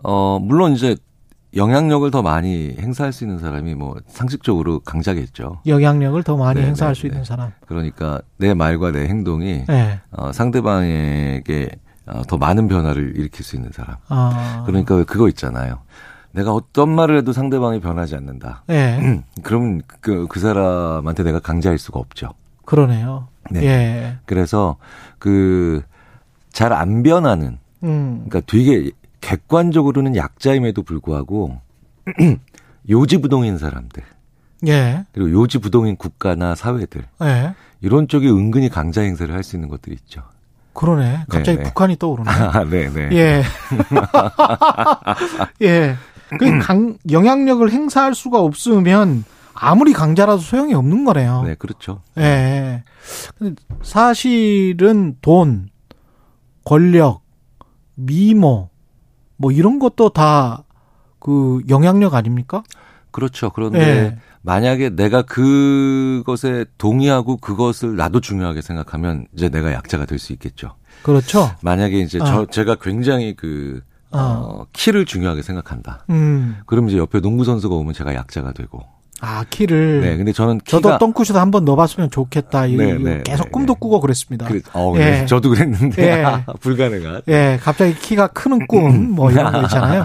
[0.04, 0.96] 어, 물론 이제
[1.56, 5.60] 영향력을 더 많이 행사할 수 있는 사람이 뭐 상식적으로 강자겠죠.
[5.66, 7.08] 영향력을 더 많이 네네, 행사할 수 네.
[7.08, 7.52] 있는 사람.
[7.66, 10.00] 그러니까 내 말과 내 행동이 네.
[10.10, 11.70] 어, 상대방에게
[12.06, 13.96] 어, 더 많은 변화를 일으킬 수 있는 사람.
[14.08, 14.62] 아.
[14.66, 15.78] 그러니까 그거 있잖아요.
[16.32, 18.62] 내가 어떤 말을 해도 상대방이 변하지 않는다.
[18.66, 19.22] 네.
[19.42, 22.30] 그럼 그, 그 사람한테 내가 강자일 수가 없죠.
[22.66, 23.28] 그러네요.
[23.50, 23.64] 네.
[23.64, 24.16] 예.
[24.26, 24.76] 그래서
[25.18, 25.82] 그
[26.52, 28.24] 잘 안 변하는 음.
[28.28, 28.90] 그러니까 되게
[29.20, 31.60] 객관적으로는 약자임에도 불구하고
[32.88, 34.02] 요지부동인 사람들.
[34.66, 35.04] 예.
[35.12, 37.04] 그리고 요지부동인 국가나 사회들.
[37.22, 37.54] 예.
[37.80, 40.22] 이런 쪽이 은근히 강자 행세를 할 수 있는 것들이 있죠.
[40.72, 41.24] 그러네.
[41.28, 41.62] 갑자기 네네.
[41.68, 42.30] 북한이 떠오르네.
[42.30, 43.10] 아, 네네.
[43.16, 43.42] 예.
[45.62, 45.96] 예.
[46.38, 51.42] 그 강, 영향력을 행사할 수가 없으면 아무리 강자라도 소용이 없는 거네요.
[51.42, 52.02] 네, 그렇죠.
[52.18, 52.84] 예.
[53.38, 55.68] 근데 사실은 돈,
[56.64, 57.22] 권력,
[57.94, 58.70] 미모,
[59.38, 60.64] 뭐 이런 것도 다
[61.18, 62.62] 그 영향력 아닙니까?
[63.10, 63.50] 그렇죠.
[63.50, 64.18] 그런데 예.
[64.42, 70.74] 만약에 내가 그것에 동의하고 그것을 나도 중요하게 생각하면 이제 내가 약자가 될 수 있겠죠.
[71.02, 71.50] 그렇죠.
[71.62, 72.24] 만약에 이제 어.
[72.24, 74.18] 저 제가 굉장히 그 어.
[74.18, 76.04] 어, 키를 중요하게 생각한다.
[76.10, 76.58] 음.
[76.66, 78.84] 그럼 이제 옆에 농구 선수가 오면 제가 약자가 되고.
[79.20, 80.00] 아 키를.
[80.02, 82.66] 네, 근데 저는 키가 저도 똥쿠슛 한번 넣어봤으면 좋겠다.
[82.66, 83.78] 네, 네, 계속 네, 꿈도 네.
[83.80, 84.46] 꾸고 그랬습니다.
[84.46, 85.26] 그래, 어, 예.
[85.26, 86.24] 저도 그랬는데 예.
[86.60, 87.22] 불가능한.
[87.28, 90.04] 예, 갑자기 키가 크는 꿈 뭐 이런 거 있잖아요.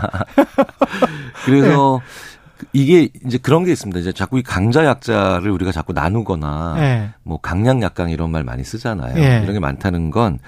[1.45, 2.33] 그래서 예.
[2.71, 3.99] 이게 이제 그런 게 있습니다.
[3.99, 7.09] 이제 자꾸 이 강자 약자를 우리가 자꾸 나누거나 예.
[7.23, 9.15] 뭐 강약 약강 이런 말 많이 쓰잖아요.
[9.17, 9.41] 예.
[9.43, 10.39] 이런 게 많다는 건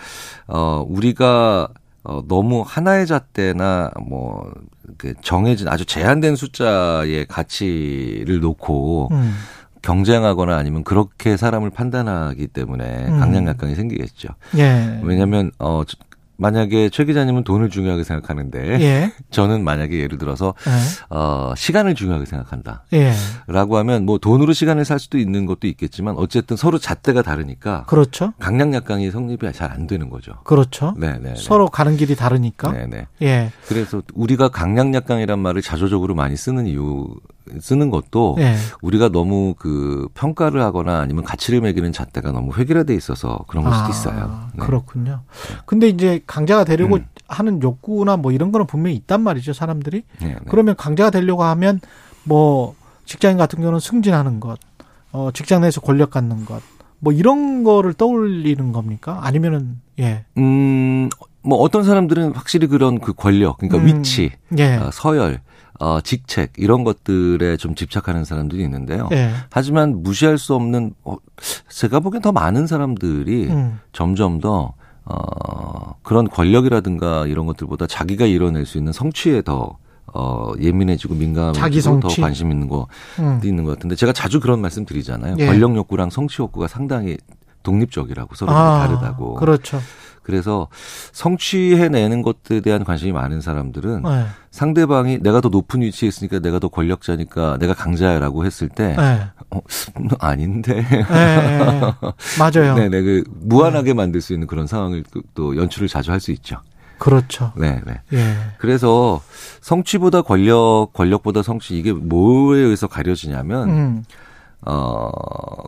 [0.47, 1.68] 어, 우리가
[2.06, 4.53] 어, 너무 하나의 잣대나 뭐,
[4.97, 9.36] 그 정해진 아주 제한된 숫자의 가치를 놓고 음.
[9.82, 13.20] 경쟁하거나 아니면 그렇게 사람을 판단하기 때문에 음.
[13.20, 14.30] 강약약강이 생기겠죠.
[14.58, 14.99] 예.
[15.03, 15.84] 왜냐하면 어
[16.38, 19.11] 만약에 최 기자님은 돈을 중요하게 생각하는데 예.
[19.29, 21.15] 저는 만약에 예를 들어서 예.
[21.15, 22.86] 어 시간을 중요하게 생각한다.
[22.93, 23.13] 예.
[23.47, 28.33] 라고 하면 뭐 돈으로 시간을 살 수도 있는 것도 있겠지만 어쨌든 서로 잣대가 다르니까 그렇죠.
[28.39, 30.33] 강약약강이 성립이 잘 안 되는 거죠.
[30.43, 30.93] 그렇죠.
[30.97, 31.36] 네, 네, 네.
[31.36, 32.71] 서로 가는 길이 다르니까.
[32.71, 33.07] 네, 네.
[33.21, 33.51] 예.
[33.67, 37.07] 그래서 우리가 강약약강이란 말을 자조적으로 많이 쓰는 이유
[37.60, 38.56] 쓰는 것도 예.
[38.82, 43.86] 우리가 너무 그 평가를 하거나 아니면 가치를 매기는 잣대가 너무 획일화돼 있어서 그런 걸 수도
[43.86, 44.50] 아, 있어요.
[44.54, 44.66] 네.
[44.66, 45.22] 그렇군요.
[45.66, 47.06] 근데 이제 강자가 되려고 음.
[47.28, 50.04] 하는 욕구나 뭐 이런 거는 분명히 있단 말이죠, 사람들이.
[50.22, 50.36] 네, 네.
[50.50, 51.80] 그러면 강자가 되려고 하면
[52.24, 52.76] 뭐
[53.06, 54.60] 직장인 같은 경우는 승진하는 것,
[55.12, 56.62] 어 직장 내에서 권력 갖는 것,
[57.00, 59.20] 뭐 이런 거를 떠올리는 겁니까?
[59.24, 60.26] 아니면은 예.
[60.38, 61.10] 음.
[61.46, 64.78] 뭐 어떤 사람들은 확실히 그런 그 권력, 그러니까 음, 위치, 예.
[64.78, 65.41] 어, 서열,
[65.80, 69.07] 어, 직책 이런 것들에 좀 집착하는 사람들이 있는데요.
[69.09, 69.32] 네.
[69.49, 71.17] 하지만 무시할 수 없는 어,
[71.69, 73.80] 제가 보기엔 더 많은 사람들이 음.
[73.91, 74.73] 점점 더
[75.03, 79.78] 어, 그런 권력이라든가 이런 것들보다 자기가 이뤄낼 수 있는 성취에 더
[80.13, 82.88] 어, 예민해지고 민감해지고 더 관심 있는 거
[83.19, 83.41] 음.
[83.43, 85.36] 있는 것 같은데 제가 자주 그런 말씀 드리잖아요.
[85.39, 85.45] 예.
[85.45, 87.17] 권력 욕구랑 성취 욕구가 상당히
[87.63, 89.34] 독립적이라고 서로 아, 다르다고.
[89.36, 89.82] 그렇죠.
[90.26, 90.67] 그래서
[91.13, 94.26] 성취해내는 것들에 대한 관심이 많은 사람들은 네.
[94.51, 99.21] 상대방이 내가 더 높은 위치에 있으니까 내가 더 권력자니까 내가 강자야라고 했을 때 네.
[99.51, 99.61] 어,
[100.19, 101.59] 아닌데 네,
[102.39, 102.73] 맞아요.
[102.80, 105.03] 네네 그 무한하게 만들 수 있는 그런 상황을
[105.36, 106.57] 또 연출을 자주 할 수 있죠.
[106.97, 107.51] 그렇죠.
[107.55, 108.01] 네, 네.
[108.13, 108.36] 예.
[108.57, 109.21] 그래서
[109.61, 114.03] 성취보다 권력, 권력보다 성취 이게 뭐에 의해서 가려지냐면 음.
[114.62, 115.12] 어,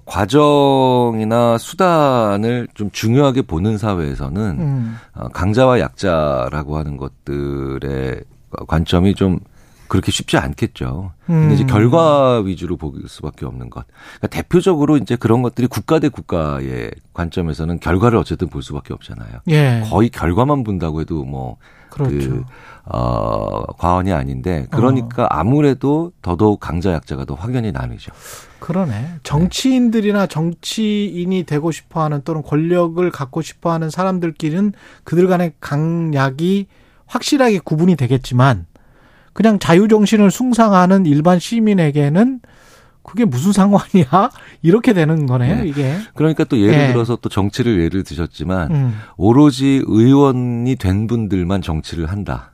[0.06, 4.98] 과정이나 수단을 좀 중요하게 보는 사회에서는 음.
[5.14, 8.22] 어, 강자와 약자라고 하는 것들의
[8.68, 9.40] 관점이 좀
[9.88, 11.12] 그렇게 쉽지 않겠죠.
[11.26, 11.68] 근데 이제 음.
[11.68, 13.86] 결과 위주로 볼 수밖에 없는 것.
[14.18, 19.40] 그러니까 대표적으로 이제 그런 것들이 국가 대 국가의 관점에서는 결과를 어쨌든 볼 수밖에 없잖아요.
[19.50, 19.84] 예.
[19.90, 21.58] 거의 결과만 본다고 해도 뭐
[21.90, 22.30] 그렇죠.
[22.30, 22.44] 그,
[22.86, 25.28] 어, 과언이 아닌데 그러니까 어.
[25.30, 28.12] 아무래도 더더욱 강자 약자가 더 확연히 나뉘죠.
[28.60, 29.20] 그러네.
[29.24, 36.68] 정치인들이나 정치인이 되고 싶어 하는 또는 권력을 갖고 싶어 하는 사람들끼리는 그들 간의 강약이
[37.05, 38.66] 확실하게 구분이 되겠지만
[39.34, 42.41] 그냥 자유정신을 숭상하는 일반 시민에게는
[43.03, 44.30] 그게 무슨 상관이야?
[44.62, 45.68] 이렇게 되는 거네요, 네.
[45.68, 45.95] 이게.
[46.14, 46.88] 그러니까 또 예를 네.
[46.88, 48.99] 들어서 또 정치를 예를 드셨지만 음.
[49.16, 52.51] 오로지 의원이 된 분들만 정치를 한다.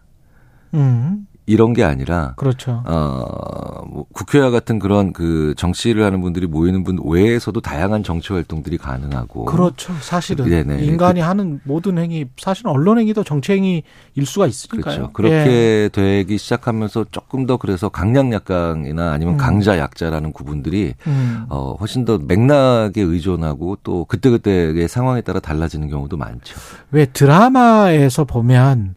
[0.75, 1.25] 음.
[1.45, 2.83] 이런 게 아니라 그렇죠.
[2.85, 8.77] 어, 뭐 국회와 같은 그런 그 정치를 하는 분들이 모이는 분 외에서도 다양한 정치 활동들이
[8.77, 9.93] 가능하고 그렇죠.
[9.99, 10.83] 사실은 네네.
[10.85, 15.11] 인간이 그, 하는 모든 행위 사실은 언론 행위도 정치 행위일 수가 있으니까요.
[15.11, 15.13] 그렇죠.
[15.13, 15.89] 그렇게 예.
[15.91, 19.37] 되기 시작하면서 조금 더 그래서 강약 약강이나 아니면 음.
[19.37, 21.45] 강자 약자라는 구분들이 음.
[21.49, 26.55] 어, 훨씬 더 맥락에 의존하고 또 그때그때의 상황에 따라 달라지는 경우도 많죠.
[26.91, 28.95] 왜 드라마에서 보면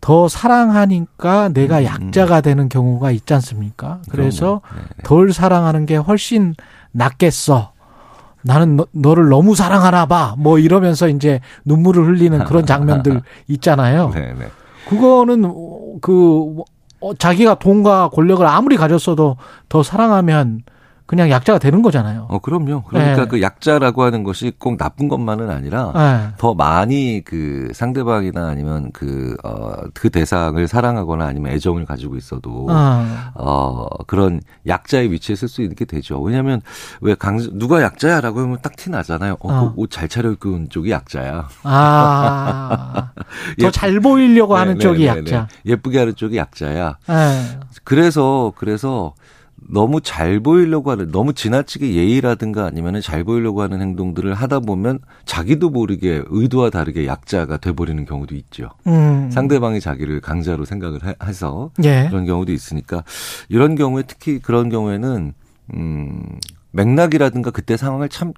[0.00, 2.06] 더 사랑하니까 내가 음, 음.
[2.06, 4.00] 약자가 되는 경우가 있지 않습니까?
[4.10, 5.02] 그래서 네, 네.
[5.04, 6.54] 덜 사랑하는 게 훨씬
[6.92, 7.72] 낫겠어.
[8.42, 10.34] 나는 너, 를 너무 사랑하나 봐.
[10.38, 14.10] 뭐 이러면서 이제 눈물을 흘리는 그런 장면들 있잖아요.
[14.14, 14.34] 네,
[14.88, 16.62] 그거는 그
[17.00, 19.36] 어, 자기가 돈과 권력을 아무리 가졌어도
[19.68, 20.62] 더 사랑하면
[21.08, 22.26] 그냥 약자가 되는 거잖아요.
[22.28, 22.84] 어, 그럼요.
[22.84, 23.28] 그러니까 네.
[23.28, 26.34] 그 약자라고 하는 것이 꼭 나쁜 것만은 아니라 네.
[26.38, 33.04] 더 많이 그 상대방이나 아니면 그, 어, 그 대상을 사랑하거나 아니면 애정을 가지고 있어도 어,
[33.34, 36.20] 어 그런 약자의 위치에 쓸 수 있게 되죠.
[36.20, 36.60] 왜냐하면
[37.00, 39.36] 왜 강, 누가 약자야 라고 하면 딱 티 나잖아요.
[39.40, 39.72] 어, 어.
[39.76, 41.48] 옷잘 차려입고 온 쪽이 약자야.
[41.64, 43.10] 아.
[43.60, 45.48] 더잘 보이려고 네, 하는 네, 쪽이 네, 네, 약자.
[45.66, 46.96] 예쁘게 하는 쪽이 약자야.
[47.08, 47.58] 네.
[47.82, 49.14] 그래서, 그래서
[49.70, 55.70] 너무 잘 보이려고 하는 너무 지나치게 예의라든가 아니면은 잘 보이려고 하는 행동들을 하다 보면 자기도
[55.70, 58.70] 모르게 의도와 다르게 약자가 돼버리는 경우도 있죠.
[58.86, 59.30] 음.
[59.30, 62.06] 상대방이 자기를 강자로 생각을 해서 예.
[62.08, 63.04] 그런 경우도 있으니까
[63.48, 65.34] 이런 경우에 특히 그런 경우에는
[65.74, 66.22] 음
[66.70, 68.32] 맥락이라든가 그때 상황을 참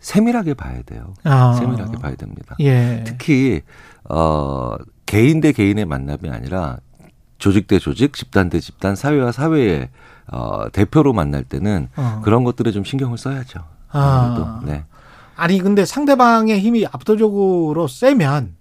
[0.00, 1.14] 세밀하게 봐야 돼요.
[1.22, 1.52] 아.
[1.52, 2.56] 세밀하게 봐야 됩니다.
[2.60, 3.04] 예.
[3.06, 3.62] 특히
[4.08, 4.74] 어
[5.06, 6.78] 개인 대 개인의 만남이 아니라
[7.38, 9.88] 조직 대 조직, 집단 대 집단, 사회와 사회의
[10.30, 12.20] 어, 대표로 만날 때는 어.
[12.22, 13.60] 그런 것들에 좀 신경을 써야죠.
[13.90, 14.60] 아.
[14.64, 14.84] 네.
[15.36, 18.54] 아니 근데 상대방의 힘이 압도적으로 세면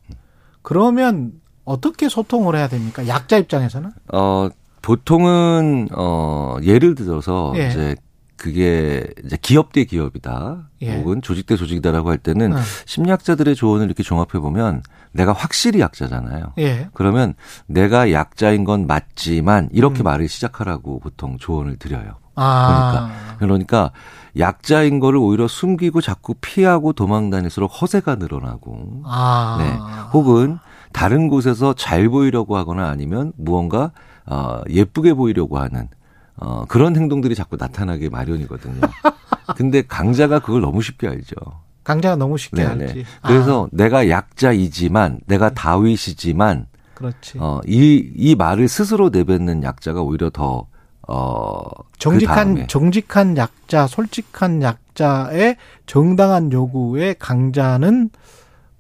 [0.62, 1.34] 그러면
[1.64, 3.08] 어떻게 소통을 해야 됩니까?
[3.08, 3.92] 약자 입장에서는?
[4.14, 4.50] 어
[4.82, 7.68] 보통은 어 예를 들어서 예.
[7.68, 7.96] 이제
[8.42, 10.70] 그게 이제 기업 대 기업이다.
[10.82, 10.98] 예.
[10.98, 12.60] 혹은 조직 대 조직이다라고 할 때는 어.
[12.88, 14.82] 심리학자들의 조언을 이렇게 종합해 보면
[15.12, 16.54] 내가 확실히 약자잖아요.
[16.58, 16.90] 예.
[16.96, 17.36] 그러면
[17.68, 20.06] 내가 약자인 건 맞지만 이렇게 음.
[20.06, 22.16] 말을 시작하라고 보통 조언을 드려요.
[22.34, 23.12] 아.
[23.38, 23.92] 그러니까 그러니까
[24.40, 29.58] 약자인 거를 오히려 숨기고 자꾸 피하고 도망다닐수록 허세가 늘어나고 아.
[29.60, 30.10] 네.
[30.14, 30.58] 혹은
[30.94, 33.92] 다른 곳에서 잘 보이려고 하거나 아니면 무언가
[34.26, 35.90] 어 예쁘게 보이려고 하는
[36.38, 38.82] 어, 그런 행동들이 자꾸 나타나게 마련이거든요.
[39.58, 41.36] 근데 강자가 그걸 너무 쉽게 알죠.
[41.84, 42.84] 강자가 너무 쉽게 네네.
[42.86, 43.06] 알지.
[43.26, 43.70] 그래서 아.
[43.72, 45.56] 내가 약자이지만, 내가 네.
[45.56, 47.38] 다윗이지만, 그렇지.
[47.40, 50.68] 어, 이, 이 말을 스스로 내뱉는 약자가 오히려 더,
[51.08, 58.12] 어, 그 정직한, 그 정직한 약자, 솔직한 약자의 정당한 요구에 강자는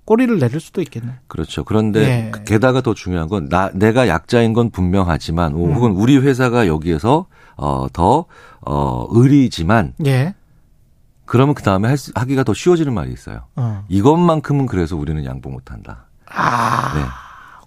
[0.05, 1.13] 꼬리를 내릴 수도 있겠네.
[1.27, 1.63] 그렇죠.
[1.63, 2.43] 그런데 예.
[2.45, 5.73] 게다가 더 중요한 건 나 내가 약자인 건 분명하지만 음.
[5.73, 7.27] 혹은 우리 회사가 여기에서
[7.61, 8.25] 어 더
[8.61, 10.33] 어, 의리지만 예.
[11.25, 13.43] 그러면 그 다음에 하기가 더 쉬워지는 말이 있어요.
[13.55, 13.85] 어.
[13.87, 16.05] 이것만큼은 그래서 우리는 양보 못한다.
[16.25, 16.93] 아.
[16.95, 17.01] 네.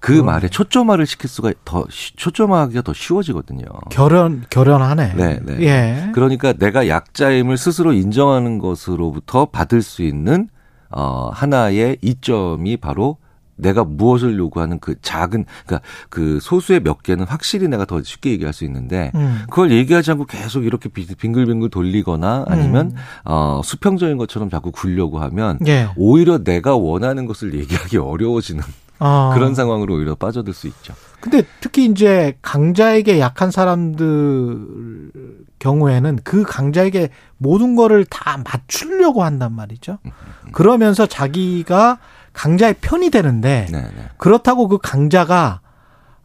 [0.01, 0.27] 그 그럼.
[0.27, 3.65] 말에 초점화를 시킬 수가 더 초점화하기가 더 쉬워지거든요.
[3.91, 5.15] 결연 결연하네.
[5.15, 5.61] 네, 네.
[5.63, 6.11] 예.
[6.13, 10.49] 그러니까 내가 약자임을 스스로 인정하는 것으로부터 받을 수 있는
[10.91, 13.17] 어 하나의 이점이 바로
[13.57, 18.53] 내가 무엇을 요구하는 그 작은 그러니까 그 소수의 몇 개는 확실히 내가 더 쉽게 얘기할
[18.53, 19.43] 수 있는데 음.
[19.49, 22.97] 그걸 얘기하지 않고 계속 이렇게 빙글빙글 돌리거나 아니면 음.
[23.25, 25.89] 어 수평적인 것처럼 자꾸 굴려고 하면 예.
[25.97, 28.63] 오히려 내가 원하는 것을 얘기하기 어려워지는
[28.99, 29.33] 아.
[29.35, 30.95] 그런 상황으로 오히려 빠져들 수 있죠.
[31.21, 35.11] 근데 특히 이제 강자에게 약한 사람들
[35.59, 37.09] 경우에는 그 강자에게
[37.39, 39.99] 모든 거를 다 맞추려고 한단 말이죠.
[40.05, 40.11] 음,
[40.45, 41.99] 음, 그러면서 자기가
[42.35, 43.85] 강자의 편이 되는데 네네.
[43.97, 44.05] 네.
[44.19, 45.61] 그렇다고 그 강자가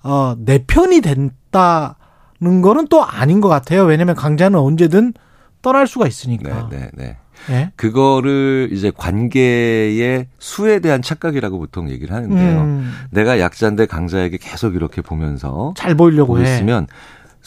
[0.03, 3.83] 어, 내 편이 된다는 거는 또 아닌 것 같아요.
[3.83, 5.13] 왜냐하면 강자는 언제든
[5.61, 6.67] 떠날 수가 있으니까.
[6.69, 7.17] 네, 네, 네.
[7.47, 7.71] 네?
[7.77, 12.61] 그거를 이제 관계의 수에 대한 착각이라고 보통 얘기를 하는데요.
[12.61, 12.91] 음.
[13.11, 16.87] 내가 약자인데 강자에게 계속 이렇게 보면서 잘 보이려고 있으면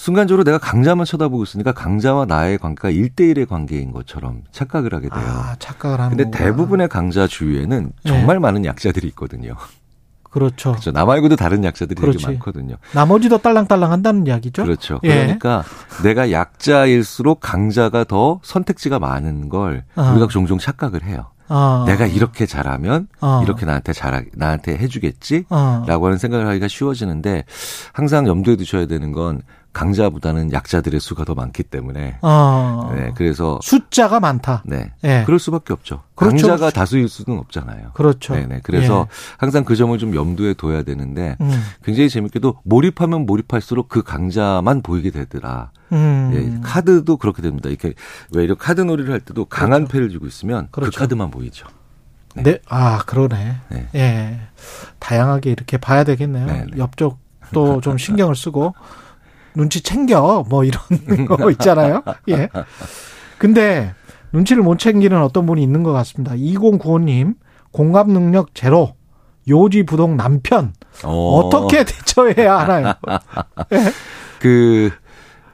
[0.03, 5.23] 순간적으로 내가 강자만 쳐다보고 있으니까 강자와 나의 관계가 1대1의 관계인 것처럼 착각을 하게 돼요.
[5.25, 8.41] 아, 착각을 하는 근데 대부분의 강자 주위에는 정말 네.
[8.41, 9.55] 많은 약자들이 있거든요.
[10.25, 10.73] 그렇죠.
[10.73, 10.91] 그렇죠.
[10.91, 12.19] 나 말고도 다른 약자들이 그렇지.
[12.19, 12.79] 되게 많거든요.
[12.93, 14.65] 나머지도 딸랑딸랑 한다는 이야기죠.
[14.65, 14.99] 그렇죠.
[15.05, 15.09] 예.
[15.09, 15.63] 그러니까
[16.03, 20.11] 내가 약자일수록 강자가 더 선택지가 많은 걸 아.
[20.11, 21.27] 우리가 종종 착각을 해요.
[21.47, 21.85] 아.
[21.87, 23.43] 내가 이렇게 잘하면 아.
[23.45, 25.85] 이렇게 나한테 잘 나한테 해주겠지라고 아.
[25.87, 27.45] 하는 생각을 하기가 쉬워지는데
[27.93, 29.43] 항상 염두에 두셔야 되는 건
[29.73, 32.93] 강자보다는 약자들의 수가 더 많기 때문에 어.
[32.95, 34.63] 네, 그래서 숫자가 많다.
[34.67, 35.25] 네, 네.
[35.25, 36.03] 그럴 수밖에 없죠.
[36.15, 36.49] 그렇죠.
[36.49, 37.93] 강자가 다수일 수는 없잖아요.
[37.95, 38.35] 그렇죠.
[38.35, 38.61] 네, 네.
[38.63, 39.15] 그래서 예.
[39.39, 41.51] 항상 그 점을 좀 염두에 둬야 되는데 음.
[41.83, 45.71] 굉장히 재밌게도 몰입하면 몰입할수록 그 강자만 보이게 되더라.
[45.93, 46.31] 음.
[46.35, 47.69] 예, 카드도 그렇게 됩니다.
[47.69, 47.95] 이렇게
[48.35, 49.93] 왜 이런 카드 놀이를 할 때도 강한 그렇죠.
[49.93, 50.93] 패를 쥐고 있으면 그 그렇죠.
[50.93, 51.67] 그 카드만 보이죠.
[52.35, 52.43] 네.
[52.43, 52.59] 네.
[52.69, 53.57] 아, 그러네.
[53.71, 53.89] 네.
[53.95, 54.41] 예.
[54.99, 56.47] 다양하게 이렇게 봐야 되겠네요.
[56.47, 56.79] 네, 네.
[56.79, 58.75] 옆쪽도 좀 신경을 쓰고
[59.55, 60.83] 눈치 챙겨 뭐 이런
[61.27, 62.03] 거 있잖아요.
[62.29, 62.49] 예.
[63.39, 63.95] 근데
[64.33, 66.35] 눈치를 못 챙기는 어떤 분이 있는 것 같습니다.
[66.35, 67.35] 2095님
[67.71, 68.95] 공감 능력 제로
[69.49, 70.73] 요지 부동 남편
[71.05, 71.41] 오.
[71.41, 72.95] 어떻게 대처해야 하나요?
[73.73, 73.79] 예.
[74.41, 74.91] 그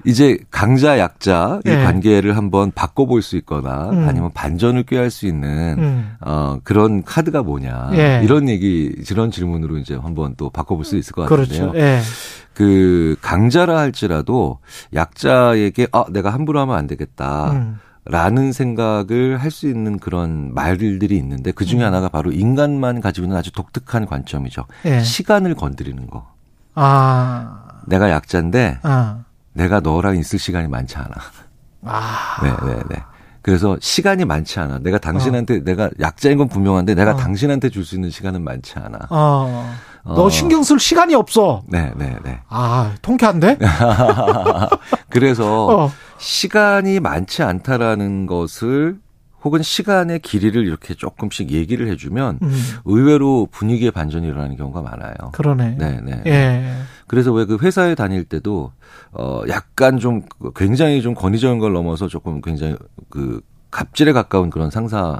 [0.04, 1.84] 이제 강자 약자 이 네.
[1.84, 4.08] 관계를 한번 바꿔볼 수 있거나 음.
[4.08, 6.16] 아니면 반전을 꾀할 수 있는 음.
[6.20, 8.20] 어 그런 카드가 뭐냐 네.
[8.22, 11.70] 이런 얘기 이런 질문으로 이제 한번 또 바꿔볼 수 있을 것 같은데요.
[11.70, 11.72] 그렇죠.
[11.72, 12.00] 네.
[12.54, 14.58] 그 강자라 할지라도
[14.94, 17.52] 약자에게 아 내가 함부로 하면 안 되겠다.
[17.52, 17.78] 음.
[18.10, 21.84] 라는 생각을 할 수 있는 그런 말들이 있는데 그 중에 음.
[21.86, 24.64] 하나가 바로 인간만 가지고 있는 아주 독특한 관점이죠.
[24.86, 25.00] 예.
[25.00, 26.26] 시간을 건드리는 거.
[26.74, 27.64] 아.
[27.86, 29.24] 내가 약자인데 아.
[29.58, 31.10] 내가 너랑 있을 시간이 많지 않아.
[31.84, 32.40] 아.
[32.42, 33.02] 네, 네, 네.
[33.42, 34.78] 그래서 시간이 많지 않아.
[34.78, 35.60] 내가 당신한테 어.
[35.64, 37.16] 내가 약자인 건 분명한데 내가 어.
[37.16, 38.98] 당신한테 줄 수 있는 시간은 많지 않아.
[39.10, 39.74] 어.
[40.04, 40.30] 너 어.
[40.30, 41.62] 신경 쓸 시간이 없어.
[41.66, 42.40] 네, 네, 네.
[42.48, 43.58] 아, 통쾌한데?
[45.10, 45.92] 그래서 어.
[46.18, 48.98] 시간이 많지 않다라는 것을
[49.44, 52.62] 혹은 시간의 길이를 이렇게 조금씩 얘기를 해주면 음.
[52.84, 55.14] 의외로 분위기의 반전이 일어나는 경우가 많아요.
[55.32, 55.76] 그러네.
[55.78, 56.22] 네, 네.
[56.26, 56.74] 예.
[57.06, 58.72] 그래서 왜 그 회사에 다닐 때도
[59.12, 60.22] 어 약간 좀
[60.54, 62.76] 굉장히 좀 권위적인 걸 넘어서 조금 굉장히
[63.08, 63.40] 그
[63.70, 65.18] 갑질에 가까운 그런 상사를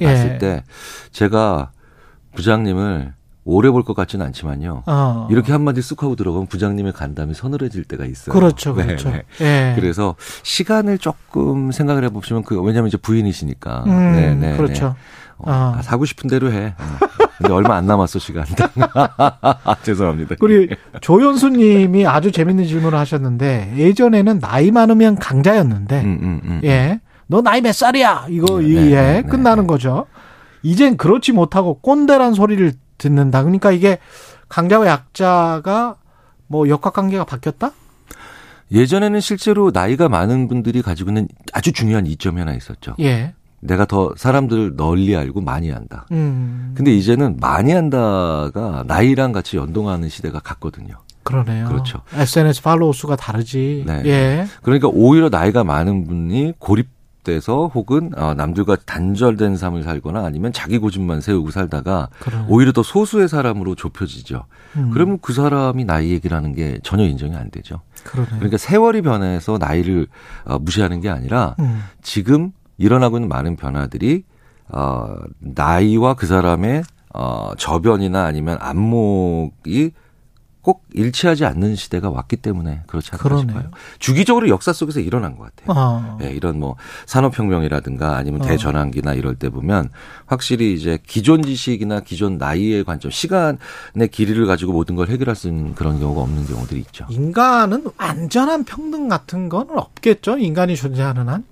[0.00, 0.04] 예.
[0.04, 0.64] 봤을 때
[1.10, 1.72] 제가
[2.34, 3.14] 부장님을
[3.48, 4.82] 오래 볼 것 같지는 않지만요.
[4.86, 5.28] 어.
[5.30, 8.34] 이렇게 한마디 쑥 하고 들어가면 부장님의 간담이 서늘해질 때가 있어요.
[8.34, 9.10] 그렇죠, 네, 그렇죠.
[9.10, 9.70] 네, 네.
[9.70, 9.80] 예.
[9.80, 13.84] 그래서 시간을 조금 생각을 해보시면 그 왜냐하면 이제 부인이시니까.
[13.86, 14.86] 음, 네, 네, 그렇죠.
[14.88, 14.94] 네.
[15.38, 15.82] 어, 아.
[15.82, 16.74] 사고 싶은 대로 해.
[16.76, 17.06] 어.
[17.38, 18.44] 근데 얼마 안 남았어 시간.
[19.84, 20.36] 죄송합니다.
[20.40, 20.68] 우리
[21.00, 26.60] 조연수님이 아주 재밌는 질문을 하셨는데 예전에는 나이 많으면 강자였는데, 음, 음, 음.
[26.64, 28.26] 예, 너 나이 몇 살이야?
[28.30, 30.06] 이거 네, 예, 네, 끝나는 거죠.
[30.62, 33.42] 이젠 그렇지 못하고 꼰대란 소리를 듣는다.
[33.42, 33.98] 그러니까 이게
[34.48, 35.96] 강자와 약자가
[36.46, 37.72] 뭐 역학관계가 바뀌었다?
[38.72, 42.94] 예전에는 실제로 나이가 많은 분들이 가지고 있는 아주 중요한 이점이 하나 있었죠.
[43.00, 43.34] 예.
[43.60, 46.06] 내가 더 사람들을 널리 알고 많이 안다.
[46.12, 46.72] 음.
[46.76, 50.96] 근데 이제는 많이 한다가 나이랑 같이 연동하는 시대가 갔거든요.
[51.22, 51.66] 그러네요.
[51.66, 52.02] 그렇죠.
[52.12, 53.84] SNS 팔로우 수가 다르지.
[53.86, 54.02] 네.
[54.04, 54.46] 예.
[54.62, 56.88] 그러니까 오히려 나이가 많은 분이 고립
[57.26, 62.38] 돼서 혹은 어, 남들과 단절된 삶을 살거나 아니면 자기 고집만 세우고 살다가 그래.
[62.48, 64.44] 오히려 더 소수의 사람으로 좁혀지죠.
[64.76, 64.90] 음.
[64.92, 67.80] 그러면 그 사람이 나이 얘기를 하는 게 전혀 인정이 안 되죠.
[68.04, 68.28] 그러네.
[68.36, 70.06] 그러니까 세월이 변해서 나이를
[70.44, 71.82] 어, 무시하는 게 아니라 음.
[72.00, 74.22] 지금 일어나고 있는 많은 변화들이
[74.68, 79.92] 어, 나이와 그 사람의 어, 저변이나 아니면 안목이
[80.66, 83.70] 꼭 일치하지 않는 시대가 왔기 때문에 그렇지 않을까 싶어요.
[84.00, 85.78] 주기적으로 역사 속에서 일어난 것 같아요.
[85.78, 86.16] 아.
[86.18, 86.74] 네, 이런 뭐
[87.06, 88.46] 산업혁명이라든가 아니면 아.
[88.46, 89.90] 대전환기나 이럴 때 보면
[90.26, 95.72] 확실히 이제 기존 지식이나 기존 나이의 관점, 시간의 길이를 가지고 모든 걸 해결할 수 있는
[95.76, 97.06] 그런 경우가 없는 경우들이 있죠.
[97.10, 100.38] 인간은 완전한 평등 같은 건 없겠죠.
[100.38, 101.44] 인간이 존재하는 한.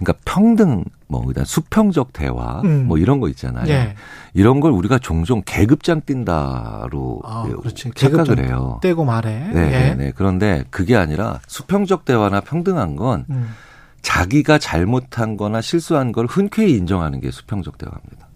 [0.00, 2.86] 그러니까 평등 뭐 그다음 수평적 대화 음.
[2.86, 3.68] 뭐 이런 거 있잖아요.
[3.68, 3.94] 예.
[4.32, 7.46] 이런 걸 우리가 종종 계급장 뛴다로 아,
[7.96, 8.78] 착각을 해요.
[8.80, 9.50] 떼고 말해.
[9.52, 9.70] 네, 예.
[9.70, 10.12] 네, 네.
[10.14, 13.50] 그런데 그게 아니라 수평적 대화나 평등한 건 음.
[14.02, 18.28] 자기가 잘못한 거나 실수한 걸 흔쾌히 인정하는 게 수평적 대화입니다.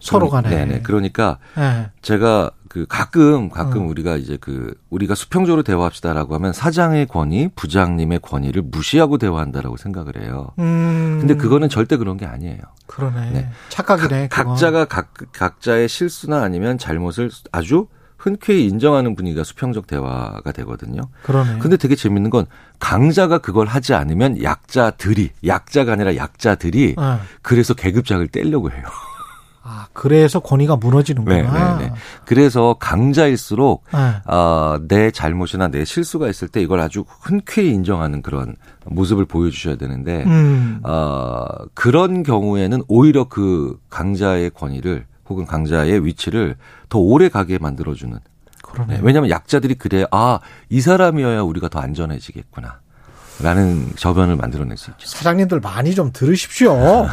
[0.00, 0.48] 서로 간에.
[0.48, 0.80] 네네.
[0.82, 1.90] 그러니까 네.
[2.00, 3.88] 제가 그 가끔 가끔 음.
[3.88, 10.48] 우리가 이제 그 우리가 수평적으로 대화합시다라고 하면 사장의 권위, 부장님의 권위를 무시하고 대화한다라고 생각을 해요.
[10.58, 11.16] 음.
[11.18, 12.60] 근데 그거는 절대 그런 게 아니에요.
[12.86, 13.30] 그러네.
[13.30, 13.50] 네.
[13.70, 14.28] 착각이네.
[14.28, 17.86] 가, 각자가 각 각자의 실수나 아니면 잘못을 아주
[18.18, 21.00] 흔쾌히 인정하는 분위기가 수평적 대화가 되거든요.
[21.22, 21.58] 그러네.
[21.60, 22.44] 근데 되게 재밌는 건
[22.78, 27.18] 강자가 그걸 하지 않으면 약자들이 약자가 아니라 약자들이 네.
[27.40, 28.84] 그래서 계급장을 떼려고 해요.
[29.68, 31.36] 아, 그래서 권위가 무너지는구나.
[31.36, 31.92] 네, 네, 네.
[32.24, 34.32] 그래서 강자일수록 네.
[34.32, 40.24] 어, 내 잘못이나 내 실수가 있을 때 이걸 아주 흔쾌히 인정하는 그런 모습을 보여주셔야 되는데
[40.24, 40.80] 음.
[40.84, 41.44] 어,
[41.74, 46.56] 그런 경우에는 오히려 그 강자의 권위를 혹은 강자의 위치를
[46.88, 48.16] 더 오래 가게 만들어주는.
[48.88, 50.38] 네, 왜냐하면 약자들이 그래 아
[50.68, 52.80] 이 사람이어야 우리가 더 안전해지겠구나.
[53.42, 55.06] 라는 저변을 만들어낼 수 있죠.
[55.06, 57.06] 사장님들 많이 좀 들으십시오.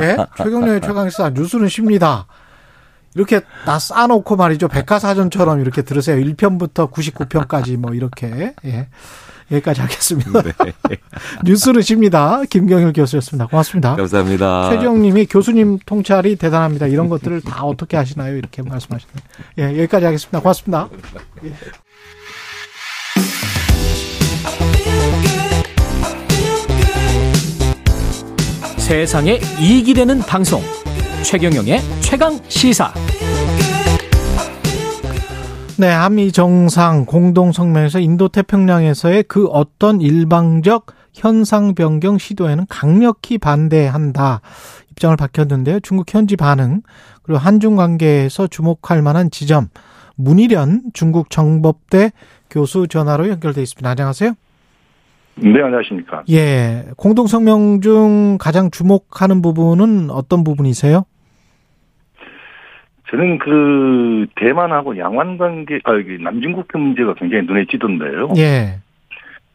[0.00, 0.16] 예?
[0.36, 2.26] 최경련의 최강시사 뉴스는 쉽니다.
[3.14, 4.68] 이렇게 다 싸놓고 말이죠.
[4.68, 6.16] 백과사전처럼 이렇게 들으세요.
[6.22, 8.54] 1편부터 99편까지 뭐 이렇게.
[8.64, 8.88] 예.
[9.50, 10.42] 여기까지 하겠습니다.
[10.42, 10.52] 네.
[11.44, 12.40] 뉴스는 쉽니다.
[12.48, 13.46] 김경일 교수였습니다.
[13.48, 13.96] 고맙습니다.
[13.96, 14.70] 감사합니다.
[14.70, 16.86] 최경님이 교수님 통찰이 대단합니다.
[16.86, 18.36] 이런 것들을 다 어떻게 하시나요?
[18.36, 19.16] 이렇게 말씀하시네요.
[19.58, 20.38] 예, 여기까지 하겠습니다.
[20.40, 20.88] 고맙습니다.
[21.44, 21.52] 예.
[28.90, 30.60] 세상에 이익이 되는 방송
[31.22, 32.92] 최경영의 최강 시사
[35.78, 44.40] 네, 한미 정상 공동 성명에서 인도 태평양에서의 그 어떤 일방적 현상 변경 시도에는 강력히 반대한다
[44.90, 45.78] 입장을 밝혔는데요.
[45.78, 46.82] 중국 현지 반응
[47.22, 49.68] 그리고 한중 관계에서 주목할 만한 지점
[50.16, 52.10] 문희련 중국 정법대
[52.50, 53.88] 교수 전화로 연결돼 있습니다.
[53.88, 54.34] 안녕하세요.
[55.42, 56.24] 네, 안녕하십니까.
[56.30, 56.84] 예.
[56.96, 61.04] 공동성명 중 가장 주목하는 부분은 어떤 부분이세요?
[63.10, 68.32] 저는 그 대만하고 양완 관계, 아, 여기 남중국해 문제가 굉장히 눈에 띄던데요.
[68.36, 68.78] 예.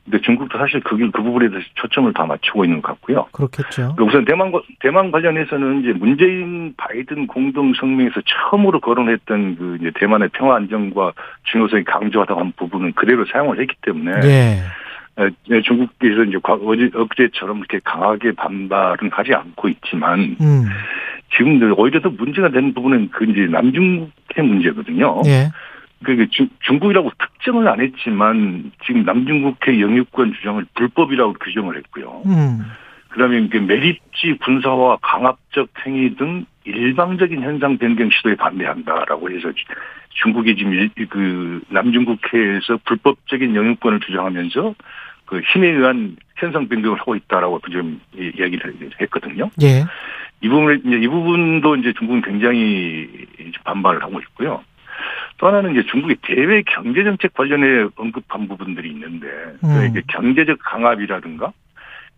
[0.03, 3.25] 근데 중국도 사실 그, 그 부분에 대해서 초점을 다 맞추고 있는 것 같고요.
[3.31, 3.95] 그렇겠죠.
[3.99, 10.57] 우선 대만, 대만 관련해서는 이제 문재인 바이든 공동 성명에서 처음으로 거론했던 그 이제 대만의 평화
[10.57, 11.13] 안정과
[11.45, 14.19] 중요성이 강조하다고 한 부분은 그대로 사용을 했기 때문에.
[14.19, 14.59] 네.
[15.63, 20.35] 중국에서 이제 어제, 어제처럼 이렇게 강하게 반발은 하지 않고 있지만.
[20.41, 20.65] 음.
[21.35, 25.21] 지금 오히려 더 문제가 되는 부분은 그 이제 남중국해 문제거든요.
[25.25, 25.49] 예.
[26.03, 26.27] 그
[26.61, 32.21] 중국이라고 특정을 안 했지만 지금 남중국해 영유권 주장을 불법이라고 규정을 했고요.
[32.25, 32.59] 음.
[33.09, 39.51] 그다음에 그 매립지 군사와 강압적 행위 등 일방적인 현상 변경 시도에 반대한다라고 해서
[40.21, 44.75] 중국이 지금 그 남중국해에서 불법적인 영유권을 주장하면서
[45.25, 49.49] 그 힘에 의한 현상 변경을 하고 있다라고 지금 이야기를 했거든요.
[49.61, 49.85] 예.
[50.41, 53.09] 이 부분을 이제 이 부분도 이제 중국은 굉장히
[53.63, 54.63] 반발을 하고 있고요.
[55.37, 59.27] 또 하나는 이제 중국의 대외 경제 정책 관련해 언급한 부분들이 있는데
[59.63, 59.87] 음.
[59.89, 61.51] 이게 경제적 강압이라든가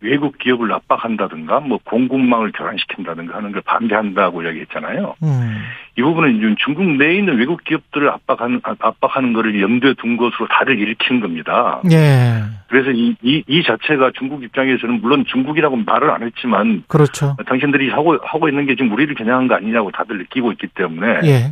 [0.00, 5.16] 외국 기업을 압박한다든가 뭐 공급망을 교란시킨다든가 하는 걸 반대한다고 이야기했잖아요.
[5.22, 5.62] 음.
[5.96, 11.20] 이 부분은 중국 내에 있는 외국 기업들을 압박하는 압박하는 거를 염두에 둔 것으로 다들 일으키는
[11.20, 11.80] 겁니다.
[11.90, 12.42] 예.
[12.68, 17.36] 그래서 이, 이, 이 자체가 중국 입장에서는 물론 중국이라고 말을 안 했지만 그렇죠.
[17.46, 21.50] 당신들이 하고 하고 있는 게 지금 우리를 겨냥한 거 아니냐고 다들 느끼고 있기 때문에 예.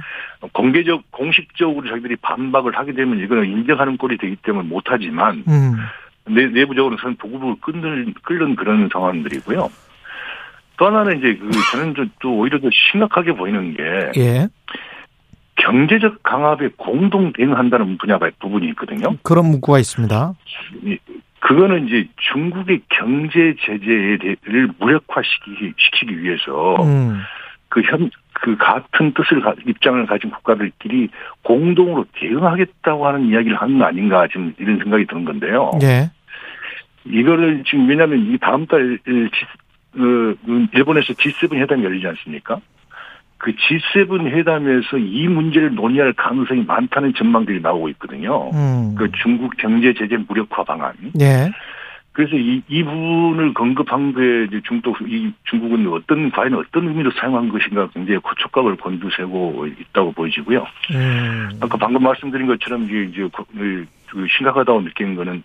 [0.52, 5.42] 공개적 공식적으로 자기들이 반박을 하게 되면 이거는 인정하는 꼴이 되기 때문에 못하지만.
[5.48, 5.74] 음.
[6.28, 9.68] 내, 내부적으로는 보급을 끊는, 끊는 그런 상황들이고요.
[10.78, 14.48] 또 하나는 이제 그 저는 또 오히려 더 심각하게 보이는 게 예.
[15.56, 19.16] 경제적 강압에 공동 대응한다는 분야가 부분이 있거든요.
[19.22, 20.34] 그런 문구가 있습니다.
[21.40, 27.20] 그거는 이제 중국의 경제 제재를 무력화시키기 시키기 위해서 음.
[27.68, 31.08] 그 현, 그 같은 뜻을, 입장을 가진 국가들끼리
[31.42, 35.70] 공동으로 대응하겠다고 하는 이야기를 하는 거 아닌가 지금 이런 생각이 드는 건데요.
[35.82, 36.10] 예.
[37.10, 40.36] 이거를 지금 왜냐하면 이 다음 달 그,
[40.72, 42.60] 일본에서 G7 회담이 열리지 않습니까?
[43.38, 48.50] 그 G7 회담에서 이 문제를 논의할 가능성이 많다는 전망들이 나오고 있거든요.
[48.50, 48.94] 음.
[48.94, 50.92] 그 중국 경제 제재 무력화 방안.
[51.14, 51.50] 네.
[52.16, 57.50] 그래서 이, 이 부분을 언급한 게 이제 중국, 이 중국은 어떤, 과연 어떤 의미로 사용한
[57.50, 60.66] 것인가 굉장히 고촉각을 곤두세고 있다고 보여지고요.
[60.92, 61.50] 음.
[61.60, 63.86] 아까 방금 말씀드린 것처럼 이제, 이제 그
[64.36, 65.42] 심각하다고 느끼는 거는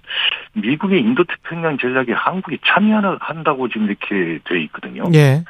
[0.54, 5.04] 미국의 인도 태평양 전략에 한국이 참여한다고 지금 이렇게 돼 있거든요.
[5.14, 5.44] 예.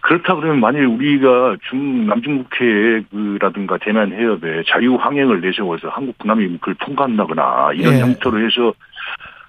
[0.00, 7.72] 그렇다 그러면 만일 우리가 중 남중국해라든가 대만 해협에 자유 항행을 내세워서 한국 군함이 그걸 통과한다거나
[7.74, 8.00] 이런 예.
[8.00, 8.68] 형태로 해서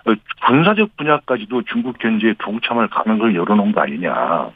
[0.05, 0.13] 어,
[0.47, 4.49] 군사적 분야까지도 중국 견제에 동참할 가능성을 열어놓은 거 아니냐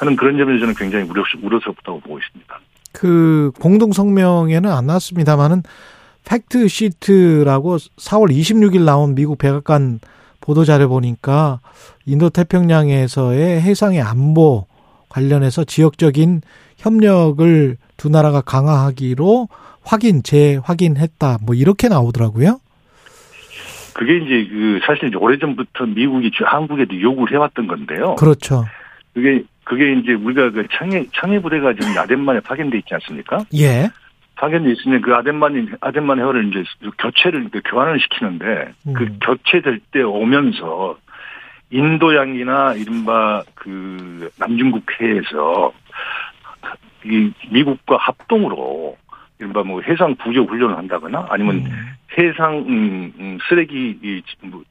[0.00, 2.58] 하는 그런 점에서 저는 굉장히 우려, 우려스럽다고 보고 있습니다.
[2.92, 5.62] 그 공동 성명에는 안 나왔습니다만은
[6.30, 9.98] 팩트 시트라고 4월 26일 나온 미국 백악관
[10.40, 11.58] 보도 자료 보니까
[12.06, 14.68] 인도 태평양에서의 해상의 안보
[15.08, 16.42] 관련해서 지역적인
[16.76, 19.48] 협력을 두 나라가 강화하기로
[19.82, 21.38] 확인 재확인했다.
[21.44, 22.60] 뭐 이렇게 나오더라고요.
[23.94, 28.14] 그게 이제 그 사실 오래전부터 미국이 한국에도 요구를 해왔던 건데요.
[28.14, 28.64] 그렇죠.
[29.14, 33.44] 그게 그게 이제 우리가 그 청해 청해 부대가 지금 야덴만에 파견돼 있지 않습니까?
[33.56, 33.90] 예.
[34.40, 36.64] 파견돼 있으면 그 아덴만 아덴만 해어를 이제
[36.98, 38.94] 교체를 그 교환을 시키는데 음.
[38.94, 40.98] 그 교체될 때 오면서
[41.68, 45.72] 인도양이나 이른바 그 남중국해에서
[47.04, 48.96] 이 미국과 합동으로
[49.38, 51.70] 이른바 뭐 해상 구조 훈련을 한다거나 아니면 음.
[52.16, 54.62] 해상 음, 음, 쓰레기 이뭐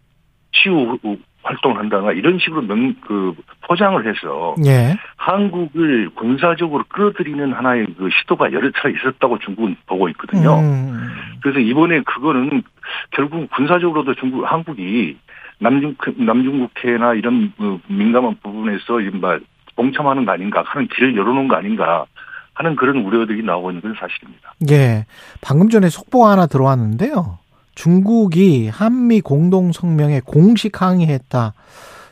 [0.51, 0.97] 치유
[1.43, 4.97] 활동을 한다거나 이런 식으로 명, 그 포장을 해서 예.
[5.17, 10.59] 한국을 군사적으로 끌어들이는 하나의 그 시도가 여러 차례 있었다고 중국은 보고 있거든요.
[10.59, 11.09] 음.
[11.41, 12.63] 그래서 이번에 그거는
[13.11, 15.17] 결국 군사적으로도 중국 한국이
[15.59, 19.39] 남중 남중국해나 이런 그 민감한 부분에서 이른바
[19.75, 22.05] 동참하는 거 아닌가 하는 길을 열어놓은 거 아닌가
[22.53, 24.53] 하는 그런 우려들이 나오고 있는 건 사실입니다.
[24.69, 25.05] 예.
[25.41, 27.39] 방금 전에 속보가 하나 들어왔는데요.
[27.79, 31.53] 중국이 한미 공동 성명에 공식 항의했다.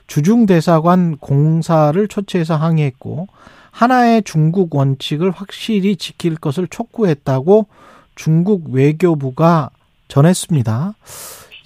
[0.07, 3.27] 주중 대사관 공사를 초치해서 항의했고
[3.71, 7.67] 하나의 중국 원칙을 확실히 지킬 것을 촉구했다고
[8.15, 9.71] 중국 외교부가
[10.07, 10.93] 전했습니다.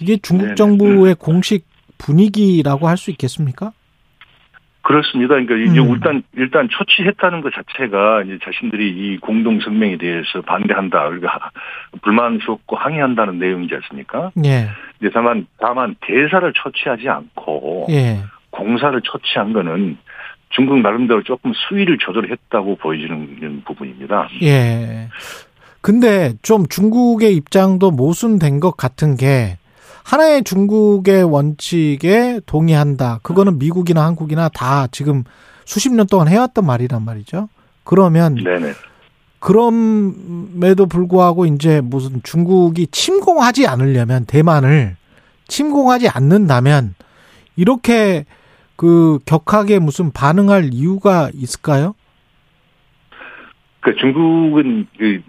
[0.00, 1.64] 이게 중국 정부의 공식
[1.96, 3.72] 분위기라고 할 수 있겠습니까?
[4.82, 5.34] 그렇습니다.
[5.34, 5.90] 그러니까 이제 음.
[5.92, 11.50] 일단 일단 초치했다는 것 자체가 이제 자신들이 이 공동 성명에 대해서 반대한다, 그러니까
[12.02, 14.32] 불만스럽고 항의한다는 내용이지 않습니까?
[14.44, 14.68] 예.
[15.00, 18.18] 이제 다만 다만 대사를 초치하지 않고 예.
[18.50, 19.98] 공사를 초치한 거는
[20.50, 24.28] 중국 나름대로 조금 수위를 조절했다고 보여지는 부분입니다.
[24.42, 25.08] 예.
[25.80, 29.58] 근데 좀 중국의 입장도 모순된 것 같은 게
[30.04, 33.20] 하나의 중국의 원칙에 동의한다.
[33.22, 35.24] 그거는 미국이나 한국이나 다 지금
[35.64, 37.48] 수십 년 동안 해왔던 말이란 말이죠.
[37.84, 38.72] 그러면 네네.
[39.38, 44.96] 그럼에도 불구하고 이제 무슨 중국이 침공하지 않으려면 대만을
[45.48, 46.94] 침공하지 않는다면
[47.56, 48.24] 이렇게
[48.76, 51.94] 그 격하게 무슨 반응할 이유가 있을까요?
[53.80, 55.20] 그 중국은 그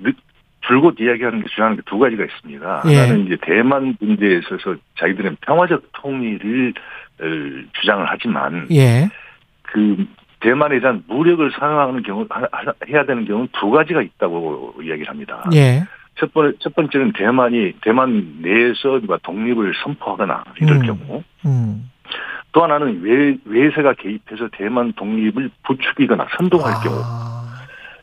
[0.68, 2.84] 줄곧 이야기하는 게 주장하는 게 두 가지가 있습니다.
[2.88, 2.96] 예.
[2.98, 6.74] 하나는 이제 대만 문제에 있어서 자기들은 평화적 통일을
[7.80, 9.10] 주장을 하지만 예.
[9.64, 10.06] 그
[10.40, 12.28] 대만에 대한 무력을 사용하는 경우
[12.90, 15.44] 해야 되는 경우는 두 가지가 있다고 이야기를 합니다.
[15.54, 15.84] 예.
[16.16, 20.82] 첫 번째 첫 번째는 대만이 대만 내에서 독립을 선포하거나 이럴 음.
[20.82, 21.24] 경우.
[21.46, 21.90] 음.
[22.52, 26.80] 또 하나는 외, 외세가 개입해서 대만 독립을 부추기거나 선동할 아.
[26.82, 27.43] 경우.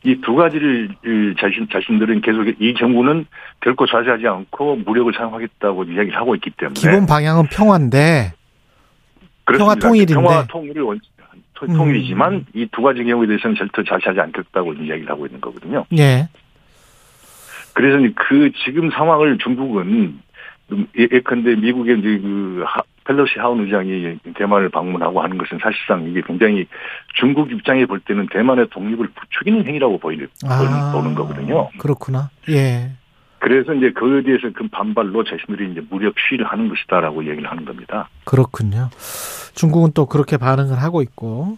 [0.03, 0.89] 이 두 가지를
[1.39, 3.25] 자신, 자신들은 계속 이 정부는
[3.59, 6.79] 결코 좌지하지 않고 무력을 사용하겠다고 이야기를 하고 있기 때문에.
[6.79, 8.33] 기본 방향은 평화인데.
[9.45, 10.13] 평화 통일인데.
[10.13, 10.99] 평화 통일을 원,
[11.63, 11.77] 음.
[11.77, 12.45] 통일이지만 음.
[12.53, 15.85] 이두 가지 경우에 대해서는 절대 자시하지 않겠다고 이야기를 하고 있는 거거든요.
[15.97, 16.27] 예.
[17.73, 20.19] 그래서 그 지금 상황을 중국은
[20.97, 22.63] 예컨대 미국의 이제 그
[23.05, 26.65] 펠로시 하원 의장이 대만을 방문하고 하는 것은 사실상 이게 굉장히
[27.15, 31.69] 중국 입장에 볼 때는 대만의 독립을 부추기는 행위라고 보이는 아, 보는 거거든요.
[31.79, 32.29] 그렇구나.
[32.49, 32.91] 예.
[33.39, 38.07] 그래서 이제 그에 대해서 그 반발로 자신들이 이제 무력 시위를 하는 것이다라고 얘기를 하는 겁니다.
[38.23, 38.89] 그렇군요.
[39.55, 41.57] 중국은 또 그렇게 반응을 하고 있고.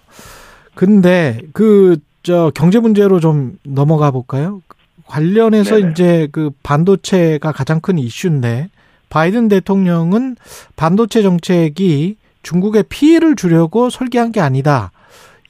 [0.76, 4.62] 근데 그 저 경제 문제로 좀 넘어가 볼까요?
[5.06, 5.92] 관련해서 네네.
[5.92, 8.70] 이제 그 반도체가 가장 큰 이슈인데
[9.14, 10.36] 바이든 대통령은
[10.76, 14.92] 반도체 정책이 중국에 피해를 주려고 설계한 게 아니다.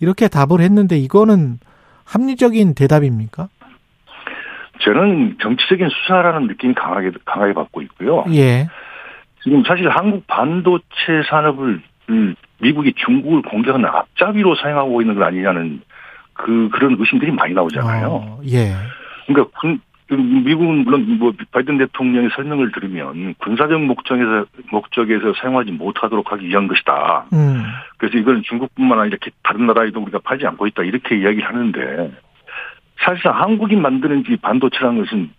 [0.02, 1.60] 이렇게 답을 했는데 이거는
[2.04, 3.48] 합리적인 대답입니까?
[4.82, 8.26] 저는 정치적인 수사라는 느낌이 강하게 강하게 받고 있고요.
[8.34, 8.68] 예.
[9.42, 11.82] 지금 사실 한국 반도체 산업을
[12.60, 15.82] 미국이 중국을 공격하는 앞잡이로 사용하고 있는 건 아니냐는
[16.34, 18.08] 그 그런 의심들이 많이 나오잖아요.
[18.08, 18.74] 어, 예.
[19.26, 19.80] 그러니까 군,
[20.18, 27.26] 미국은 물론 뭐 바이든 대통령의 설명을 들으면 군사적 목적에서 목적에서 사용하지 못하도록 하기 위한 것이다.
[27.34, 27.64] 음.
[27.98, 32.12] 그래서 이건 중국뿐만 아니라 다른 나라에도 우리가 팔지 않고 있다 이렇게 이야기를 하는데
[33.04, 35.30] 사실상 한국이 만드는 이 반도체라는 것은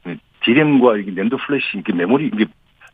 [0.45, 2.47] 디램과 이게 낸드 플래시 이게 메모리 이게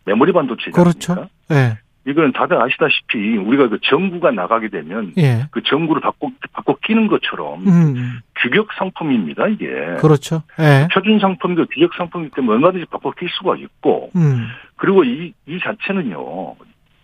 [0.04, 0.72] 메모리 반도체죠.
[0.72, 1.28] 그렇죠.
[1.48, 1.76] 네.
[2.06, 5.46] 이거는 다들 아시다시피 우리가 그 전구가 나가게 되면 예.
[5.50, 8.20] 그 전구를 바꿔 바꿔 끼는 것처럼 음.
[8.36, 9.66] 규격 상품입니다 이게.
[10.00, 10.42] 그렇죠.
[10.58, 10.88] 예.
[10.92, 14.48] 표준 상품도 규격 상품이기 때문에 얼마든지 바꿔 낄 수가 있고 음.
[14.76, 16.54] 그리고 이 이 자체는요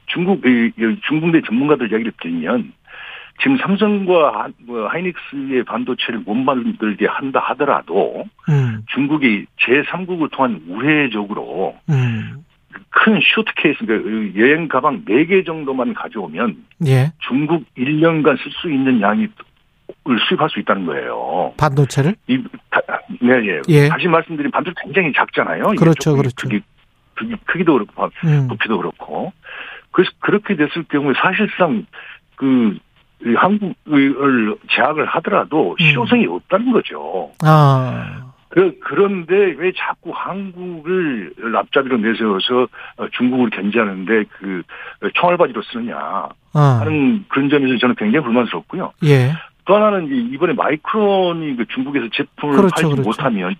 [0.07, 0.43] 중국
[1.07, 2.73] 중국 내 전문가들 이야기를 들으면
[3.43, 8.83] 지금 삼성과 뭐 하이닉스의 반도체를 못 만들게 한다 하더라도 음.
[8.95, 12.45] 중국이 제3국을 통한 우회적으로 음.
[12.91, 17.13] 큰 슈트케이스, 그 여행 가방 4개 정도만 가져오면 예.
[17.29, 19.29] 중국 1년간 쓸 수 있는 양이
[20.09, 21.53] 을 수입할 수 있다는 거예요.
[21.57, 22.15] 반도체를?
[22.29, 22.81] 이, 다,
[23.21, 23.61] 네, 예.
[23.69, 23.89] 예.
[23.89, 25.65] 다시 말씀드린 반도체 굉장히 작잖아요.
[25.79, 26.49] 그렇죠, 그렇죠.
[26.49, 26.61] 크기,
[27.15, 28.49] 크기, 크기도 그렇고, 음.
[28.49, 29.33] 부피도 그렇고.
[29.91, 31.87] 그래서 그렇게 됐을 경우에 사실상
[32.37, 32.79] 그
[33.37, 35.85] 한국을 제약을 하더라도 음.
[35.85, 36.33] 실효성이 음.
[36.33, 37.33] 없다는 거죠.
[37.45, 38.33] 아.
[38.57, 42.69] 그, 그런데 왜 자꾸 한국을 앞자리로 내세워서
[43.13, 44.63] 중국을 견제하는데 그
[45.13, 45.95] 총알바지로 쓰느냐
[46.55, 46.61] 아.
[46.81, 48.95] 하는 그런 점에서 저는 굉장히 불만스럽고요.
[49.05, 49.33] 예.
[49.67, 53.03] 또 하나는 이번에 마이크론이 그 중국에서 제품을 그렇죠, 팔지 그렇죠.
[53.03, 53.57] 못하면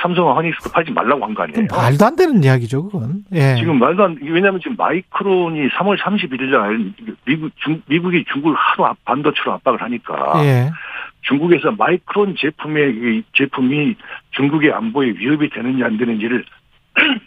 [0.00, 1.66] 삼성과 허닉스도 팔지 말라고 한 거 아니에요?
[1.70, 3.24] 말도 안 되는 이야기죠, 그건.
[3.32, 3.56] 예.
[3.58, 6.92] 지금 말도 안, 왜냐하면 지금 마이크론이 3월 31일 날
[7.24, 10.32] 미국, 중, 미국이 중국을 하도 반도체로 압박을 하니까.
[10.44, 10.70] 예.
[11.22, 13.96] 중국에서 마이크론 제품의 제품이
[14.30, 16.44] 중국의 안보에 위협이 되는지 안 되는지를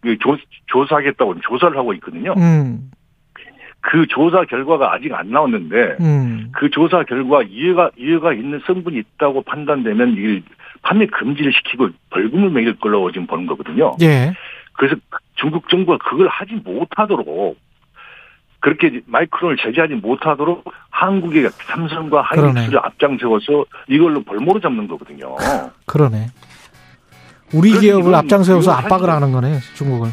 [0.00, 0.36] 그 조,
[0.66, 2.32] 조사하겠다고 조사를 하고 있거든요.
[2.38, 2.90] 음.
[3.82, 6.48] 그 조사 결과가 아직 안 나왔는데 음.
[6.52, 10.42] 그 조사 결과 이해가 이해가 있는 성분이 있다고 판단되면 이
[10.82, 13.96] 판매 금지를 시키고 벌금을 매길 걸로 지금 보는 거거든요.
[14.02, 14.32] 예.
[14.72, 14.96] 그래서
[15.34, 17.58] 중국 정부가 그걸 하지 못하도록
[18.60, 25.36] 그렇게 마이크론을 제재하지 못하도록 한국의 삼성과 하이닉스를 앞장 세워서 이걸로 벌모로 잡는 거거든요.
[25.86, 26.26] 그러네.
[27.52, 30.10] 우리 기업을 앞장 세워서 압박을 하는 거네, 중국을.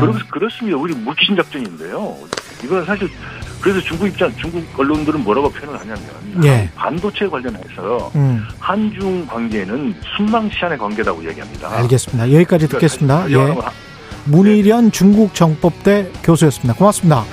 [0.00, 0.76] 그렇, 그렇습니다.
[0.76, 2.16] 우리 물귀신 작전인데요.
[2.64, 3.08] 이건 사실
[3.60, 6.00] 그래서 중국 입장, 중국 언론들은 뭐라고 표현을 하냐면
[6.44, 6.68] 예.
[6.74, 8.42] 반도체 관련해서 음.
[8.58, 11.70] 한중 관계는 순망시한의 관계라고 얘기합니다.
[11.78, 12.32] 알겠습니다.
[12.32, 13.24] 여기까지 듣겠습니다.
[13.24, 14.30] 그러니까 예.
[14.30, 16.74] 문희련 중국 정법대 교수였습니다.
[16.74, 17.24] 고맙습니다.